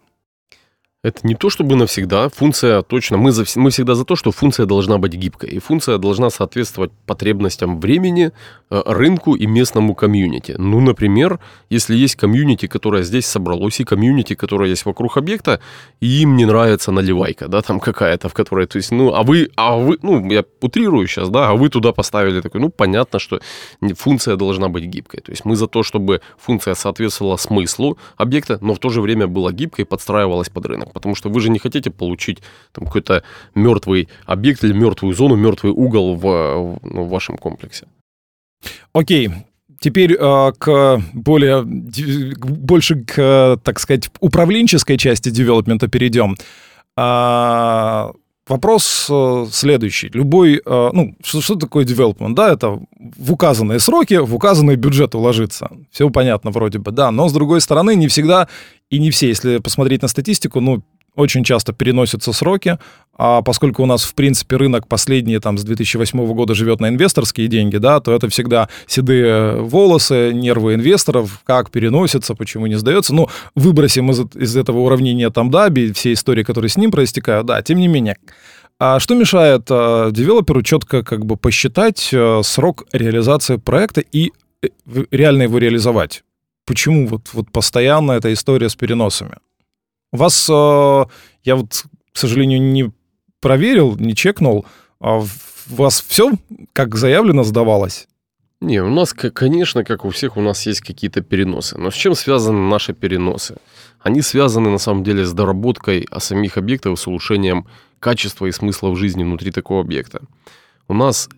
Это 1.03 1.27
не 1.27 1.35
то 1.35 1.49
чтобы 1.49 1.77
навсегда, 1.77 2.29
функция 2.29 2.83
точно, 2.83 3.17
мы, 3.17 3.31
за, 3.31 3.45
мы 3.57 3.71
всегда 3.71 3.95
за 3.95 4.05
то, 4.05 4.17
что 4.17 4.33
функция 4.33 4.67
должна 4.67 4.99
быть 4.99 5.15
гибкой, 5.15 5.49
и 5.49 5.59
функция 5.59 5.97
должна 5.97 6.29
соответствовать 6.29 6.91
потребностям 7.07 7.81
времени, 7.81 8.33
э, 8.71 8.83
рынку 8.85 9.35
и 9.35 9.47
местному 9.47 9.95
комьюнити. 9.95 10.57
Ну, 10.59 10.79
например, 10.81 11.39
если 11.71 11.97
есть 11.97 12.17
комьюнити, 12.17 12.67
которое 12.67 13.03
здесь 13.03 13.25
собралось, 13.25 13.81
и 13.81 13.85
комьюнити, 13.85 14.35
которое 14.35 14.69
есть 14.69 14.85
вокруг 14.85 15.17
объекта, 15.17 15.61
и 16.01 16.21
им 16.21 16.37
не 16.37 16.45
нравится 16.45 16.93
наливайка, 16.93 17.49
да, 17.49 17.63
там 17.63 17.81
какая-то, 17.81 18.29
в 18.29 18.35
которой, 18.35 18.67
то 18.67 18.77
есть, 18.77 18.93
ну, 18.93 19.15
а 19.15 19.23
вы, 19.23 19.49
а 19.57 19.77
вы, 19.77 19.99
ну, 20.03 20.31
я 20.31 20.45
утрирую 20.61 21.07
сейчас, 21.07 21.31
да, 21.31 21.49
а 21.49 21.55
вы 21.55 21.71
туда 21.71 21.93
поставили 21.93 22.43
такой, 22.43 22.61
ну, 22.61 22.69
понятно, 22.69 23.19
что 23.19 23.41
функция 23.97 24.37
должна 24.37 24.69
быть 24.69 24.85
гибкой. 24.85 25.23
То 25.23 25.33
есть 25.33 25.47
мы 25.47 25.57
за 25.57 25.67
то, 25.67 25.83
чтобы 25.83 26.21
функция 26.37 26.75
соответствовала 26.75 27.39
смыслу 27.39 27.97
объекта, 28.19 28.59
но 28.61 28.75
в 28.75 28.79
то 28.79 28.91
же 28.91 29.01
время 29.01 29.27
была 29.27 29.51
гибкой 29.53 29.87
подстраивалась 29.87 30.51
под 30.51 30.67
рынок 30.67 30.90
потому 30.93 31.15
что 31.15 31.29
вы 31.29 31.41
же 31.41 31.51
не 31.51 31.59
хотите 31.59 31.91
получить 31.91 32.43
там, 32.73 32.87
какой-то 32.87 33.23
мертвый 33.55 34.09
объект 34.27 34.65
или 34.65 34.73
мертвую 34.73 35.15
зону, 35.15 35.37
мертвый 35.37 35.73
угол 35.73 36.17
в, 36.17 36.79
ну, 36.83 37.05
в 37.05 37.09
вашем 37.09 37.37
комплексе. 37.37 37.87
Окей, 38.93 39.31
Теперь 39.81 40.13
э, 40.13 40.53
к 40.59 41.03
более, 41.15 41.63
больше 41.65 43.03
к, 43.03 43.59
так 43.65 43.81
сказать, 43.81 44.11
управленческой 44.21 44.99
части 44.99 45.31
девелопмента 45.31 45.89
перейдем. 45.89 46.37
А, 46.99 48.13
вопрос 48.51 49.07
э, 49.09 49.47
следующий. 49.51 50.11
Любой, 50.13 50.61
э, 50.65 50.91
ну, 50.93 51.15
что, 51.23 51.41
что 51.41 51.55
такое 51.55 51.85
development? 51.85 52.35
Да, 52.35 52.53
это 52.53 52.81
в 52.99 53.33
указанные 53.33 53.79
сроки, 53.79 54.15
в 54.15 54.35
указанный 54.35 54.77
бюджет 54.77 55.15
уложиться. 55.15 55.71
Все 55.91 56.11
понятно 56.11 56.51
вроде 56.51 56.79
бы, 56.79 56.91
да. 56.91 57.11
Но, 57.11 57.29
с 57.29 57.33
другой 57.33 57.61
стороны, 57.61 57.95
не 57.95 58.09
всегда 58.09 58.49
и 58.91 58.99
не 58.99 59.11
все, 59.11 59.29
если 59.29 59.59
посмотреть 59.59 60.03
на 60.03 60.09
статистику, 60.09 60.61
ну, 60.61 60.83
очень 61.17 61.45
часто 61.45 61.73
переносятся 61.73 62.33
сроки, 62.33 62.79
а 63.23 63.43
поскольку 63.43 63.83
у 63.83 63.87
нас, 63.87 64.03
в 64.03 64.15
принципе, 64.15 64.57
рынок 64.57 64.89
последние, 64.89 65.41
там, 65.41 65.59
с 65.59 65.63
2008 65.63 66.33
года 66.33 66.55
живет 66.55 66.81
на 66.81 66.89
инвесторские 66.89 67.49
деньги, 67.49 67.77
да, 67.77 68.01
то 68.01 68.15
это 68.15 68.31
всегда 68.31 68.71
седые 68.87 69.61
волосы, 69.61 70.33
нервы 70.33 70.73
инвесторов, 70.73 71.43
как 71.45 71.71
переносится, 71.71 72.35
почему 72.35 72.67
не 72.67 72.77
сдается. 72.77 73.15
Ну, 73.15 73.29
выбросим 73.55 74.11
из, 74.11 74.21
из 74.35 74.57
этого 74.57 74.79
уравнения 74.79 75.29
там 75.29 75.51
Даби, 75.51 75.93
все 75.93 76.15
истории, 76.15 76.45
которые 76.45 76.71
с 76.71 76.79
ним 76.79 76.91
проистекают, 76.91 77.47
да, 77.47 77.61
тем 77.61 77.79
не 77.79 77.89
менее. 77.89 78.17
А 78.79 78.99
что 78.99 79.15
мешает 79.15 79.67
э, 79.69 80.09
девелоперу 80.13 80.63
четко 80.63 81.03
как 81.03 81.27
бы 81.27 81.37
посчитать 81.37 82.09
э, 82.15 82.41
срок 82.43 82.87
реализации 82.91 83.57
проекта 83.57 84.01
и 84.01 84.33
э, 84.63 84.69
реально 85.11 85.43
его 85.43 85.59
реализовать? 85.59 86.25
Почему 86.65 87.07
вот, 87.07 87.29
вот 87.35 87.51
постоянно 87.53 88.13
эта 88.13 88.33
история 88.33 88.71
с 88.71 88.77
переносами? 88.77 89.35
У 90.11 90.17
вас, 90.17 90.49
э, 90.49 91.05
я 91.45 91.57
вот, 91.57 91.85
к 92.13 92.17
сожалению, 92.17 92.63
не 92.63 92.91
проверил, 93.41 93.97
не 93.97 94.15
чекнул, 94.15 94.67
а 95.01 95.19
у 95.19 95.27
вас 95.69 96.05
все, 96.07 96.33
как 96.73 96.95
заявлено, 96.97 97.43
сдавалось? 97.43 98.07
Не, 98.61 98.83
у 98.83 98.91
нас, 98.91 99.15
конечно, 99.15 99.85
как 99.85 100.05
у 100.05 100.11
всех, 100.11 100.37
у 100.37 100.43
нас 100.43 100.67
есть 100.67 100.83
какие-то 100.83 101.23
переносы. 101.23 101.79
Но 101.79 101.91
с 101.91 101.95
чем 101.95 102.15
связаны 102.15 102.69
наши 102.69 102.93
переносы? 102.93 103.57
Они 104.01 104.21
связаны, 104.21 104.69
на 104.69 104.79
самом 104.79 105.03
деле, 105.03 105.25
с 105.25 105.33
доработкой 105.33 106.07
самих 106.19 106.59
объектов, 106.59 107.01
с 107.01 107.07
улучшением 107.07 107.67
качества 108.01 108.47
и 108.47 108.53
смысла 108.53 108.91
в 108.91 108.97
жизни 108.97 109.25
внутри 109.25 109.51
такого 109.51 109.81
объекта. 109.81 110.23
У 110.89 110.95
нас 110.95 111.31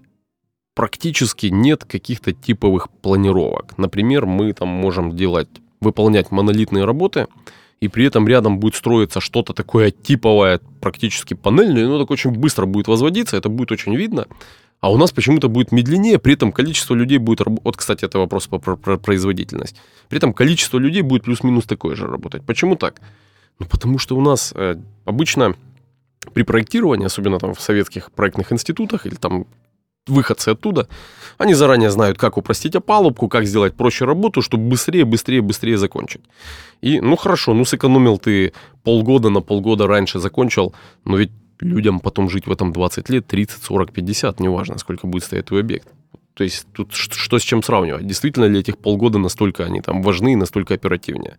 практически 0.74 1.46
нет 1.46 1.84
каких-то 1.84 2.32
типовых 2.32 2.90
планировок. 2.90 3.78
Например, 3.78 4.26
мы 4.26 4.52
там 4.52 4.68
можем 4.68 5.16
делать, 5.16 5.48
выполнять 5.80 6.32
монолитные 6.32 6.84
работы– 6.84 7.28
и 7.82 7.88
при 7.88 8.04
этом 8.04 8.28
рядом 8.28 8.60
будет 8.60 8.76
строиться 8.76 9.20
что-то 9.20 9.52
такое 9.54 9.90
типовое, 9.90 10.60
практически 10.80 11.34
панельное, 11.34 11.88
но 11.88 11.98
так 11.98 12.12
очень 12.12 12.30
быстро 12.30 12.64
будет 12.64 12.86
возводиться, 12.86 13.36
это 13.36 13.48
будет 13.48 13.72
очень 13.72 13.96
видно. 13.96 14.26
А 14.80 14.92
у 14.92 14.96
нас 14.96 15.10
почему-то 15.10 15.48
будет 15.48 15.72
медленнее, 15.72 16.20
при 16.20 16.34
этом 16.34 16.52
количество 16.52 16.94
людей 16.94 17.18
будет... 17.18 17.40
Вот, 17.44 17.76
кстати, 17.76 18.04
это 18.04 18.20
вопрос 18.20 18.46
про, 18.46 18.76
про 18.76 18.98
производительность. 18.98 19.74
При 20.08 20.18
этом 20.18 20.32
количество 20.32 20.78
людей 20.78 21.02
будет 21.02 21.24
плюс-минус 21.24 21.64
такое 21.64 21.96
же 21.96 22.06
работать. 22.06 22.44
Почему 22.44 22.76
так? 22.76 23.00
Ну, 23.58 23.66
потому 23.66 23.98
что 23.98 24.16
у 24.16 24.20
нас 24.20 24.52
э, 24.54 24.76
обычно 25.04 25.56
при 26.34 26.44
проектировании, 26.44 27.06
особенно 27.06 27.40
там 27.40 27.52
в 27.52 27.60
советских 27.60 28.12
проектных 28.12 28.52
институтах 28.52 29.06
или 29.06 29.16
там 29.16 29.46
выходцы 30.06 30.50
оттуда, 30.50 30.88
они 31.38 31.54
заранее 31.54 31.90
знают, 31.90 32.18
как 32.18 32.36
упростить 32.36 32.76
опалубку, 32.76 33.28
как 33.28 33.46
сделать 33.46 33.74
проще 33.74 34.04
работу, 34.04 34.42
чтобы 34.42 34.68
быстрее, 34.68 35.04
быстрее, 35.04 35.40
быстрее 35.40 35.78
закончить. 35.78 36.22
И, 36.80 37.00
ну 37.00 37.16
хорошо, 37.16 37.54
ну 37.54 37.64
сэкономил 37.64 38.18
ты 38.18 38.52
полгода 38.82 39.30
на 39.30 39.40
полгода 39.40 39.86
раньше 39.86 40.18
закончил, 40.18 40.74
но 41.04 41.16
ведь 41.16 41.30
людям 41.60 42.00
потом 42.00 42.28
жить 42.28 42.46
в 42.46 42.52
этом 42.52 42.72
20 42.72 43.08
лет, 43.10 43.26
30, 43.26 43.62
40, 43.62 43.92
50, 43.92 44.40
неважно, 44.40 44.78
сколько 44.78 45.06
будет 45.06 45.24
стоять 45.24 45.46
твой 45.46 45.60
объект. 45.60 45.88
То 46.34 46.44
есть 46.44 46.66
тут 46.72 46.92
что 46.94 47.38
с 47.38 47.42
чем 47.42 47.62
сравнивать? 47.62 48.06
Действительно 48.06 48.46
ли 48.46 48.58
этих 48.58 48.78
полгода 48.78 49.18
настолько 49.18 49.64
они 49.64 49.80
там 49.80 50.02
важны 50.02 50.32
и 50.32 50.36
настолько 50.36 50.74
оперативнее? 50.74 51.36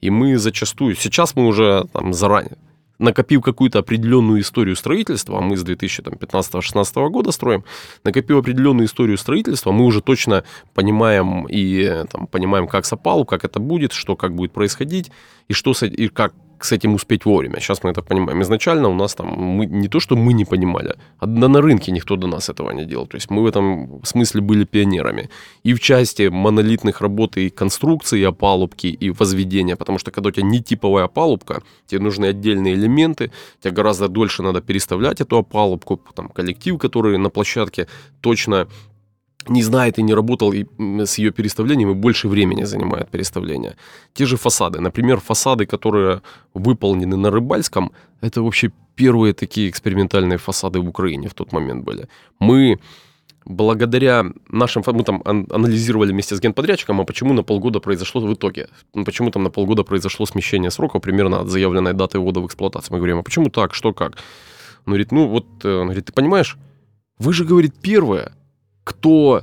И 0.00 0.08
мы 0.08 0.38
зачастую, 0.38 0.94
сейчас 0.94 1.34
мы 1.34 1.46
уже 1.46 1.86
там 1.92 2.14
заранее, 2.14 2.56
накопив 2.98 3.42
какую-то 3.42 3.78
определенную 3.78 4.40
историю 4.40 4.76
строительства, 4.76 5.38
а 5.38 5.40
мы 5.40 5.56
с 5.56 5.64
2015-2016 5.64 7.08
года 7.08 7.32
строим, 7.32 7.64
накопив 8.04 8.38
определенную 8.38 8.86
историю 8.86 9.18
строительства, 9.18 9.72
мы 9.72 9.84
уже 9.84 10.00
точно 10.00 10.44
понимаем 10.74 11.46
и 11.48 12.04
там, 12.10 12.26
понимаем, 12.26 12.66
как 12.66 12.86
с 12.86 12.92
опалу, 12.92 13.24
как 13.24 13.44
это 13.44 13.60
будет, 13.60 13.92
что 13.92 14.16
как 14.16 14.34
будет 14.34 14.52
происходить, 14.52 15.10
и, 15.48 15.52
что 15.52 15.72
и 15.84 16.08
как 16.08 16.34
с 16.60 16.72
этим 16.72 16.94
успеть 16.94 17.24
вовремя. 17.24 17.60
Сейчас 17.60 17.82
мы 17.84 17.90
это 17.90 18.02
понимаем. 18.02 18.42
Изначально 18.42 18.88
у 18.88 18.94
нас 18.94 19.14
там 19.14 19.26
мы, 19.26 19.66
не 19.66 19.88
то, 19.88 20.00
что 20.00 20.16
мы 20.16 20.32
не 20.32 20.44
понимали, 20.44 20.94
а 21.18 21.26
на 21.26 21.60
рынке 21.60 21.92
никто 21.92 22.16
до 22.16 22.26
нас 22.26 22.48
этого 22.48 22.70
не 22.72 22.84
делал. 22.84 23.06
То 23.06 23.16
есть 23.16 23.30
мы 23.30 23.42
в 23.42 23.46
этом 23.46 24.00
смысле 24.04 24.40
были 24.40 24.64
пионерами. 24.64 25.28
И 25.64 25.74
в 25.74 25.80
части 25.80 26.28
монолитных 26.28 27.00
работ 27.00 27.36
и 27.36 27.50
конструкции, 27.50 28.20
и 28.20 28.24
опалубки, 28.24 28.86
и 28.86 29.10
возведения. 29.10 29.76
Потому 29.76 29.98
что 29.98 30.10
когда 30.10 30.28
у 30.28 30.32
тебя 30.32 30.46
не 30.46 30.62
типовая 30.62 31.04
опалубка, 31.04 31.62
тебе 31.86 32.00
нужны 32.00 32.26
отдельные 32.26 32.74
элементы, 32.74 33.30
тебе 33.60 33.72
гораздо 33.72 34.08
дольше 34.08 34.42
надо 34.42 34.60
переставлять 34.60 35.20
эту 35.20 35.38
опалубку. 35.38 36.00
Там 36.14 36.28
коллектив, 36.28 36.78
который 36.78 37.18
на 37.18 37.30
площадке 37.30 37.86
точно 38.20 38.68
не 39.48 39.62
знает 39.62 39.98
и 39.98 40.02
не 40.02 40.14
работал 40.14 40.52
и 40.52 40.64
с 41.04 41.18
ее 41.18 41.30
переставлением, 41.30 41.90
и 41.90 41.94
больше 41.94 42.28
времени 42.28 42.64
занимает 42.64 43.10
переставление. 43.10 43.76
Те 44.14 44.26
же 44.26 44.36
фасады. 44.36 44.80
Например, 44.80 45.20
фасады, 45.20 45.66
которые 45.66 46.20
выполнены 46.54 47.16
на 47.16 47.30
Рыбальском, 47.30 47.92
это 48.20 48.42
вообще 48.42 48.70
первые 48.94 49.32
такие 49.32 49.68
экспериментальные 49.68 50.38
фасады 50.38 50.80
в 50.80 50.88
Украине 50.88 51.28
в 51.28 51.34
тот 51.34 51.52
момент 51.52 51.84
были. 51.84 52.08
Мы 52.40 52.78
благодаря 53.46 54.24
нашим... 54.48 54.82
Мы 54.86 55.04
там 55.04 55.22
анализировали 55.24 56.12
вместе 56.12 56.34
с 56.34 56.40
генподрядчиком, 56.40 57.00
а 57.00 57.04
почему 57.04 57.32
на 57.32 57.42
полгода 57.42 57.80
произошло 57.80 58.20
в 58.20 58.34
итоге, 58.34 58.68
ну, 58.94 59.04
почему 59.04 59.30
там 59.30 59.42
на 59.42 59.50
полгода 59.50 59.84
произошло 59.84 60.26
смещение 60.26 60.70
сроков 60.70 61.02
примерно 61.02 61.40
от 61.40 61.48
заявленной 61.48 61.92
даты 61.92 62.18
ввода 62.18 62.40
в 62.40 62.46
эксплуатацию. 62.46 62.92
Мы 62.92 62.98
говорим, 62.98 63.18
а 63.18 63.22
почему 63.22 63.50
так, 63.50 63.74
что 63.74 63.92
как? 63.92 64.16
Он 64.86 64.92
говорит, 64.92 65.12
ну 65.12 65.28
вот, 65.28 65.46
э, 65.64 65.68
он 65.68 65.86
говорит, 65.86 66.06
ты 66.06 66.12
понимаешь, 66.12 66.56
вы 67.18 67.32
же, 67.32 67.44
говорит, 67.44 67.74
первое, 67.80 68.32
кто 68.86 69.42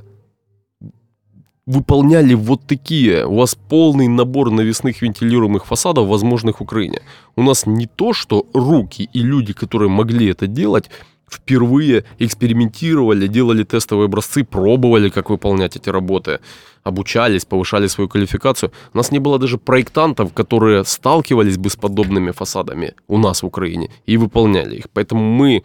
выполняли 1.66 2.34
вот 2.34 2.60
такие. 2.66 3.26
У 3.26 3.36
вас 3.36 3.54
полный 3.68 4.08
набор 4.08 4.50
навесных 4.50 5.02
вентилируемых 5.02 5.66
фасадов, 5.66 6.08
возможных 6.08 6.60
в 6.60 6.62
Украине. 6.62 7.00
У 7.36 7.42
нас 7.42 7.66
не 7.66 7.86
то, 7.86 8.14
что 8.14 8.46
руки 8.54 9.08
и 9.12 9.22
люди, 9.22 9.52
которые 9.52 9.90
могли 9.90 10.30
это 10.30 10.46
делать, 10.46 10.90
впервые 11.30 12.04
экспериментировали, 12.18 13.26
делали 13.26 13.64
тестовые 13.64 14.06
образцы, 14.06 14.44
пробовали, 14.44 15.10
как 15.10 15.30
выполнять 15.30 15.76
эти 15.76 15.90
работы, 15.90 16.38
обучались, 16.82 17.44
повышали 17.44 17.88
свою 17.88 18.08
квалификацию. 18.08 18.72
У 18.94 18.96
нас 18.96 19.12
не 19.12 19.18
было 19.18 19.38
даже 19.38 19.58
проектантов, 19.58 20.32
которые 20.32 20.84
сталкивались 20.84 21.58
бы 21.58 21.68
с 21.68 21.76
подобными 21.76 22.30
фасадами 22.30 22.94
у 23.08 23.18
нас 23.18 23.42
в 23.42 23.46
Украине 23.46 23.90
и 24.06 24.16
выполняли 24.16 24.76
их. 24.76 24.84
Поэтому 24.92 25.22
мы 25.22 25.62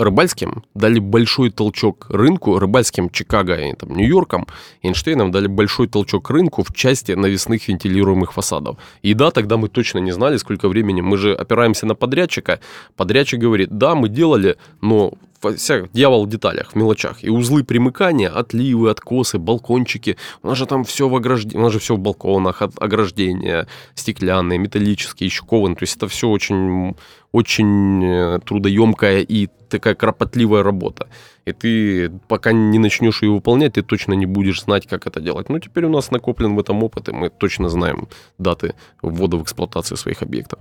Рыбальским 0.00 0.64
дали 0.74 0.98
большой 0.98 1.50
толчок 1.50 2.06
рынку, 2.08 2.58
Рыбальским, 2.58 3.10
Чикаго 3.10 3.54
и 3.54 3.74
там, 3.74 3.94
Нью-Йорком, 3.94 4.46
Эйнштейном 4.82 5.30
дали 5.30 5.46
большой 5.46 5.88
толчок 5.88 6.30
рынку 6.30 6.62
в 6.62 6.74
части 6.74 7.12
навесных 7.12 7.68
вентилируемых 7.68 8.32
фасадов. 8.32 8.78
И 9.02 9.12
да, 9.12 9.30
тогда 9.30 9.58
мы 9.58 9.68
точно 9.68 9.98
не 9.98 10.12
знали, 10.12 10.38
сколько 10.38 10.68
времени. 10.68 11.02
Мы 11.02 11.18
же 11.18 11.34
опираемся 11.34 11.84
на 11.84 11.94
подрядчика. 11.94 12.60
Подрядчик 12.96 13.38
говорит, 13.38 13.76
да, 13.76 13.94
мы 13.94 14.08
делали, 14.08 14.56
но 14.80 15.12
вся, 15.56 15.88
дьявол 15.92 16.26
в 16.26 16.28
деталях, 16.28 16.72
в 16.72 16.76
мелочах. 16.76 17.22
И 17.24 17.30
узлы 17.30 17.64
примыкания, 17.64 18.30
отливы, 18.30 18.90
откосы, 18.90 19.38
балкончики. 19.38 20.16
У 20.42 20.48
нас 20.48 20.58
же 20.58 20.66
там 20.66 20.84
все 20.84 21.08
в 21.08 21.16
ограждении, 21.16 21.58
у 21.58 21.64
нас 21.64 21.72
же 21.72 21.78
все 21.78 21.96
в 21.96 21.98
балконах, 21.98 22.62
от 22.62 22.80
ограждения, 22.80 23.66
стеклянные, 23.94 24.58
металлические, 24.58 25.26
еще 25.26 25.44
кованы. 25.44 25.74
То 25.76 25.82
есть 25.82 25.96
это 25.96 26.08
все 26.08 26.28
очень, 26.28 26.96
очень 27.32 28.04
э, 28.04 28.38
трудоемкая 28.44 29.20
и 29.20 29.48
такая 29.68 29.94
кропотливая 29.94 30.62
работа. 30.62 31.08
И 31.46 31.52
ты 31.52 32.10
пока 32.28 32.52
не 32.52 32.78
начнешь 32.78 33.22
ее 33.22 33.30
выполнять, 33.30 33.74
ты 33.74 33.82
точно 33.82 34.14
не 34.14 34.26
будешь 34.26 34.62
знать, 34.62 34.86
как 34.86 35.06
это 35.06 35.20
делать. 35.20 35.48
Ну, 35.48 35.58
теперь 35.58 35.84
у 35.84 35.90
нас 35.90 36.10
накоплен 36.10 36.54
в 36.54 36.60
этом 36.60 36.82
опыт, 36.82 37.08
и 37.08 37.12
мы 37.12 37.30
точно 37.30 37.68
знаем 37.68 38.08
даты 38.38 38.74
ввода 39.02 39.36
в 39.36 39.42
эксплуатацию 39.42 39.96
своих 39.96 40.22
объектов. 40.22 40.58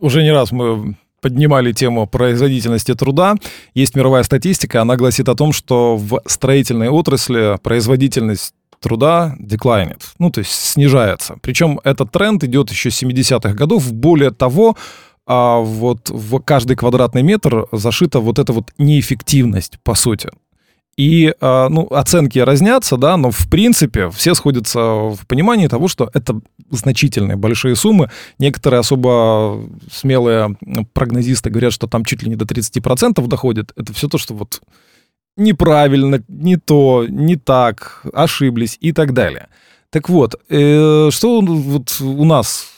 Уже 0.00 0.22
не 0.22 0.30
раз 0.30 0.52
мы 0.52 0.96
поднимали 1.20 1.72
тему 1.72 2.06
производительности 2.06 2.94
труда. 2.94 3.36
Есть 3.74 3.96
мировая 3.96 4.22
статистика, 4.22 4.82
она 4.82 4.96
гласит 4.96 5.28
о 5.28 5.34
том, 5.34 5.52
что 5.52 5.96
в 5.96 6.22
строительной 6.26 6.88
отрасли 6.88 7.58
производительность 7.62 8.54
труда 8.80 9.34
деклайнит, 9.38 10.02
ну, 10.18 10.30
то 10.30 10.40
есть 10.40 10.52
снижается. 10.52 11.36
Причем 11.42 11.80
этот 11.84 12.12
тренд 12.12 12.44
идет 12.44 12.70
еще 12.70 12.90
с 12.90 13.02
70-х 13.02 13.52
годов. 13.54 13.92
Более 13.92 14.30
того, 14.30 14.76
а 15.26 15.58
вот 15.58 16.08
в 16.08 16.40
каждый 16.40 16.76
квадратный 16.76 17.22
метр 17.22 17.66
зашита 17.72 18.20
вот 18.20 18.38
эта 18.38 18.52
вот 18.52 18.72
неэффективность, 18.78 19.78
по 19.82 19.94
сути. 19.94 20.30
И, 20.98 21.32
а, 21.40 21.68
ну, 21.68 21.86
оценки 21.92 22.40
разнятся, 22.40 22.96
да, 22.96 23.16
но 23.16 23.30
в 23.30 23.48
принципе 23.48 24.10
все 24.10 24.34
сходятся 24.34 24.80
в 24.80 25.28
понимании 25.28 25.68
того, 25.68 25.86
что 25.86 26.10
это 26.12 26.40
значительные 26.70 27.36
большие 27.36 27.76
суммы. 27.76 28.10
Некоторые 28.40 28.80
особо 28.80 29.64
смелые 29.92 30.56
прогнозисты 30.92 31.50
говорят, 31.50 31.72
что 31.72 31.86
там 31.86 32.04
чуть 32.04 32.24
ли 32.24 32.30
не 32.30 32.34
до 32.34 32.44
30% 32.44 33.24
доходит. 33.28 33.72
Это 33.76 33.92
все 33.92 34.08
то, 34.08 34.18
что 34.18 34.34
вот 34.34 34.60
неправильно, 35.36 36.20
не 36.26 36.56
то, 36.56 37.06
не 37.08 37.36
так, 37.36 38.04
ошиблись 38.12 38.76
и 38.80 38.90
так 38.90 39.14
далее. 39.14 39.46
Так 39.90 40.08
вот, 40.08 40.34
э, 40.48 41.10
что 41.12 41.40
вот 41.40 42.00
у 42.00 42.24
нас 42.24 42.72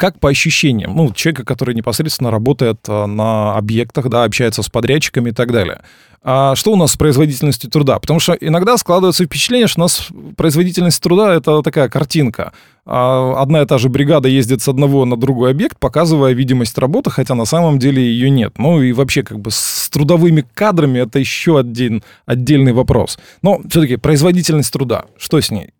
как 0.00 0.18
по 0.18 0.30
ощущениям, 0.30 0.96
ну, 0.96 1.12
человека, 1.12 1.44
который 1.44 1.74
непосредственно 1.74 2.30
работает 2.30 2.78
а, 2.88 3.06
на 3.06 3.54
объектах, 3.54 4.08
да, 4.08 4.24
общается 4.24 4.62
с 4.62 4.70
подрядчиками 4.70 5.28
и 5.28 5.32
так 5.32 5.52
далее. 5.52 5.82
А 6.22 6.54
что 6.54 6.72
у 6.72 6.76
нас 6.76 6.92
с 6.92 6.96
производительностью 6.96 7.70
труда? 7.70 7.98
Потому 7.98 8.20
что 8.20 8.34
иногда 8.34 8.76
складывается 8.76 9.24
впечатление, 9.24 9.68
что 9.68 9.80
у 9.80 9.84
нас 9.84 10.08
производительность 10.36 11.02
труда— 11.02 11.34
это 11.36 11.62
такая 11.62 11.88
картинка. 11.88 12.52
А 12.84 13.40
одна 13.40 13.62
и 13.62 13.66
та 13.66 13.78
же 13.78 13.88
бригада 13.88 14.28
ездит 14.28 14.60
с 14.60 14.68
одного 14.68 15.04
на 15.06 15.16
другой 15.16 15.52
объект, 15.52 15.78
показывая 15.78 16.32
видимость 16.32 16.76
работы, 16.76 17.10
хотя 17.10 17.34
на 17.34 17.46
самом 17.46 17.78
деле 17.78 18.02
ее 18.02 18.28
нет. 18.28 18.54
Ну 18.58 18.82
и 18.82 18.92
вообще 18.92 19.22
как 19.22 19.40
бы 19.40 19.50
с 19.50 19.88
трудовыми 19.90 20.44
кадрами 20.54 20.98
это 20.98 21.18
еще 21.18 21.58
один 21.58 22.02
отдельный 22.26 22.72
вопрос. 22.72 23.18
Но 23.40 23.60
все-таки 23.70 23.96
производительность 23.96 24.72
труда, 24.72 25.06
что 25.16 25.40
с 25.40 25.50
ней? 25.50 25.70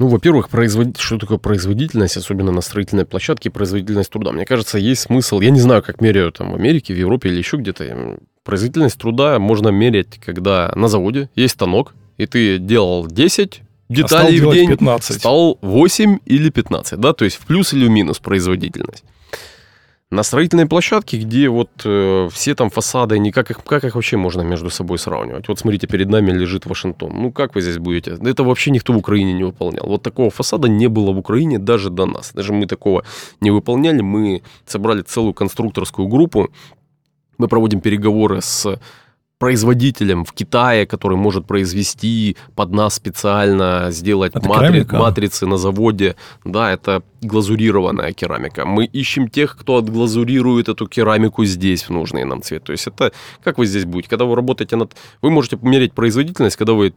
Ну, 0.00 0.08
во-первых, 0.08 0.48
производ... 0.48 0.96
что 0.96 1.18
такое 1.18 1.36
производительность, 1.36 2.16
особенно 2.16 2.50
на 2.50 2.62
строительной 2.62 3.04
площадке, 3.04 3.50
производительность 3.50 4.10
труда? 4.10 4.32
Мне 4.32 4.46
кажется, 4.46 4.78
есть 4.78 5.02
смысл, 5.02 5.40
я 5.40 5.50
не 5.50 5.60
знаю, 5.60 5.82
как 5.82 6.00
меряют 6.00 6.38
там 6.38 6.52
в 6.52 6.54
Америке, 6.54 6.94
в 6.94 6.96
Европе 6.96 7.28
или 7.28 7.36
еще 7.36 7.58
где-то. 7.58 8.18
Производительность 8.42 8.98
труда 8.98 9.38
можно 9.38 9.68
мерять, 9.68 10.18
когда 10.24 10.72
на 10.74 10.88
заводе 10.88 11.28
есть 11.34 11.52
станок, 11.52 11.94
и 12.16 12.24
ты 12.24 12.56
делал 12.56 13.06
10 13.06 13.60
деталей 13.90 14.40
а 14.40 14.48
в 14.48 14.54
день, 14.54 14.70
15. 14.70 15.18
стал 15.18 15.58
8 15.60 16.18
или 16.24 16.48
15, 16.48 16.98
да, 16.98 17.12
то 17.12 17.26
есть 17.26 17.36
в 17.36 17.40
плюс 17.44 17.74
или 17.74 17.86
в 17.86 17.90
минус 17.90 18.20
производительность. 18.20 19.04
На 20.12 20.24
строительной 20.24 20.66
площадке, 20.66 21.18
где 21.18 21.48
вот 21.48 21.70
э, 21.84 22.28
все 22.32 22.54
там 22.56 22.68
фасады, 22.68 23.20
не 23.20 23.30
как 23.30 23.50
их, 23.52 23.62
как 23.62 23.84
их 23.84 23.94
вообще 23.94 24.16
можно 24.16 24.42
между 24.42 24.68
собой 24.68 24.98
сравнивать? 24.98 25.46
Вот 25.46 25.60
смотрите, 25.60 25.86
перед 25.86 26.08
нами 26.08 26.32
лежит 26.32 26.66
Вашингтон. 26.66 27.12
Ну, 27.14 27.30
как 27.30 27.54
вы 27.54 27.60
здесь 27.60 27.78
будете? 27.78 28.18
Это 28.20 28.42
вообще 28.42 28.72
никто 28.72 28.92
в 28.92 28.96
Украине 28.96 29.32
не 29.34 29.44
выполнял. 29.44 29.86
Вот 29.86 30.02
такого 30.02 30.30
фасада 30.30 30.68
не 30.68 30.88
было 30.88 31.12
в 31.12 31.18
Украине 31.18 31.60
даже 31.60 31.90
до 31.90 32.06
нас. 32.06 32.32
Даже 32.34 32.52
мы 32.52 32.66
такого 32.66 33.04
не 33.40 33.52
выполняли. 33.52 34.00
Мы 34.00 34.42
собрали 34.66 35.02
целую 35.02 35.32
конструкторскую 35.32 36.08
группу. 36.08 36.48
Мы 37.38 37.46
проводим 37.46 37.80
переговоры 37.80 38.40
с 38.40 38.80
производителем 39.40 40.24
в 40.24 40.32
Китае, 40.32 40.86
который 40.86 41.16
может 41.16 41.46
произвести 41.46 42.36
под 42.54 42.72
нас 42.72 42.94
специально, 42.94 43.90
сделать 43.90 44.34
матри- 44.34 44.86
матрицы 44.92 45.46
на 45.46 45.56
заводе. 45.56 46.14
Да, 46.44 46.70
это 46.70 47.02
глазурированная 47.22 48.12
керамика. 48.12 48.66
Мы 48.66 48.84
ищем 48.84 49.28
тех, 49.28 49.56
кто 49.56 49.78
отглазурирует 49.78 50.68
эту 50.68 50.86
керамику 50.86 51.46
здесь 51.46 51.84
в 51.84 51.90
нужный 51.90 52.24
нам 52.24 52.42
цвет. 52.42 52.64
То 52.64 52.72
есть 52.72 52.86
это, 52.86 53.12
как 53.42 53.56
вы 53.56 53.64
здесь 53.64 53.86
будете, 53.86 54.10
когда 54.10 54.26
вы 54.26 54.36
работаете 54.36 54.76
над... 54.76 54.94
Вы 55.22 55.30
можете 55.30 55.56
померить 55.56 55.94
производительность, 55.94 56.56
когда 56.56 56.74
вы 56.74 56.92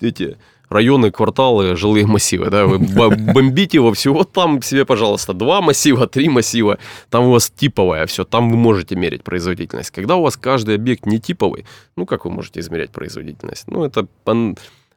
эти 0.00 0.36
районы, 0.68 1.10
кварталы, 1.10 1.76
жилые 1.76 2.06
массивы, 2.06 2.50
да, 2.50 2.66
вы 2.66 2.78
бомбите 2.78 3.78
его 3.78 3.92
все, 3.92 4.12
вот 4.12 4.32
там 4.32 4.62
себе, 4.62 4.84
пожалуйста, 4.84 5.32
два 5.32 5.60
массива, 5.60 6.06
три 6.06 6.28
массива, 6.28 6.78
там 7.10 7.26
у 7.26 7.30
вас 7.30 7.50
типовое 7.50 8.06
все, 8.06 8.24
там 8.24 8.50
вы 8.50 8.56
можете 8.56 8.96
мерить 8.96 9.22
производительность. 9.22 9.90
Когда 9.90 10.16
у 10.16 10.22
вас 10.22 10.36
каждый 10.36 10.74
объект 10.74 11.06
не 11.06 11.18
типовый, 11.18 11.64
ну, 11.96 12.06
как 12.06 12.24
вы 12.24 12.30
можете 12.30 12.60
измерять 12.60 12.90
производительность? 12.90 13.64
Ну, 13.68 13.84
это, 13.84 14.06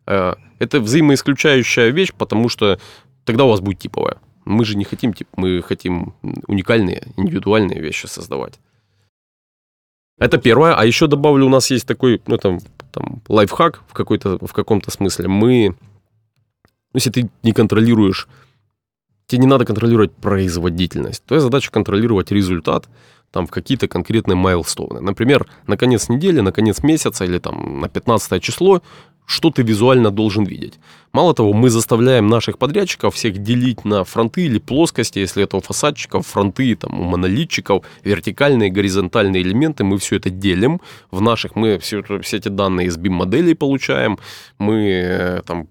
э, 0.07 0.35
это 0.59 0.79
взаимоисключающая 0.79 1.89
вещь, 1.89 2.13
потому 2.17 2.49
что 2.49 2.79
тогда 3.23 3.45
у 3.45 3.49
вас 3.49 3.61
будет 3.61 3.79
типовая. 3.79 4.17
Мы 4.45 4.65
же 4.65 4.75
не 4.75 4.83
хотим, 4.83 5.13
тип, 5.13 5.27
мы 5.37 5.61
хотим 5.61 6.13
уникальные, 6.47 7.03
индивидуальные 7.15 7.79
вещи 7.79 8.07
создавать. 8.07 8.59
Это 10.21 10.37
первое. 10.37 10.75
А 10.75 10.85
еще 10.85 11.07
добавлю, 11.07 11.45
у 11.45 11.49
нас 11.49 11.71
есть 11.71 11.87
такой, 11.87 12.21
ну, 12.27 12.37
там, 12.37 12.59
там 12.91 13.21
лайфхак 13.27 13.83
в, 13.87 13.93
какой-то, 13.93 14.37
в 14.45 14.53
каком-то 14.53 14.91
смысле. 14.91 15.27
Мы, 15.27 15.69
ну, 15.69 15.75
если 16.95 17.09
ты 17.09 17.29
не 17.43 17.53
контролируешь, 17.53 18.27
тебе 19.27 19.41
не 19.41 19.47
надо 19.47 19.65
контролировать 19.65 20.11
производительность. 20.13 21.23
Твоя 21.25 21.41
задача 21.41 21.71
контролировать 21.71 22.31
результат 22.31 22.87
там 23.31 23.47
в 23.47 23.51
какие-то 23.51 23.87
конкретные 23.87 24.35
майлстоуны. 24.35 24.99
Например, 24.99 25.47
на 25.67 25.77
конец 25.77 26.09
недели, 26.09 26.41
на 26.41 26.51
конец 26.51 26.83
месяца 26.83 27.23
или 27.23 27.39
там 27.39 27.79
на 27.79 27.87
15 27.87 28.43
число 28.43 28.81
что 29.31 29.49
ты 29.49 29.63
визуально 29.63 30.11
должен 30.11 30.43
видеть. 30.43 30.73
Мало 31.13 31.33
того, 31.33 31.53
мы 31.53 31.69
заставляем 31.69 32.27
наших 32.27 32.57
подрядчиков 32.57 33.15
всех 33.15 33.37
делить 33.37 33.85
на 33.85 34.03
фронты 34.03 34.45
или 34.45 34.59
плоскости, 34.59 35.19
если 35.19 35.43
это 35.43 35.57
у 35.57 35.61
фасадчиков, 35.61 36.27
фронты, 36.27 36.75
там, 36.75 36.99
у 36.99 37.03
монолитчиков, 37.03 37.85
вертикальные, 38.03 38.69
горизонтальные 38.69 39.41
элементы, 39.41 39.83
мы 39.85 39.97
все 39.99 40.17
это 40.17 40.29
делим 40.29 40.81
в 41.11 41.21
наших, 41.21 41.55
мы 41.55 41.79
все, 41.79 42.03
все 42.21 42.37
эти 42.37 42.49
данные 42.49 42.87
из 42.87 42.97
BIM-моделей 42.97 43.55
получаем, 43.55 44.19
мы 44.57 44.89
э, 44.89 45.41
там 45.45 45.67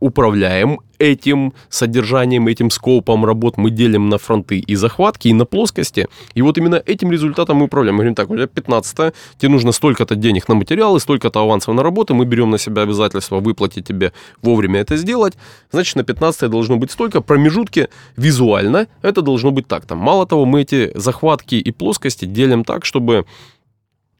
управляем 0.00 0.80
этим 0.98 1.52
содержанием, 1.68 2.46
этим 2.46 2.70
скопом 2.70 3.24
работ, 3.24 3.56
мы 3.56 3.70
делим 3.70 4.08
на 4.08 4.18
фронты 4.18 4.58
и 4.58 4.74
захватки, 4.76 5.28
и 5.28 5.32
на 5.32 5.44
плоскости. 5.44 6.06
И 6.34 6.42
вот 6.42 6.58
именно 6.58 6.82
этим 6.86 7.10
результатом 7.10 7.58
мы 7.58 7.66
управляем. 7.66 7.96
Мы 7.96 7.98
говорим, 7.98 8.14
так, 8.14 8.30
у 8.30 8.36
тебя 8.36 8.46
15 8.46 9.14
тебе 9.38 9.48
нужно 9.50 9.72
столько-то 9.72 10.14
денег 10.14 10.48
на 10.48 10.54
материалы, 10.54 11.00
столько-то 11.00 11.40
авансов 11.40 11.74
на 11.74 11.82
работу, 11.82 12.14
мы 12.14 12.24
берем 12.24 12.50
на 12.50 12.58
себя 12.58 12.82
обязательство 12.82 13.40
выплатить 13.40 13.86
тебе 13.86 14.12
вовремя 14.42 14.80
это 14.80 14.96
сделать. 14.96 15.34
Значит, 15.70 15.96
на 15.96 16.04
15 16.04 16.50
должно 16.50 16.76
быть 16.76 16.90
столько. 16.90 17.20
Промежутки 17.20 17.88
визуально 18.16 18.86
это 19.02 19.22
должно 19.22 19.50
быть 19.50 19.66
так. 19.66 19.86
Там, 19.86 19.98
мало 19.98 20.26
того, 20.26 20.44
мы 20.44 20.62
эти 20.62 20.92
захватки 20.94 21.56
и 21.56 21.72
плоскости 21.72 22.24
делим 22.24 22.64
так, 22.64 22.84
чтобы 22.84 23.26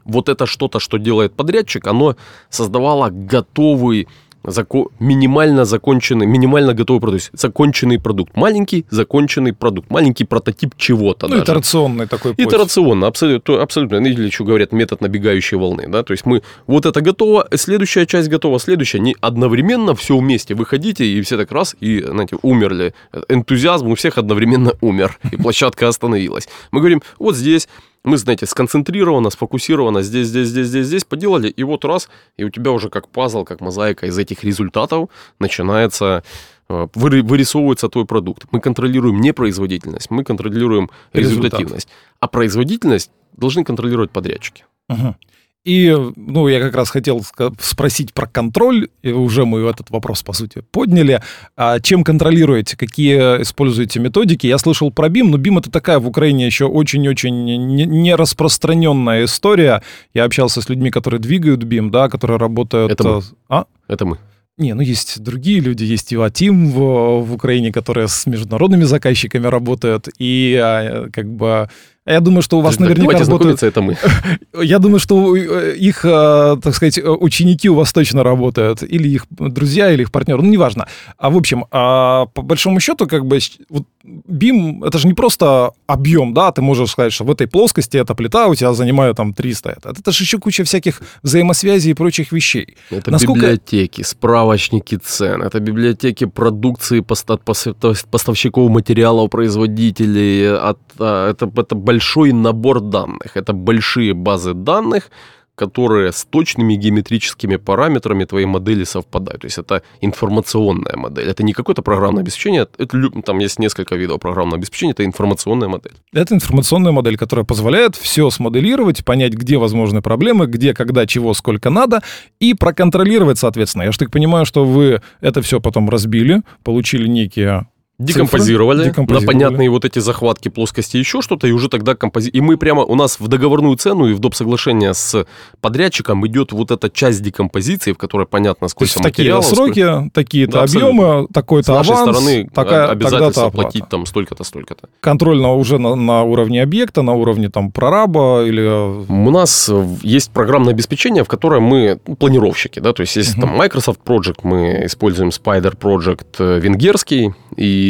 вот 0.04 0.28
это 0.28 0.46
что-то, 0.46 0.80
что 0.80 0.98
делает 0.98 1.34
подрядчик, 1.34 1.86
оно 1.86 2.16
создавало 2.50 3.08
готовый 3.10 4.06
зако- 4.44 4.90
минимально 5.00 5.64
законченный, 5.64 6.26
минимально 6.26 6.74
готовый 6.74 7.00
продукт. 7.00 7.30
Законченный 7.32 7.98
продукт. 7.98 8.36
Маленький 8.36 8.86
законченный 8.90 9.52
продукт. 9.52 9.90
Маленький 9.90 10.24
прототип 10.24 10.74
чего-то 10.76 11.26
Ну, 11.26 11.32
даже. 11.34 11.44
итерационный 11.44 12.06
такой 12.06 12.34
путь. 12.34 12.46
Итерационно, 12.46 13.06
абсолютно. 13.06 13.62
абсолютно. 13.62 13.96
Или 13.96 14.26
еще 14.26 14.44
говорят, 14.44 14.72
метод 14.72 15.00
набегающей 15.00 15.56
волны. 15.56 15.86
Да? 15.88 16.02
То 16.02 16.12
есть 16.12 16.26
мы, 16.26 16.42
вот 16.66 16.86
это 16.86 17.00
готово, 17.00 17.48
следующая 17.54 18.06
часть 18.06 18.28
готова, 18.28 18.58
следующая. 18.58 19.00
Не 19.00 19.16
одновременно 19.20 19.94
все 19.94 20.16
вместе. 20.18 20.54
Выходите, 20.54 21.04
и 21.06 21.20
все 21.22 21.36
так 21.36 21.50
раз, 21.52 21.76
и, 21.80 22.00
знаете, 22.02 22.36
умерли. 22.42 22.94
Энтузиазм 23.28 23.88
у 23.88 23.94
всех 23.94 24.18
одновременно 24.18 24.72
умер. 24.80 25.18
И 25.32 25.36
площадка 25.36 25.88
остановилась. 25.88 26.48
Мы 26.70 26.80
говорим, 26.80 27.02
вот 27.18 27.36
здесь 27.36 27.68
мы, 28.04 28.18
знаете, 28.18 28.46
сконцентрированно, 28.46 29.30
сфокусированно 29.30 30.02
здесь, 30.02 30.28
здесь, 30.28 30.48
здесь, 30.48 30.68
здесь, 30.68 30.86
здесь 30.86 31.04
поделали, 31.04 31.48
и 31.48 31.64
вот 31.64 31.84
раз, 31.84 32.08
и 32.36 32.44
у 32.44 32.50
тебя 32.50 32.70
уже 32.70 32.90
как 32.90 33.08
пазл, 33.08 33.44
как 33.44 33.60
мозаика 33.60 34.06
из 34.06 34.18
этих 34.18 34.44
результатов 34.44 35.08
начинается 35.38 36.22
э, 36.68 36.86
вырисовывается 36.94 37.88
твой 37.88 38.04
продукт. 38.04 38.44
Мы 38.50 38.60
контролируем 38.60 39.20
не 39.20 39.32
производительность, 39.32 40.10
мы 40.10 40.22
контролируем 40.22 40.90
результативность. 41.12 41.88
Результат. 41.88 42.18
А 42.20 42.28
производительность 42.28 43.10
должны 43.32 43.64
контролировать 43.64 44.10
подрядчики. 44.10 44.64
Угу. 44.88 45.16
И, 45.64 45.96
ну, 46.16 46.46
я 46.48 46.60
как 46.60 46.74
раз 46.74 46.90
хотел 46.90 47.24
спросить 47.58 48.12
про 48.12 48.26
контроль, 48.26 48.88
и 49.02 49.12
уже 49.12 49.46
мы 49.46 49.60
этот 49.60 49.88
вопрос, 49.90 50.22
по 50.22 50.34
сути, 50.34 50.62
подняли. 50.70 51.22
А 51.56 51.80
чем 51.80 52.04
контролируете, 52.04 52.76
какие 52.76 53.42
используете 53.42 53.98
методики? 53.98 54.46
Я 54.46 54.58
слышал 54.58 54.90
про 54.90 55.08
BIM, 55.08 55.28
но 55.28 55.38
BIM 55.38 55.60
это 55.60 55.70
такая 55.70 55.98
в 55.98 56.06
Украине 56.06 56.44
еще 56.44 56.66
очень-очень 56.66 57.46
нераспространенная 57.86 59.24
история. 59.24 59.82
Я 60.12 60.24
общался 60.24 60.60
с 60.60 60.68
людьми, 60.68 60.90
которые 60.90 61.18
двигают 61.18 61.64
BIM, 61.64 61.88
да, 61.90 62.10
которые 62.10 62.38
работают... 62.38 62.92
Это 62.92 63.04
мы. 63.04 63.22
А? 63.48 63.64
Это 63.88 64.04
мы. 64.04 64.18
Не, 64.56 64.74
ну 64.74 64.82
есть 64.82 65.20
другие 65.20 65.58
люди, 65.58 65.82
есть 65.82 66.14
Иватим 66.14 66.70
в, 66.70 67.22
в 67.22 67.34
Украине, 67.34 67.72
которые 67.72 68.06
с 68.06 68.24
международными 68.26 68.84
заказчиками 68.84 69.48
работают, 69.48 70.08
и 70.18 70.60
а, 70.62 71.08
как 71.10 71.28
бы 71.28 71.68
я 72.06 72.20
думаю, 72.20 72.42
что 72.42 72.58
у 72.58 72.60
вас 72.60 72.78
наверняка 72.78 73.12
Давайте 73.12 73.30
работают... 73.30 73.62
это 73.62 73.80
мы. 73.80 73.96
Я 74.62 74.78
думаю, 74.78 74.98
что 74.98 75.34
э, 75.36 75.74
их, 75.76 76.04
э, 76.04 76.56
так 76.62 76.74
сказать, 76.74 76.98
ученики 77.02 77.70
у 77.70 77.74
вас 77.74 77.92
точно 77.92 78.22
работают, 78.22 78.82
или 78.82 79.08
их 79.08 79.26
друзья, 79.30 79.90
или 79.90 80.02
их 80.02 80.12
партнеры, 80.12 80.42
ну, 80.42 80.50
неважно. 80.50 80.86
А 81.16 81.30
в 81.30 81.36
общем, 81.36 81.64
а, 81.70 82.26
по 82.26 82.42
большому 82.42 82.80
счету, 82.80 83.06
как 83.06 83.24
бы, 83.24 83.38
вот 83.70 83.84
BIM, 84.04 84.86
это 84.86 84.98
же 84.98 85.06
не 85.06 85.14
просто 85.14 85.70
объем, 85.86 86.34
да, 86.34 86.52
ты 86.52 86.60
можешь 86.60 86.90
сказать, 86.90 87.12
что 87.12 87.24
в 87.24 87.30
этой 87.30 87.46
плоскости 87.46 87.96
эта 87.96 88.14
плита 88.14 88.48
у 88.48 88.54
тебя 88.54 88.74
занимает 88.74 89.16
там 89.16 89.32
300, 89.32 89.70
это, 89.70 89.94
это 89.98 90.12
же 90.12 90.24
еще 90.24 90.38
куча 90.38 90.64
всяких 90.64 91.00
взаимосвязей 91.22 91.92
и 91.92 91.94
прочих 91.94 92.32
вещей. 92.32 92.76
Это 92.90 93.10
Насколько... 93.10 93.40
библиотеки, 93.40 94.02
справочники 94.02 94.96
цен, 94.96 95.42
это 95.42 95.58
библиотеки 95.58 96.26
продукции 96.26 97.00
поставщиков 97.00 98.70
материалов, 98.70 99.30
производителей, 99.30 100.54
от, 100.54 100.78
а, 100.98 101.30
это, 101.30 101.50
это 101.56 101.74
большой 101.94 102.32
набор 102.32 102.80
данных, 102.80 103.36
это 103.36 103.52
большие 103.52 104.14
базы 104.14 104.52
данных, 104.52 105.10
которые 105.54 106.10
с 106.10 106.24
точными 106.24 106.74
геометрическими 106.74 107.56
параметрами 107.56 108.24
твоей 108.24 108.46
модели 108.46 108.82
совпадают. 108.84 109.42
То 109.42 109.46
есть 109.46 109.58
это 109.58 109.82
информационная 110.00 110.96
модель. 110.96 111.28
Это 111.28 111.44
не 111.44 111.52
какое-то 111.52 111.82
программное 111.82 112.22
обеспечение. 112.22 112.66
Это, 112.78 113.22
там 113.22 113.38
есть 113.38 113.60
несколько 113.60 113.94
видов 113.94 114.20
программного 114.20 114.56
обеспечения. 114.56 114.92
Это 114.92 115.04
информационная 115.04 115.68
модель. 115.68 115.92
Это 116.12 116.34
информационная 116.34 116.90
модель, 116.90 117.16
которая 117.16 117.44
позволяет 117.44 117.94
все 117.94 118.30
смоделировать, 118.30 119.04
понять, 119.04 119.34
где 119.34 119.56
возможны 119.56 120.02
проблемы, 120.02 120.46
где, 120.46 120.74
когда, 120.74 121.06
чего, 121.06 121.34
сколько 121.34 121.70
надо, 121.70 122.02
и 122.40 122.54
проконтролировать, 122.54 123.38
соответственно. 123.38 123.84
Я 123.84 123.92
же 123.92 123.98
так 123.98 124.10
понимаю, 124.10 124.46
что 124.46 124.64
вы 124.64 125.02
это 125.20 125.40
все 125.40 125.60
потом 125.60 125.88
разбили, 125.88 126.42
получили 126.64 127.06
некие 127.06 127.68
Декомпозировали, 127.98 128.78
цифры, 128.78 128.90
декомпозировали. 128.90 129.24
на 129.24 129.32
понятные 129.32 129.70
вот 129.70 129.84
эти 129.84 130.00
захватки 130.00 130.48
плоскости, 130.48 130.96
еще 130.96 131.22
что-то, 131.22 131.46
и 131.46 131.52
уже 131.52 131.68
тогда 131.68 131.94
компози... 131.94 132.28
И 132.28 132.40
мы 132.40 132.56
прямо, 132.56 132.82
у 132.82 132.96
нас 132.96 133.20
в 133.20 133.28
договорную 133.28 133.76
цену 133.76 134.08
и 134.08 134.14
в 134.14 134.18
доп. 134.18 134.34
соглашение 134.34 134.94
с 134.94 135.24
подрядчиком 135.60 136.26
идет 136.26 136.50
вот 136.50 136.72
эта 136.72 136.90
часть 136.90 137.22
декомпозиции, 137.22 137.92
в 137.92 137.96
которой 137.96 138.26
понятно, 138.26 138.66
То 138.66 138.70
сколько 138.70 138.84
есть 138.86 138.96
в 138.96 139.02
такие 139.02 139.22
материалов, 139.22 139.44
сколько- 139.44 139.74
сроки, 139.74 140.10
такие-то 140.12 140.52
Да, 140.52 140.62
объемы, 140.64 141.28
С 141.30 141.32
такой-то 141.32 141.74
нашей 141.74 141.92
аванс, 141.92 142.16
стороны 142.18 142.50
такая, 142.52 142.88
обязательство 142.88 143.50
платить 143.50 143.88
там 143.88 144.06
столько-то, 144.06 144.42
столько-то. 144.42 144.88
Контрольно 144.98 145.54
уже 145.54 145.78
на, 145.78 145.94
на 145.94 146.24
уровне 146.24 146.62
объекта, 146.64 147.02
на 147.02 147.12
уровне 147.12 147.48
там 147.48 147.70
прораба 147.70 148.44
или... 148.44 149.06
У 149.08 149.30
нас 149.30 149.68
э, 149.72 149.86
есть 150.02 150.32
программное 150.32 150.72
обеспечение, 150.74 151.22
в 151.22 151.28
которое 151.28 151.60
мы 151.60 152.00
ну, 152.08 152.16
планировщики, 152.16 152.80
да, 152.80 152.92
то 152.92 153.02
есть 153.02 153.14
есть 153.14 153.40
там 153.40 153.56
Microsoft 153.56 154.00
Project, 154.04 154.40
мы 154.42 154.82
используем 154.86 155.28
Spider 155.28 155.78
Project 155.78 156.26
э, 156.40 156.58
венгерский, 156.58 157.32
и 157.56 157.83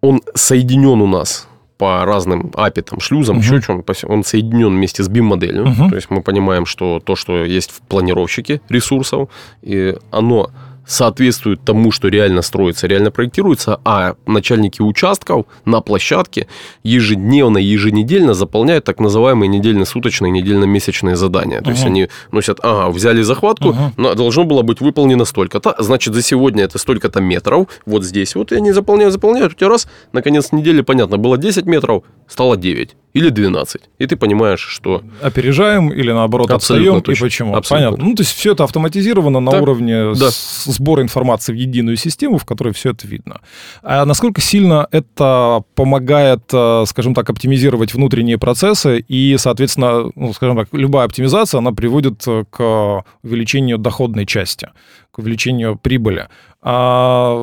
он 0.00 0.20
соединен 0.34 1.00
у 1.00 1.06
нас 1.06 1.48
по 1.78 2.04
разным 2.04 2.52
API, 2.54 2.82
там, 2.82 3.00
шлюзам, 3.00 3.36
Мгм. 3.36 3.44
еще 3.44 3.60
чем 3.62 3.84
он 4.08 4.24
соединен 4.24 4.68
вместе 4.68 5.02
с 5.02 5.08
BIM-моделью. 5.08 5.66
Мгм. 5.66 5.90
То 5.90 5.96
есть 5.96 6.10
мы 6.10 6.22
понимаем, 6.22 6.64
что 6.66 7.00
то, 7.00 7.16
что 7.16 7.44
есть 7.44 7.70
в 7.70 7.80
планировщике 7.80 8.60
ресурсов, 8.68 9.28
и 9.62 9.96
оно 10.10 10.50
соответствует 10.86 11.64
тому, 11.64 11.90
что 11.92 12.08
реально 12.08 12.42
строится, 12.42 12.86
реально 12.86 13.10
проектируется, 13.10 13.80
а 13.84 14.16
начальники 14.26 14.80
участков 14.82 15.46
на 15.64 15.80
площадке 15.80 16.48
ежедневно, 16.82 17.58
еженедельно 17.58 18.34
заполняют 18.34 18.84
так 18.84 18.98
называемые 19.00 19.48
недельно-суточные, 19.48 20.30
недельно-месячные 20.30 21.16
задания. 21.16 21.60
То 21.60 21.70
есть 21.70 21.84
они 21.84 22.08
носят, 22.30 22.58
ага, 22.62 22.90
взяли 22.90 23.22
захватку, 23.22 23.76
но 23.96 24.14
должно 24.14 24.44
было 24.44 24.62
быть 24.62 24.80
выполнено 24.80 25.24
столько-то, 25.24 25.74
значит, 25.78 26.14
за 26.14 26.22
сегодня 26.22 26.64
это 26.64 26.78
столько-то 26.78 27.20
метров, 27.20 27.68
вот 27.86 28.04
здесь 28.04 28.34
вот, 28.34 28.52
и 28.52 28.56
они 28.56 28.72
заполняют, 28.72 29.12
заполняют, 29.12 29.52
у 29.52 29.56
тебя 29.56 29.68
раз, 29.68 29.88
на 30.12 30.22
конец 30.22 30.52
недели, 30.52 30.80
понятно, 30.82 31.16
было 31.16 31.38
10 31.38 31.66
метров, 31.66 32.02
стало 32.26 32.56
9 32.56 32.96
или 33.14 33.28
12, 33.28 33.82
и 33.98 34.06
ты 34.06 34.16
понимаешь, 34.16 34.60
что 34.60 35.02
Опережаем 35.20 35.90
или 35.90 36.12
наоборот 36.12 36.50
Абсолютно 36.50 36.98
отстаем, 36.98 37.16
и 37.16 37.20
почему. 37.20 37.54
Абсолютно. 37.56 37.86
Понятно. 37.90 38.08
Ну, 38.08 38.14
то 38.14 38.22
есть 38.22 38.34
все 38.34 38.52
это 38.52 38.64
автоматизировано 38.64 39.40
на 39.40 39.50
Так. 39.50 39.62
уровне 39.62 40.14
Да. 40.14 40.28
сбора 40.30 41.02
информации 41.02 41.52
в 41.52 41.56
единую 41.56 41.96
систему, 41.96 42.38
в 42.38 42.44
которой 42.44 42.72
все 42.72 42.90
это 42.90 43.06
видно. 43.06 43.40
А 43.82 44.04
насколько 44.04 44.40
сильно 44.40 44.86
это 44.90 45.62
помогает, 45.74 46.42
э, 46.52 46.84
скажем 46.86 47.14
так, 47.14 47.28
оптимизировать 47.30 47.94
внутренние 47.94 48.38
процессы 48.38 48.98
и, 49.00 49.36
соответственно, 49.38 50.10
ну, 50.14 50.32
скажем 50.32 50.56
так, 50.56 50.68
любая 50.72 51.04
оптимизация, 51.06 51.58
она 51.58 51.72
приводит 51.72 52.22
э, 52.26 52.44
к 52.50 53.04
увеличению 53.22 53.78
доходной 53.78 54.26
части, 54.26 54.68
к 55.10 55.18
увеличению 55.18 55.76
прибыли. 55.76 56.28
А 56.62 57.34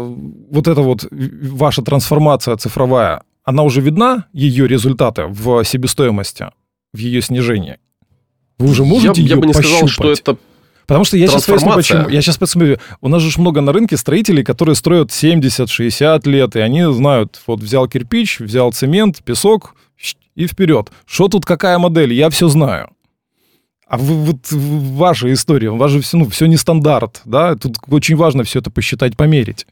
вот 0.52 0.68
эта 0.68 0.82
вот 0.82 1.06
ваша 1.12 1.82
трансформация 1.82 2.56
цифровая, 2.56 3.22
она 3.50 3.64
уже 3.64 3.82
видна, 3.82 4.26
ее 4.32 4.68
результаты 4.68 5.26
в 5.26 5.64
себестоимости, 5.64 6.48
в 6.94 6.98
ее 6.98 7.22
снижении? 7.22 7.78
Вы 8.60 8.70
уже 8.70 8.86
можете 8.86 9.22
я, 9.22 9.28
я 9.28 9.36
ее 9.36 9.42
бы 9.42 9.48
не 9.48 9.54
сказал, 9.54 9.82
пощупать? 9.82 10.18
что 10.18 10.32
это 10.32 10.40
Потому 10.86 11.06
что 11.06 11.18
я 11.18 11.28
сейчас 11.28 11.46
поясню, 11.46 11.74
почему. 11.76 12.10
Я 12.10 12.20
сейчас 12.24 12.38
посмотрю. 12.38 12.78
У 13.00 13.10
нас 13.10 13.22
же 13.22 13.40
много 13.40 13.62
на 13.62 13.72
рынке 13.72 13.96
строителей, 13.96 14.44
которые 14.44 14.74
строят 14.74 15.12
70-60 15.12 16.28
лет, 16.28 16.56
и 16.56 16.60
они 16.60 16.92
знают, 16.92 17.40
вот 17.46 17.60
взял 17.60 17.88
кирпич, 17.88 18.40
взял 18.40 18.72
цемент, 18.72 19.24
песок 19.24 19.76
и 20.34 20.48
вперед. 20.48 20.92
Что 21.06 21.28
тут, 21.28 21.46
какая 21.46 21.78
модель, 21.78 22.14
я 22.14 22.32
все 22.32 22.48
знаю. 22.48 22.90
А 23.88 23.98
вы, 23.98 24.16
вот 24.16 24.52
ваша 24.52 25.32
история, 25.32 25.70
у 25.70 25.78
вас 25.78 25.92
же 25.92 26.02
все, 26.02 26.18
ну, 26.18 26.28
все 26.28 26.48
не 26.48 26.58
стандарт, 26.58 27.22
да? 27.24 27.56
Тут 27.56 27.78
очень 27.88 28.16
важно 28.16 28.44
все 28.44 28.58
это 28.58 28.72
посчитать, 28.72 29.16
померить. 29.16 29.68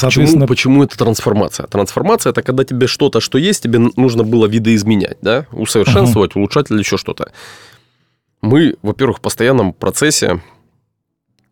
Почему, 0.00 0.46
почему 0.46 0.84
это 0.84 0.96
трансформация? 0.98 1.66
Трансформация 1.66 2.30
это 2.30 2.42
когда 2.42 2.64
тебе 2.64 2.86
что-то, 2.86 3.20
что 3.20 3.38
есть, 3.38 3.62
тебе 3.62 3.78
нужно 3.96 4.24
было 4.24 4.46
видоизменять, 4.46 5.18
да, 5.22 5.46
усовершенствовать, 5.52 6.36
улучшать 6.36 6.70
или 6.70 6.78
еще 6.78 6.96
что-то. 6.96 7.32
Мы, 8.42 8.76
во-первых, 8.82 9.18
в 9.18 9.20
постоянном 9.20 9.72
процессе, 9.72 10.40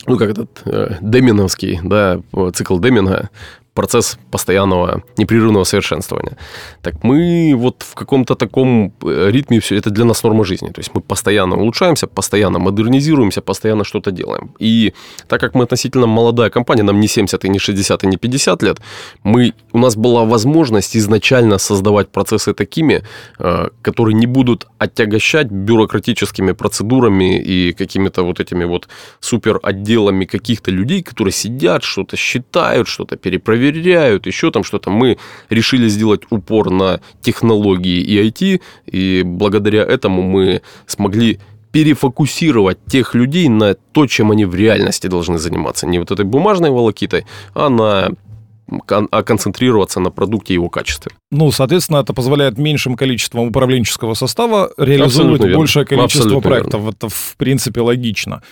ну, 0.07 0.19
как 0.19 0.31
этот 0.31 0.63
э, 0.67 0.99
деминовский, 1.01 1.81
да, 1.83 2.21
цикл 2.53 2.79
Деминга, 2.79 3.31
процесс 3.75 4.19
постоянного 4.31 5.03
непрерывного 5.19 5.65
совершенствования. 5.65 6.37
Так 6.83 7.05
мы 7.05 7.55
вот 7.57 7.83
в 7.83 7.95
каком-то 7.95 8.35
таком 8.37 8.93
э, 9.03 9.31
ритме 9.33 9.59
все 9.59 9.77
это 9.77 9.91
для 9.91 10.05
нас 10.05 10.23
норма 10.23 10.45
жизни. 10.45 10.69
То 10.69 10.81
есть 10.81 10.95
мы 10.95 11.01
постоянно 11.01 11.57
улучшаемся, 11.57 12.07
постоянно 12.07 12.59
модернизируемся, 12.59 13.41
постоянно 13.41 13.85
что-то 13.85 14.13
делаем. 14.13 14.51
И 14.61 14.93
так 15.29 15.41
как 15.41 15.55
мы 15.55 15.65
относительно 15.65 16.07
молодая 16.07 16.51
компания, 16.51 16.85
нам 16.85 17.01
не 17.01 17.09
70 17.09 17.45
и 17.45 17.49
не 17.49 17.59
60 17.59 18.05
и 18.05 18.07
не 18.07 18.17
50 18.17 18.63
лет, 18.63 18.81
мы, 19.25 19.53
у 19.73 19.79
нас 19.79 19.97
была 19.97 20.25
возможность 20.25 20.97
изначально 20.97 21.59
создавать 21.59 22.09
процессы 22.09 22.55
такими, 22.55 23.03
э, 23.39 23.69
которые 23.83 24.15
не 24.15 24.27
будут 24.27 24.67
отягощать 24.79 25.51
бюрократическими 25.51 26.53
процедурами 26.53 27.43
и 27.43 27.73
какими-то 27.73 28.23
вот 28.23 28.41
этими 28.41 28.65
вот 28.65 28.89
супер 29.21 29.59
отделами 29.63 30.27
каких-то 30.27 30.71
людей, 30.71 31.03
которые 31.03 31.33
сидят, 31.33 31.83
что-то 31.83 32.17
считают, 32.17 32.87
что-то 32.87 33.17
перепроверяют, 33.17 33.64
еще 33.71 34.51
там 34.51 34.65
что-то. 34.65 34.91
Мы 34.91 35.19
решили 35.51 35.89
сделать 35.89 36.23
упор 36.31 36.71
на 36.71 37.01
технологии 37.21 38.01
и 38.01 38.29
IT, 38.29 38.61
и 38.87 39.23
благодаря 39.25 39.83
этому 39.83 40.23
мы 40.23 40.63
смогли 40.87 41.39
перефокусировать 41.73 42.79
тех 42.87 43.15
людей 43.15 43.49
на 43.49 43.75
то, 43.75 44.07
чем 44.07 44.31
они 44.31 44.45
в 44.45 44.55
реальности 44.55 45.09
должны 45.09 45.39
заниматься. 45.39 45.89
Не 45.89 45.99
вот 45.99 46.13
этой 46.13 46.25
бумажной 46.25 46.71
волокитой, 46.71 47.27
а 47.53 47.69
на 47.69 48.11
а 48.89 49.23
концентрироваться 49.23 50.01
на 50.01 50.11
продукте 50.11 50.55
и 50.55 50.57
его 50.57 50.69
качестве. 50.69 51.13
Ну, 51.31 51.51
соответственно, 51.53 51.99
это 51.99 52.15
позволяет 52.15 52.59
меньшим 52.59 52.97
количеством 52.97 53.49
управленческого 53.49 54.15
состава 54.15 54.71
реализовывать 54.79 55.15
Абсолютно 55.15 55.45
верно. 55.45 55.59
большее 55.59 55.87
количество 55.87 56.21
Абсолютно 56.21 56.51
проектов. 56.51 56.89
Это, 56.89 57.09
в 57.09 57.35
принципе, 57.37 57.81
логично. 57.81 58.43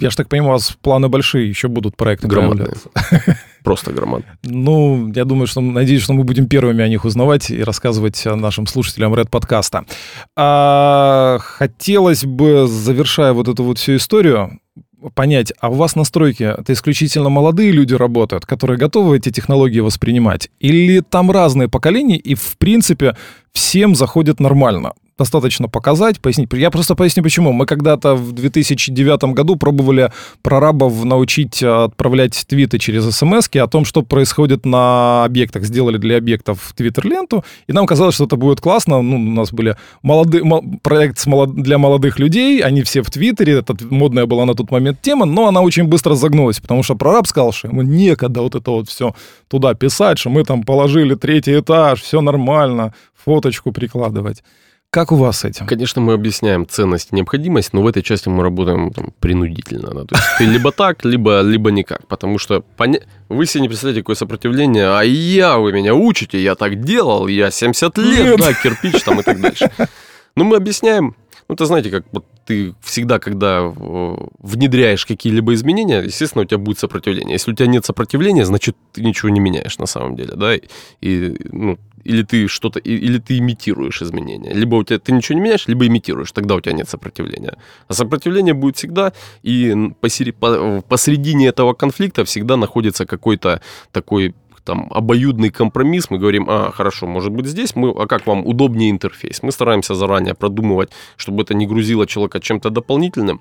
Я 0.00 0.10
же 0.10 0.16
так 0.16 0.28
понимаю, 0.28 0.50
у 0.50 0.52
вас 0.54 0.76
планы 0.80 1.08
большие, 1.08 1.48
еще 1.48 1.68
будут 1.68 1.96
проекты 1.96 2.28
Громадные. 2.28 2.74
Просто 3.62 3.92
громадно. 3.92 4.26
Ну, 4.42 5.12
я 5.14 5.24
думаю, 5.24 5.46
что, 5.46 5.60
надеюсь, 5.60 6.02
что 6.02 6.12
мы 6.12 6.24
будем 6.24 6.46
первыми 6.46 6.82
о 6.82 6.88
них 6.88 7.04
узнавать 7.04 7.50
и 7.50 7.62
рассказывать 7.62 8.24
нашим 8.24 8.66
слушателям 8.66 9.14
Red 9.14 9.30
подкаста. 9.30 9.84
А, 10.36 11.38
хотелось 11.40 12.24
бы, 12.24 12.66
завершая 12.66 13.32
вот 13.32 13.48
эту 13.48 13.62
вот 13.62 13.78
всю 13.78 13.96
историю, 13.96 14.58
понять, 15.14 15.52
а 15.60 15.68
у 15.68 15.74
вас 15.74 15.96
на 15.96 16.04
стройке 16.04 16.54
это 16.58 16.72
исключительно 16.72 17.28
молодые 17.28 17.72
люди 17.72 17.94
работают, 17.94 18.46
которые 18.46 18.78
готовы 18.78 19.16
эти 19.16 19.30
технологии 19.30 19.80
воспринимать? 19.80 20.50
Или 20.60 21.00
там 21.00 21.30
разные 21.30 21.68
поколения, 21.68 22.16
и, 22.16 22.34
в 22.34 22.56
принципе, 22.58 23.16
всем 23.52 23.94
заходит 23.94 24.40
нормально? 24.40 24.92
Достаточно 25.18 25.68
показать, 25.68 26.20
пояснить. 26.20 26.48
Я 26.54 26.70
просто 26.70 26.94
поясню, 26.94 27.22
почему. 27.22 27.52
Мы 27.52 27.66
когда-то 27.66 28.14
в 28.14 28.32
2009 28.32 29.24
году 29.34 29.56
пробовали 29.56 30.10
прорабов 30.40 31.04
научить 31.04 31.62
э, 31.62 31.84
отправлять 31.84 32.44
твиты 32.48 32.78
через 32.78 33.14
смс 33.14 33.48
о 33.54 33.66
том, 33.66 33.84
что 33.84 34.02
происходит 34.02 34.64
на 34.64 35.24
объектах. 35.24 35.64
Сделали 35.64 35.98
для 35.98 36.16
объектов 36.16 36.72
твиттер-ленту, 36.76 37.44
и 37.66 37.72
нам 37.72 37.86
казалось, 37.86 38.14
что 38.14 38.24
это 38.24 38.36
будет 38.36 38.60
классно. 38.60 39.02
Ну, 39.02 39.16
у 39.16 39.34
нас 39.34 39.52
были 39.52 39.76
молодые, 40.02 40.44
мо- 40.44 40.62
проект 40.82 41.26
для 41.54 41.78
молодых 41.78 42.18
людей, 42.18 42.60
они 42.60 42.82
все 42.82 43.02
в 43.02 43.10
Твиттере, 43.10 43.58
это 43.58 43.76
модная 43.90 44.26
была 44.26 44.46
на 44.46 44.54
тот 44.54 44.70
момент 44.70 45.02
тема, 45.02 45.26
но 45.26 45.46
она 45.46 45.60
очень 45.60 45.84
быстро 45.84 46.14
загнулась, 46.14 46.60
потому 46.60 46.82
что 46.82 46.94
прораб 46.94 47.26
сказал, 47.26 47.52
что 47.52 47.68
ему 47.68 47.82
некогда 47.82 48.40
вот 48.40 48.54
это 48.54 48.70
вот 48.70 48.88
все 48.88 49.14
туда 49.48 49.74
писать, 49.74 50.18
что 50.18 50.30
мы 50.30 50.44
там 50.44 50.62
положили 50.62 51.14
третий 51.14 51.60
этаж, 51.60 52.00
все 52.00 52.20
нормально, 52.20 52.94
фоточку 53.24 53.72
прикладывать. 53.72 54.42
Как 54.92 55.10
у 55.10 55.16
вас 55.16 55.38
с 55.38 55.44
этим? 55.46 55.66
Конечно, 55.66 56.02
мы 56.02 56.12
объясняем 56.12 56.68
ценность 56.68 57.08
и 57.12 57.16
необходимость, 57.16 57.72
но 57.72 57.80
в 57.80 57.86
этой 57.86 58.02
части 58.02 58.28
мы 58.28 58.42
работаем 58.42 58.92
там, 58.92 59.14
принудительно. 59.20 59.88
да. 59.94 60.04
То 60.04 60.16
есть 60.16 60.28
ты 60.36 60.44
либо 60.44 60.70
так, 60.70 61.02
либо, 61.06 61.40
либо 61.40 61.70
никак. 61.70 62.06
Потому 62.08 62.36
что 62.36 62.62
поня- 62.76 63.02
вы 63.30 63.46
себе 63.46 63.62
не 63.62 63.68
представляете, 63.68 64.02
какое 64.02 64.16
сопротивление, 64.16 64.88
а 64.88 65.00
я, 65.00 65.56
вы 65.56 65.72
меня 65.72 65.94
учите, 65.94 66.42
я 66.42 66.56
так 66.56 66.84
делал, 66.84 67.26
я 67.26 67.50
70 67.50 67.96
лет, 67.96 68.24
Нет. 68.26 68.38
да, 68.38 68.52
кирпич 68.52 69.02
там 69.02 69.18
и 69.20 69.22
так 69.22 69.40
дальше. 69.40 69.70
Но 70.36 70.44
мы 70.44 70.56
объясняем, 70.56 71.16
ну, 71.48 71.54
это 71.54 71.64
знаете, 71.64 71.88
как 71.90 72.04
вот 72.12 72.26
ты 72.44 72.74
всегда, 72.80 73.18
когда 73.18 73.60
э, 73.60 74.16
внедряешь 74.38 75.06
какие-либо 75.06 75.54
изменения, 75.54 76.02
естественно, 76.02 76.42
у 76.42 76.46
тебя 76.46 76.58
будет 76.58 76.78
сопротивление. 76.78 77.34
Если 77.34 77.52
у 77.52 77.54
тебя 77.54 77.66
нет 77.66 77.84
сопротивления, 77.84 78.44
значит, 78.44 78.76
ты 78.92 79.02
ничего 79.02 79.28
не 79.28 79.40
меняешь 79.40 79.78
на 79.78 79.86
самом 79.86 80.16
деле, 80.16 80.34
да, 80.34 80.54
и, 81.00 81.36
ну, 81.52 81.78
или 82.04 82.22
ты 82.22 82.48
что-то, 82.48 82.78
или 82.80 83.18
ты 83.18 83.38
имитируешь 83.38 84.02
изменения. 84.02 84.52
Либо 84.52 84.76
у 84.76 84.84
тебя 84.84 84.98
ты 84.98 85.12
ничего 85.12 85.38
не 85.38 85.44
меняешь, 85.44 85.68
либо 85.68 85.86
имитируешь, 85.86 86.32
тогда 86.32 86.54
у 86.56 86.60
тебя 86.60 86.74
нет 86.74 86.88
сопротивления. 86.88 87.56
А 87.88 87.94
сопротивление 87.94 88.54
будет 88.54 88.76
всегда, 88.76 89.12
и 89.42 89.74
посере- 90.00 90.32
по- 90.32 90.82
посередине 90.82 91.48
этого 91.48 91.74
конфликта 91.74 92.24
всегда 92.24 92.56
находится 92.56 93.06
какой-то 93.06 93.60
такой 93.92 94.34
там 94.64 94.88
обоюдный 94.90 95.50
компромисс, 95.50 96.10
мы 96.10 96.18
говорим, 96.18 96.46
а, 96.48 96.70
хорошо, 96.70 97.06
может 97.06 97.32
быть 97.32 97.46
здесь, 97.46 97.76
мы, 97.76 97.90
а 97.90 98.06
как 98.06 98.26
вам 98.26 98.46
удобнее 98.46 98.90
интерфейс? 98.90 99.42
Мы 99.42 99.52
стараемся 99.52 99.94
заранее 99.94 100.34
продумывать, 100.34 100.90
чтобы 101.16 101.42
это 101.42 101.54
не 101.54 101.66
грузило 101.66 102.06
человека 102.06 102.40
чем-то 102.40 102.70
дополнительным. 102.70 103.40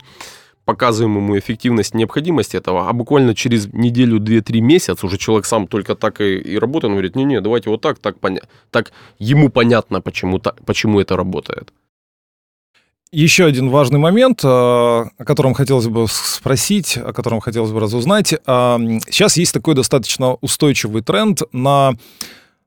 показываем 0.65 1.17
ему 1.17 1.37
эффективность, 1.37 1.95
необходимость 1.95 2.55
этого, 2.55 2.87
а 2.87 2.93
буквально 2.93 3.33
через 3.35 3.67
неделю, 3.73 4.19
две, 4.19 4.41
три 4.41 4.61
месяца 4.61 5.05
уже 5.05 5.17
человек 5.17 5.45
сам 5.45 5.67
только 5.67 5.95
так 5.95 6.21
и, 6.21 6.37
и 6.37 6.59
работает, 6.59 6.85
он 6.85 6.91
говорит, 6.91 7.15
не-не, 7.15 7.41
давайте 7.41 7.69
вот 7.69 7.81
так, 7.81 7.99
так, 7.99 8.19
поня 8.19 8.41
так 8.69 8.91
ему 9.19 9.49
понятно, 9.49 10.01
почему, 10.01 10.39
так, 10.39 10.63
почему 10.65 10.99
это 10.99 11.17
работает. 11.17 11.73
Еще 13.13 13.43
один 13.43 13.69
важный 13.69 13.99
момент, 13.99 14.41
э, 14.41 14.47
о 14.47 15.25
котором 15.25 15.53
хотелось 15.53 15.87
бы 15.87 16.05
спросить, 16.07 16.95
о 16.95 17.11
котором 17.11 17.41
хотелось 17.41 17.71
бы 17.71 17.81
разузнать. 17.81 18.31
Э, 18.33 18.37
сейчас 19.09 19.35
есть 19.35 19.53
такой 19.53 19.75
достаточно 19.75 20.35
устойчивый 20.35 21.01
тренд 21.01 21.41
на 21.51 21.95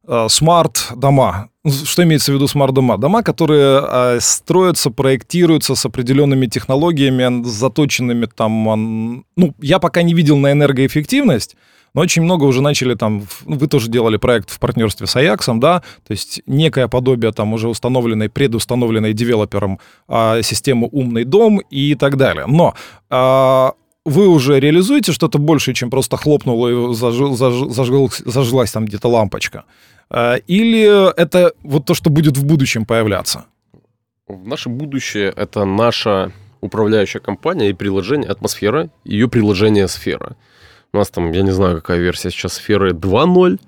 э, 0.07 0.26
смарт-дома. 0.28 1.49
Что 1.66 2.03
имеется 2.03 2.30
в 2.30 2.34
виду 2.34 2.47
смарт-дома? 2.47 2.99
Дома, 2.99 3.22
которые 3.22 4.20
строятся, 4.20 4.90
проектируются 4.90 5.74
с 5.74 5.86
определенными 5.86 6.45
технологиями, 6.45 7.42
заточенными 7.45 8.26
там... 8.26 9.24
Ну, 9.36 9.55
я 9.62 9.78
пока 9.78 10.03
не 10.03 10.12
видел 10.12 10.36
на 10.36 10.53
энергоэффективность, 10.53 11.57
но 11.95 12.01
очень 12.03 12.22
много 12.22 12.45
уже 12.45 12.61
начали 12.61 12.95
там, 12.95 13.22
ну, 13.47 13.57
вы 13.57 13.66
тоже 13.68 13.88
делали 13.88 14.16
проект 14.16 14.51
в 14.51 14.59
партнерстве 14.59 15.07
с 15.07 15.16
Аяксом, 15.16 15.61
да, 15.61 15.82
то 16.07 16.11
есть 16.11 16.42
некое 16.47 16.88
подобие 16.88 17.32
там 17.32 17.53
уже 17.53 17.68
установленной, 17.68 18.28
предустановленной 18.28 19.12
девелопером 19.12 19.78
а, 20.09 20.42
системы 20.42 20.88
«Умный 20.90 21.24
дом» 21.24 21.61
и 21.70 21.95
так 21.95 22.16
далее. 22.16 22.47
Но 22.47 22.74
а, 23.11 23.72
вы 24.05 24.28
уже 24.28 24.61
реализуете 24.61 25.12
что-то 25.12 25.38
большее, 25.38 25.74
чем 25.74 25.88
просто 25.88 26.16
хлопнуло 26.16 26.90
и 26.90 26.95
зажил, 26.95 27.36
заж, 27.36 27.55
зажил, 27.72 28.11
зажглась 28.24 28.72
там 28.72 28.84
где-то 28.84 29.09
лампочка? 29.09 29.64
А, 30.11 30.34
или 30.34 31.14
это 31.16 31.53
вот 31.62 31.86
то, 31.86 31.95
что 31.95 32.11
будет 32.11 32.36
в 32.36 32.45
будущем 32.45 32.84
появляться? 32.84 33.45
В 34.26 34.47
наше 34.47 34.68
будущее 34.68 35.32
это 35.36 35.64
наша 35.64 36.32
управляющая 36.61 37.20
компания 37.20 37.70
и 37.70 37.74
приложение 37.74 38.30
«Атмосфера», 38.30 38.88
ее 39.05 39.28
приложение 39.28 39.86
«Сфера». 39.86 40.36
У 40.95 40.97
нас 40.97 41.11
там, 41.11 41.32
я 41.32 41.42
не 41.42 41.51
знаю, 41.51 41.76
какая 41.76 41.99
версия 41.99 42.30
сейчас 42.30 42.53
сферы 42.53 42.92
2.0, 42.92 43.59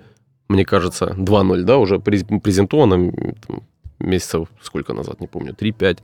мне 0.48 0.64
кажется, 0.64 1.06
2.0, 1.18 1.62
да, 1.62 1.76
уже 1.76 1.98
презентована 1.98 3.12
там, 3.46 3.64
месяцев 3.98 4.46
сколько 4.62 4.92
назад, 4.92 5.20
не 5.20 5.26
помню, 5.26 5.52
3-5. 5.52 5.98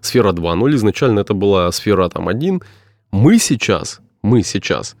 Сфера 0.00 0.32
2.0 0.32 0.74
изначально 0.74 1.20
это 1.20 1.34
была 1.34 1.70
сфера 1.70 2.08
там 2.08 2.26
1. 2.26 2.62
Мы 3.12 3.38
сейчас, 3.38 4.00
мы 4.22 4.42
сейчас, 4.42 4.96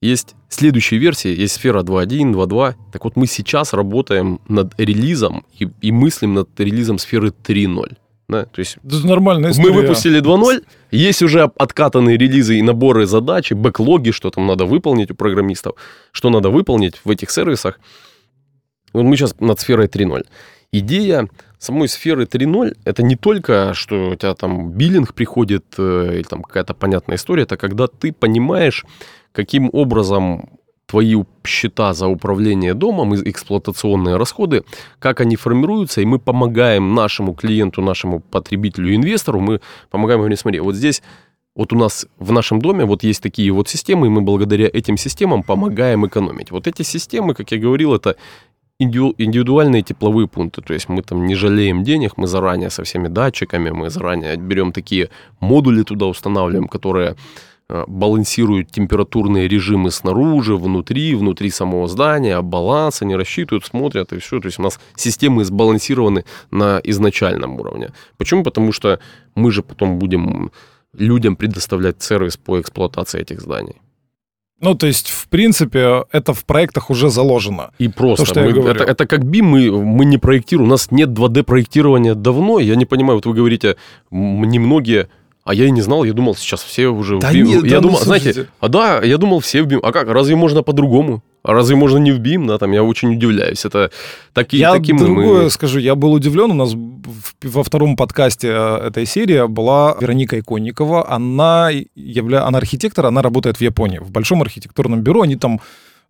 есть 0.00 0.36
следующие 0.48 1.00
версии, 1.00 1.42
есть 1.42 1.54
сфера 1.54 1.82
2.1, 1.82 2.32
2.2. 2.32 2.74
Так 2.92 3.04
вот 3.04 3.16
мы 3.16 3.26
сейчас 3.26 3.72
работаем 3.72 4.40
над 4.46 4.78
релизом 4.78 5.44
и, 5.58 5.68
и 5.80 5.90
мыслим 5.90 6.34
над 6.34 6.60
релизом 6.60 6.98
сферы 6.98 7.30
3.0. 7.30 7.96
Да, 8.28 8.46
то 8.46 8.60
есть 8.60 8.78
Это 8.84 9.06
нормальная 9.06 9.50
история. 9.50 9.72
мы 9.72 9.80
выпустили 9.82 10.22
2.0, 10.22 10.64
есть 10.90 11.22
уже 11.22 11.42
откатанные 11.42 12.16
релизы 12.16 12.58
и 12.58 12.62
наборы 12.62 13.06
задач, 13.06 13.52
и 13.52 13.54
бэклоги, 13.54 14.12
что 14.12 14.30
там 14.30 14.46
надо 14.46 14.64
выполнить 14.64 15.10
у 15.10 15.14
программистов, 15.14 15.74
что 16.10 16.30
надо 16.30 16.48
выполнить 16.48 16.94
в 17.04 17.10
этих 17.10 17.30
сервисах. 17.30 17.78
Вот 18.94 19.02
мы 19.02 19.16
сейчас 19.16 19.38
над 19.40 19.60
сферой 19.60 19.88
3.0. 19.88 20.24
Идея 20.72 21.28
самой 21.58 21.88
сферы 21.88 22.24
3.0 22.24 22.76
это 22.84 23.02
не 23.02 23.16
только, 23.16 23.74
что 23.74 24.10
у 24.10 24.14
тебя 24.14 24.34
там 24.34 24.70
биллинг 24.70 25.12
приходит 25.14 25.64
э, 25.78 26.10
или 26.14 26.22
там 26.22 26.42
какая-то 26.42 26.74
понятная 26.74 27.16
история, 27.16 27.42
это 27.42 27.56
когда 27.56 27.86
ты 27.86 28.12
понимаешь, 28.12 28.84
каким 29.32 29.68
образом 29.72 30.58
твои 30.94 31.16
счета 31.44 31.92
за 31.92 32.06
управление 32.06 32.72
домом, 32.72 33.16
эксплуатационные 33.16 34.16
расходы, 34.16 34.62
как 35.00 35.20
они 35.20 35.34
формируются, 35.34 36.00
и 36.00 36.04
мы 36.04 36.20
помогаем 36.20 36.94
нашему 36.94 37.34
клиенту, 37.34 37.82
нашему 37.82 38.20
потребителю, 38.20 38.94
инвестору, 38.94 39.40
мы 39.40 39.60
помогаем 39.90 40.20
говорить, 40.20 40.38
смотри, 40.38 40.60
вот 40.60 40.76
здесь 40.76 41.02
вот 41.56 41.72
у 41.72 41.76
нас 41.76 42.06
в 42.18 42.30
нашем 42.30 42.60
доме 42.60 42.84
вот 42.84 43.02
есть 43.02 43.22
такие 43.22 43.50
вот 43.50 43.68
системы, 43.68 44.06
и 44.06 44.10
мы 44.10 44.20
благодаря 44.20 44.70
этим 44.72 44.96
системам 44.96 45.42
помогаем 45.42 46.06
экономить. 46.06 46.52
Вот 46.52 46.68
эти 46.68 46.82
системы, 46.82 47.34
как 47.34 47.50
я 47.50 47.58
говорил, 47.58 47.92
это 47.92 48.14
индивидуальные 48.78 49.82
тепловые 49.82 50.28
пункты, 50.28 50.62
то 50.62 50.74
есть 50.74 50.88
мы 50.88 51.02
там 51.02 51.26
не 51.26 51.34
жалеем 51.34 51.82
денег, 51.82 52.12
мы 52.16 52.28
заранее 52.28 52.70
со 52.70 52.82
всеми 52.84 53.08
датчиками, 53.08 53.70
мы 53.70 53.90
заранее 53.90 54.36
берем 54.36 54.70
такие 54.72 55.08
модули 55.40 55.82
туда 55.82 56.06
устанавливаем, 56.06 56.68
которые 56.68 57.16
балансируют 57.68 58.70
температурные 58.70 59.48
режимы 59.48 59.90
снаружи, 59.90 60.56
внутри, 60.56 61.14
внутри 61.14 61.50
самого 61.50 61.88
здания, 61.88 62.40
баланс 62.42 63.02
они 63.02 63.16
рассчитывают, 63.16 63.64
смотрят 63.64 64.12
и 64.12 64.18
все. 64.18 64.40
То 64.40 64.46
есть 64.46 64.58
у 64.58 64.62
нас 64.62 64.78
системы 64.96 65.44
сбалансированы 65.44 66.24
на 66.50 66.80
изначальном 66.84 67.58
уровне. 67.58 67.92
Почему? 68.18 68.42
Потому 68.42 68.72
что 68.72 69.00
мы 69.34 69.50
же 69.50 69.62
потом 69.62 69.98
будем 69.98 70.50
людям 70.92 71.36
предоставлять 71.36 72.02
сервис 72.02 72.36
по 72.36 72.60
эксплуатации 72.60 73.20
этих 73.20 73.40
зданий. 73.40 73.80
Ну, 74.60 74.74
то 74.74 74.86
есть, 74.86 75.10
в 75.10 75.28
принципе, 75.28 76.04
это 76.12 76.32
в 76.32 76.44
проектах 76.44 76.88
уже 76.90 77.10
заложено. 77.10 77.72
И 77.78 77.88
просто. 77.88 78.24
То, 78.24 78.30
что 78.30 78.40
мы, 78.40 78.46
я 78.46 78.52
говорю. 78.52 78.70
Это, 78.74 78.84
это 78.84 79.06
как 79.06 79.20
BIM, 79.20 79.42
мы, 79.42 79.84
мы 79.84 80.04
не 80.04 80.16
проектируем. 80.16 80.68
У 80.68 80.70
нас 80.70 80.90
нет 80.90 81.10
2D-проектирования 81.10 82.14
давно. 82.14 82.60
Я 82.60 82.76
не 82.76 82.86
понимаю, 82.86 83.16
вот 83.16 83.26
вы 83.26 83.34
говорите, 83.34 83.76
немногие 84.10 85.08
а 85.44 85.52
я 85.52 85.66
и 85.66 85.70
не 85.70 85.82
знал, 85.82 86.04
я 86.04 86.14
думал, 86.14 86.34
сейчас 86.34 86.62
все 86.62 86.88
уже 86.88 87.18
да 87.18 87.30
в 87.30 87.34
BIM. 87.34 87.42
Нет, 87.42 87.64
я 87.64 87.70
да, 87.70 87.76
ну, 87.76 87.82
думал, 87.82 87.98
ну, 87.98 88.04
знаете, 88.06 88.48
а 88.60 88.68
да, 88.68 89.02
я 89.02 89.18
думал, 89.18 89.40
все 89.40 89.62
в 89.62 89.66
BIM. 89.66 89.80
А 89.82 89.92
как, 89.92 90.08
разве 90.08 90.36
можно 90.36 90.62
по-другому? 90.62 91.22
А 91.42 91.52
разве 91.52 91.76
можно 91.76 91.98
не 91.98 92.12
в 92.12 92.20
BIM? 92.20 92.46
Да, 92.46 92.56
там 92.56 92.72
я 92.72 92.82
очень 92.82 93.12
удивляюсь. 93.12 93.66
Это 93.66 93.90
такие, 94.32 94.60
я 94.60 94.72
таким 94.72 94.96
другое 94.96 95.44
мы... 95.44 95.50
скажу, 95.50 95.78
я 95.78 95.94
был 95.94 96.14
удивлен. 96.14 96.50
У 96.50 96.54
нас 96.54 96.74
во 97.42 97.62
втором 97.62 97.94
подкасте 97.94 98.48
э, 98.48 98.88
этой 98.88 99.04
серии 99.04 99.46
была 99.46 99.98
Вероника 100.00 100.40
Иконникова. 100.40 101.12
Она, 101.12 101.68
явля... 101.94 102.46
она 102.46 102.56
архитектор, 102.56 103.04
она 103.04 103.20
работает 103.20 103.58
в 103.58 103.60
Японии, 103.60 103.98
в 103.98 104.10
большом 104.10 104.40
архитектурном 104.40 105.02
бюро. 105.02 105.20
Они 105.20 105.36
там 105.36 105.60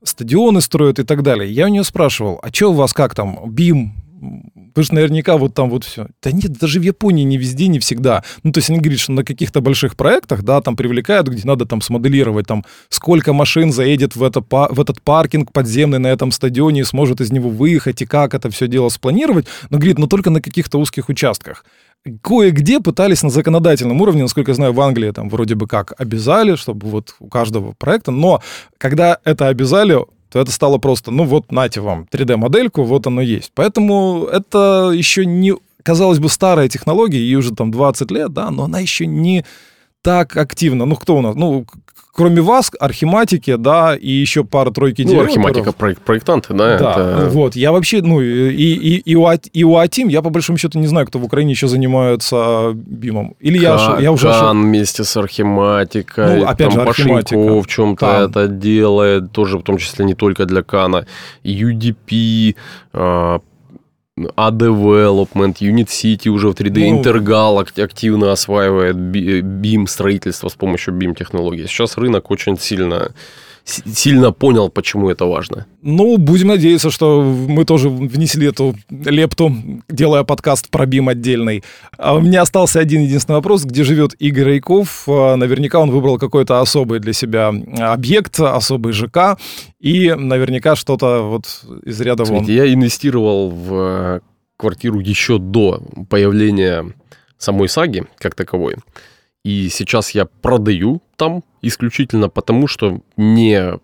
стадионы 0.04 0.60
строят 0.60 1.00
и 1.00 1.02
так 1.02 1.24
далее. 1.24 1.50
Я 1.50 1.64
у 1.64 1.68
нее 1.68 1.82
спрашивал, 1.82 2.38
а 2.40 2.52
что 2.52 2.70
у 2.70 2.74
вас 2.74 2.92
как 2.92 3.16
там, 3.16 3.40
BIM, 3.46 3.88
Потому 4.20 4.84
что 4.84 4.94
наверняка 4.94 5.36
вот 5.36 5.54
там 5.54 5.70
вот 5.70 5.84
все. 5.84 6.06
Да 6.22 6.32
нет, 6.32 6.52
даже 6.52 6.80
в 6.80 6.82
Японии 6.82 7.24
не 7.24 7.36
везде, 7.36 7.66
не 7.68 7.78
всегда. 7.78 8.22
Ну, 8.42 8.52
то 8.52 8.58
есть 8.58 8.70
они 8.70 8.78
говорят, 8.78 9.00
что 9.00 9.12
на 9.12 9.24
каких-то 9.24 9.60
больших 9.60 9.96
проектах, 9.96 10.42
да, 10.42 10.60
там 10.60 10.76
привлекают, 10.76 11.28
где 11.28 11.46
надо 11.46 11.66
там 11.66 11.80
смоделировать, 11.80 12.46
там, 12.46 12.64
сколько 12.88 13.32
машин 13.32 13.72
заедет 13.72 14.16
в, 14.16 14.22
это, 14.22 14.40
в 14.40 14.80
этот 14.80 15.00
паркинг 15.02 15.52
подземный 15.52 15.98
на 15.98 16.08
этом 16.08 16.32
стадионе 16.32 16.82
и 16.82 16.84
сможет 16.84 17.20
из 17.20 17.32
него 17.32 17.50
выехать, 17.50 18.02
и 18.02 18.06
как 18.06 18.34
это 18.34 18.50
все 18.50 18.66
дело 18.68 18.88
спланировать. 18.88 19.46
Но, 19.70 19.78
говорит, 19.78 19.98
но 19.98 20.06
только 20.06 20.30
на 20.30 20.40
каких-то 20.40 20.78
узких 20.78 21.08
участках. 21.08 21.64
Кое-где 22.22 22.80
пытались 22.80 23.22
на 23.22 23.30
законодательном 23.30 24.00
уровне, 24.00 24.22
насколько 24.22 24.50
я 24.50 24.54
знаю, 24.54 24.72
в 24.74 24.80
Англии 24.80 25.10
там 25.10 25.30
вроде 25.30 25.54
бы 25.54 25.66
как 25.66 25.94
обязали, 25.98 26.56
чтобы 26.56 26.88
вот 26.88 27.14
у 27.18 27.28
каждого 27.28 27.72
проекта, 27.72 28.10
но 28.10 28.42
когда 28.76 29.18
это 29.24 29.48
обязали, 29.48 29.98
то 30.34 30.40
это 30.40 30.50
стало 30.50 30.78
просто, 30.78 31.12
ну 31.12 31.22
вот, 31.22 31.52
нате 31.52 31.80
вам 31.80 32.08
3D-модельку, 32.10 32.82
вот 32.82 33.06
оно 33.06 33.20
есть. 33.20 33.52
Поэтому 33.54 34.24
это 34.24 34.90
еще 34.92 35.24
не, 35.24 35.54
казалось 35.84 36.18
бы, 36.18 36.28
старая 36.28 36.68
технология, 36.68 37.20
ей 37.20 37.36
уже 37.36 37.54
там 37.54 37.70
20 37.70 38.10
лет, 38.10 38.32
да, 38.32 38.50
но 38.50 38.64
она 38.64 38.80
еще 38.80 39.06
не 39.06 39.44
так 40.04 40.36
активно. 40.36 40.84
Ну, 40.84 40.96
кто 40.96 41.16
у 41.16 41.20
нас? 41.22 41.34
Ну, 41.34 41.64
кроме 42.12 42.42
вас, 42.42 42.70
архиматики, 42.78 43.56
да, 43.56 43.96
и 43.96 44.10
еще 44.10 44.44
пара-тройки 44.44 45.02
ну, 45.02 45.20
архиматика 45.20 45.72
проект, 45.72 46.02
проектанты, 46.02 46.52
да. 46.54 46.78
Да, 46.78 46.90
это... 46.92 47.30
вот. 47.30 47.56
Я 47.56 47.72
вообще, 47.72 48.02
ну, 48.02 48.20
и, 48.20 48.50
и, 48.50 48.96
и, 48.98 49.16
у, 49.16 49.26
и 49.30 49.64
у 49.64 49.76
Атим, 49.76 50.08
я 50.08 50.20
по 50.20 50.30
большому 50.30 50.58
счету 50.58 50.78
не 50.78 50.86
знаю, 50.86 51.06
кто 51.06 51.18
в 51.18 51.24
Украине 51.24 51.52
еще 51.52 51.68
занимается 51.68 52.72
БИМом. 52.74 53.34
Или 53.40 53.58
я, 53.58 53.96
я 53.98 54.12
уже... 54.12 54.28
Кан 54.28 54.62
вместе 54.62 55.04
с 55.04 55.16
архиматикой. 55.16 56.40
Ну, 56.40 56.44
опять 56.44 56.68
там 56.68 56.72
же, 56.72 56.82
архиматика. 56.82 57.62
в 57.62 57.66
чем-то 57.66 58.06
Кан. 58.06 58.30
это 58.30 58.48
делает, 58.48 59.32
тоже 59.32 59.58
в 59.58 59.62
том 59.62 59.78
числе 59.78 60.04
не 60.04 60.14
только 60.14 60.44
для 60.44 60.62
Кана. 60.62 61.06
UDP, 61.44 62.54
A-Development, 64.16 65.54
Unit 65.60 65.88
City 65.88 66.28
уже 66.28 66.48
в 66.48 66.52
3D, 66.52 66.88
ну, 66.88 67.02
Intergal 67.02 67.60
активно 67.82 68.30
осваивает 68.30 68.94
BIM 68.94 69.88
строительство 69.88 70.48
с 70.48 70.54
помощью 70.54 70.94
BIM 70.94 71.16
технологий. 71.16 71.66
Сейчас 71.66 71.96
рынок 71.96 72.30
очень 72.30 72.56
сильно 72.56 73.12
сильно 73.64 74.32
понял, 74.32 74.68
почему 74.68 75.10
это 75.10 75.24
важно. 75.24 75.66
Ну, 75.82 76.18
будем 76.18 76.48
надеяться, 76.48 76.90
что 76.90 77.22
мы 77.22 77.64
тоже 77.64 77.88
внесли 77.88 78.48
эту 78.48 78.74
лепту, 78.90 79.54
делая 79.88 80.24
подкаст 80.24 80.68
про 80.68 80.86
БИМ 80.86 81.08
отдельный. 81.08 81.64
А 81.96 82.14
у 82.14 82.20
меня 82.20 82.42
остался 82.42 82.80
один 82.80 83.02
единственный 83.02 83.36
вопрос. 83.36 83.64
Где 83.64 83.84
живет 83.84 84.14
Игорь 84.18 84.48
Рейков? 84.48 85.04
А, 85.08 85.36
наверняка 85.36 85.78
он 85.78 85.90
выбрал 85.90 86.18
какой-то 86.18 86.60
особый 86.60 87.00
для 87.00 87.12
себя 87.12 87.52
объект, 87.78 88.38
особый 88.38 88.92
ЖК, 88.92 89.38
и 89.80 90.12
наверняка 90.12 90.76
что-то 90.76 91.22
вот 91.22 91.46
из 91.84 92.00
ряда 92.00 92.24
Смотрите, 92.24 92.52
вон. 92.52 92.66
Я 92.66 92.74
инвестировал 92.74 93.50
в 93.50 94.20
квартиру 94.56 95.00
еще 95.00 95.38
до 95.38 95.82
появления 96.08 96.92
самой 97.38 97.68
саги 97.68 98.04
как 98.18 98.34
таковой. 98.34 98.76
И 99.44 99.68
сейчас 99.68 100.10
я 100.12 100.24
продаю 100.24 101.02
там 101.16 101.42
исключительно 101.62 102.28
потому, 102.28 102.66
что 102.66 103.00
не 103.16 103.78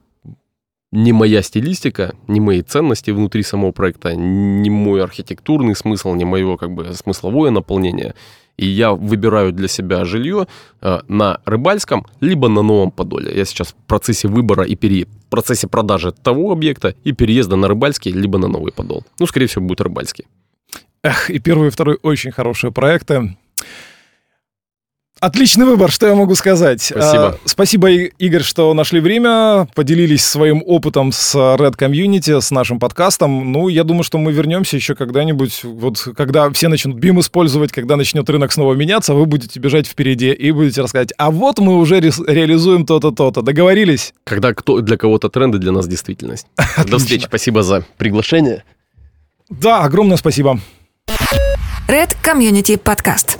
не 0.93 1.13
моя 1.13 1.43
стилистика, 1.43 2.15
не 2.27 2.41
мои 2.41 2.63
ценности 2.63 3.13
внутри 3.13 3.43
самого 3.43 3.71
проекта, 3.71 4.17
не 4.17 4.71
мой 4.71 5.03
архитектурный 5.03 5.77
смысл, 5.77 6.15
не 6.15 6.25
мое 6.25 6.57
как 6.57 6.73
бы 6.73 6.93
смысловое 6.95 7.51
наполнение. 7.51 8.15
И 8.57 8.67
я 8.67 8.93
выбираю 8.93 9.53
для 9.53 9.69
себя 9.69 10.05
жилье 10.05 10.47
э, 10.83 11.01
на 11.09 11.41
Рыбальском, 11.45 12.07
либо 12.21 12.49
на 12.49 12.63
Новом 12.63 12.91
Подоле. 12.91 13.33
Я 13.35 13.45
сейчас 13.45 13.69
в 13.69 13.75
процессе 13.87 14.29
выбора 14.29 14.65
и 14.65 14.75
пере... 14.75 15.07
в 15.07 15.31
процессе 15.31 15.69
продажи 15.69 16.13
того 16.13 16.51
объекта 16.51 16.95
и 17.05 17.13
переезда 17.13 17.57
на 17.57 17.69
Рыбальский, 17.69 18.13
либо 18.13 18.39
на 18.39 18.49
Новый 18.49 18.73
Подол. 18.73 19.05
Ну, 19.19 19.27
скорее 19.27 19.47
всего, 19.47 19.65
будет 19.65 19.81
Рыбальский. 19.81 20.27
Эх, 21.03 21.31
и 21.31 21.39
первый, 21.39 21.69
и 21.69 21.71
второй 21.71 21.99
очень 22.03 22.33
хорошие 22.33 22.73
проекты. 22.73 23.37
Отличный 25.21 25.67
выбор, 25.67 25.91
что 25.91 26.07
я 26.07 26.15
могу 26.15 26.35
сказать. 26.35 26.81
Спасибо. 26.81 27.27
А, 27.29 27.37
спасибо, 27.45 27.91
Игорь, 27.91 28.43
что 28.43 28.73
нашли 28.73 29.01
время, 29.01 29.69
поделились 29.75 30.25
своим 30.25 30.63
опытом 30.65 31.13
с 31.13 31.35
Red 31.35 31.77
Community, 31.77 32.41
с 32.41 32.51
нашим 32.51 32.79
подкастом. 32.79 33.53
Ну, 33.53 33.69
я 33.69 33.85
думаю, 33.85 34.03
что 34.03 34.17
мы 34.17 34.33
вернемся 34.33 34.77
еще 34.77 34.95
когда-нибудь, 34.95 35.63
вот 35.65 36.09
когда 36.17 36.49
все 36.51 36.69
начнут 36.69 36.97
BIM 36.97 37.21
использовать, 37.21 37.71
когда 37.71 37.97
начнет 37.97 38.29
рынок 38.31 38.51
снова 38.51 38.73
меняться, 38.73 39.13
вы 39.13 39.27
будете 39.27 39.61
бежать 39.61 39.87
впереди 39.87 40.33
и 40.33 40.53
будете 40.53 40.81
рассказать, 40.81 41.13
а 41.19 41.31
вот 41.31 41.59
мы 41.59 41.77
уже 41.77 42.01
ре- 42.01 42.11
реализуем 42.27 42.87
то-то, 42.87 43.11
то-то. 43.11 43.43
Договорились? 43.43 44.15
Когда 44.25 44.55
кто, 44.55 44.81
для 44.81 44.97
кого-то 44.97 45.29
тренды, 45.29 45.59
для 45.59 45.73
нас 45.73 45.87
действительность. 45.87 46.47
До 46.87 46.97
встречи, 46.99 47.25
спасибо 47.25 47.63
за 47.63 47.85
приглашение. 47.99 48.65
Да, 49.51 49.83
огромное 49.85 50.17
спасибо. 50.17 50.59
Red 51.89 52.17
Community 52.25 52.81
Podcast. 52.83 53.39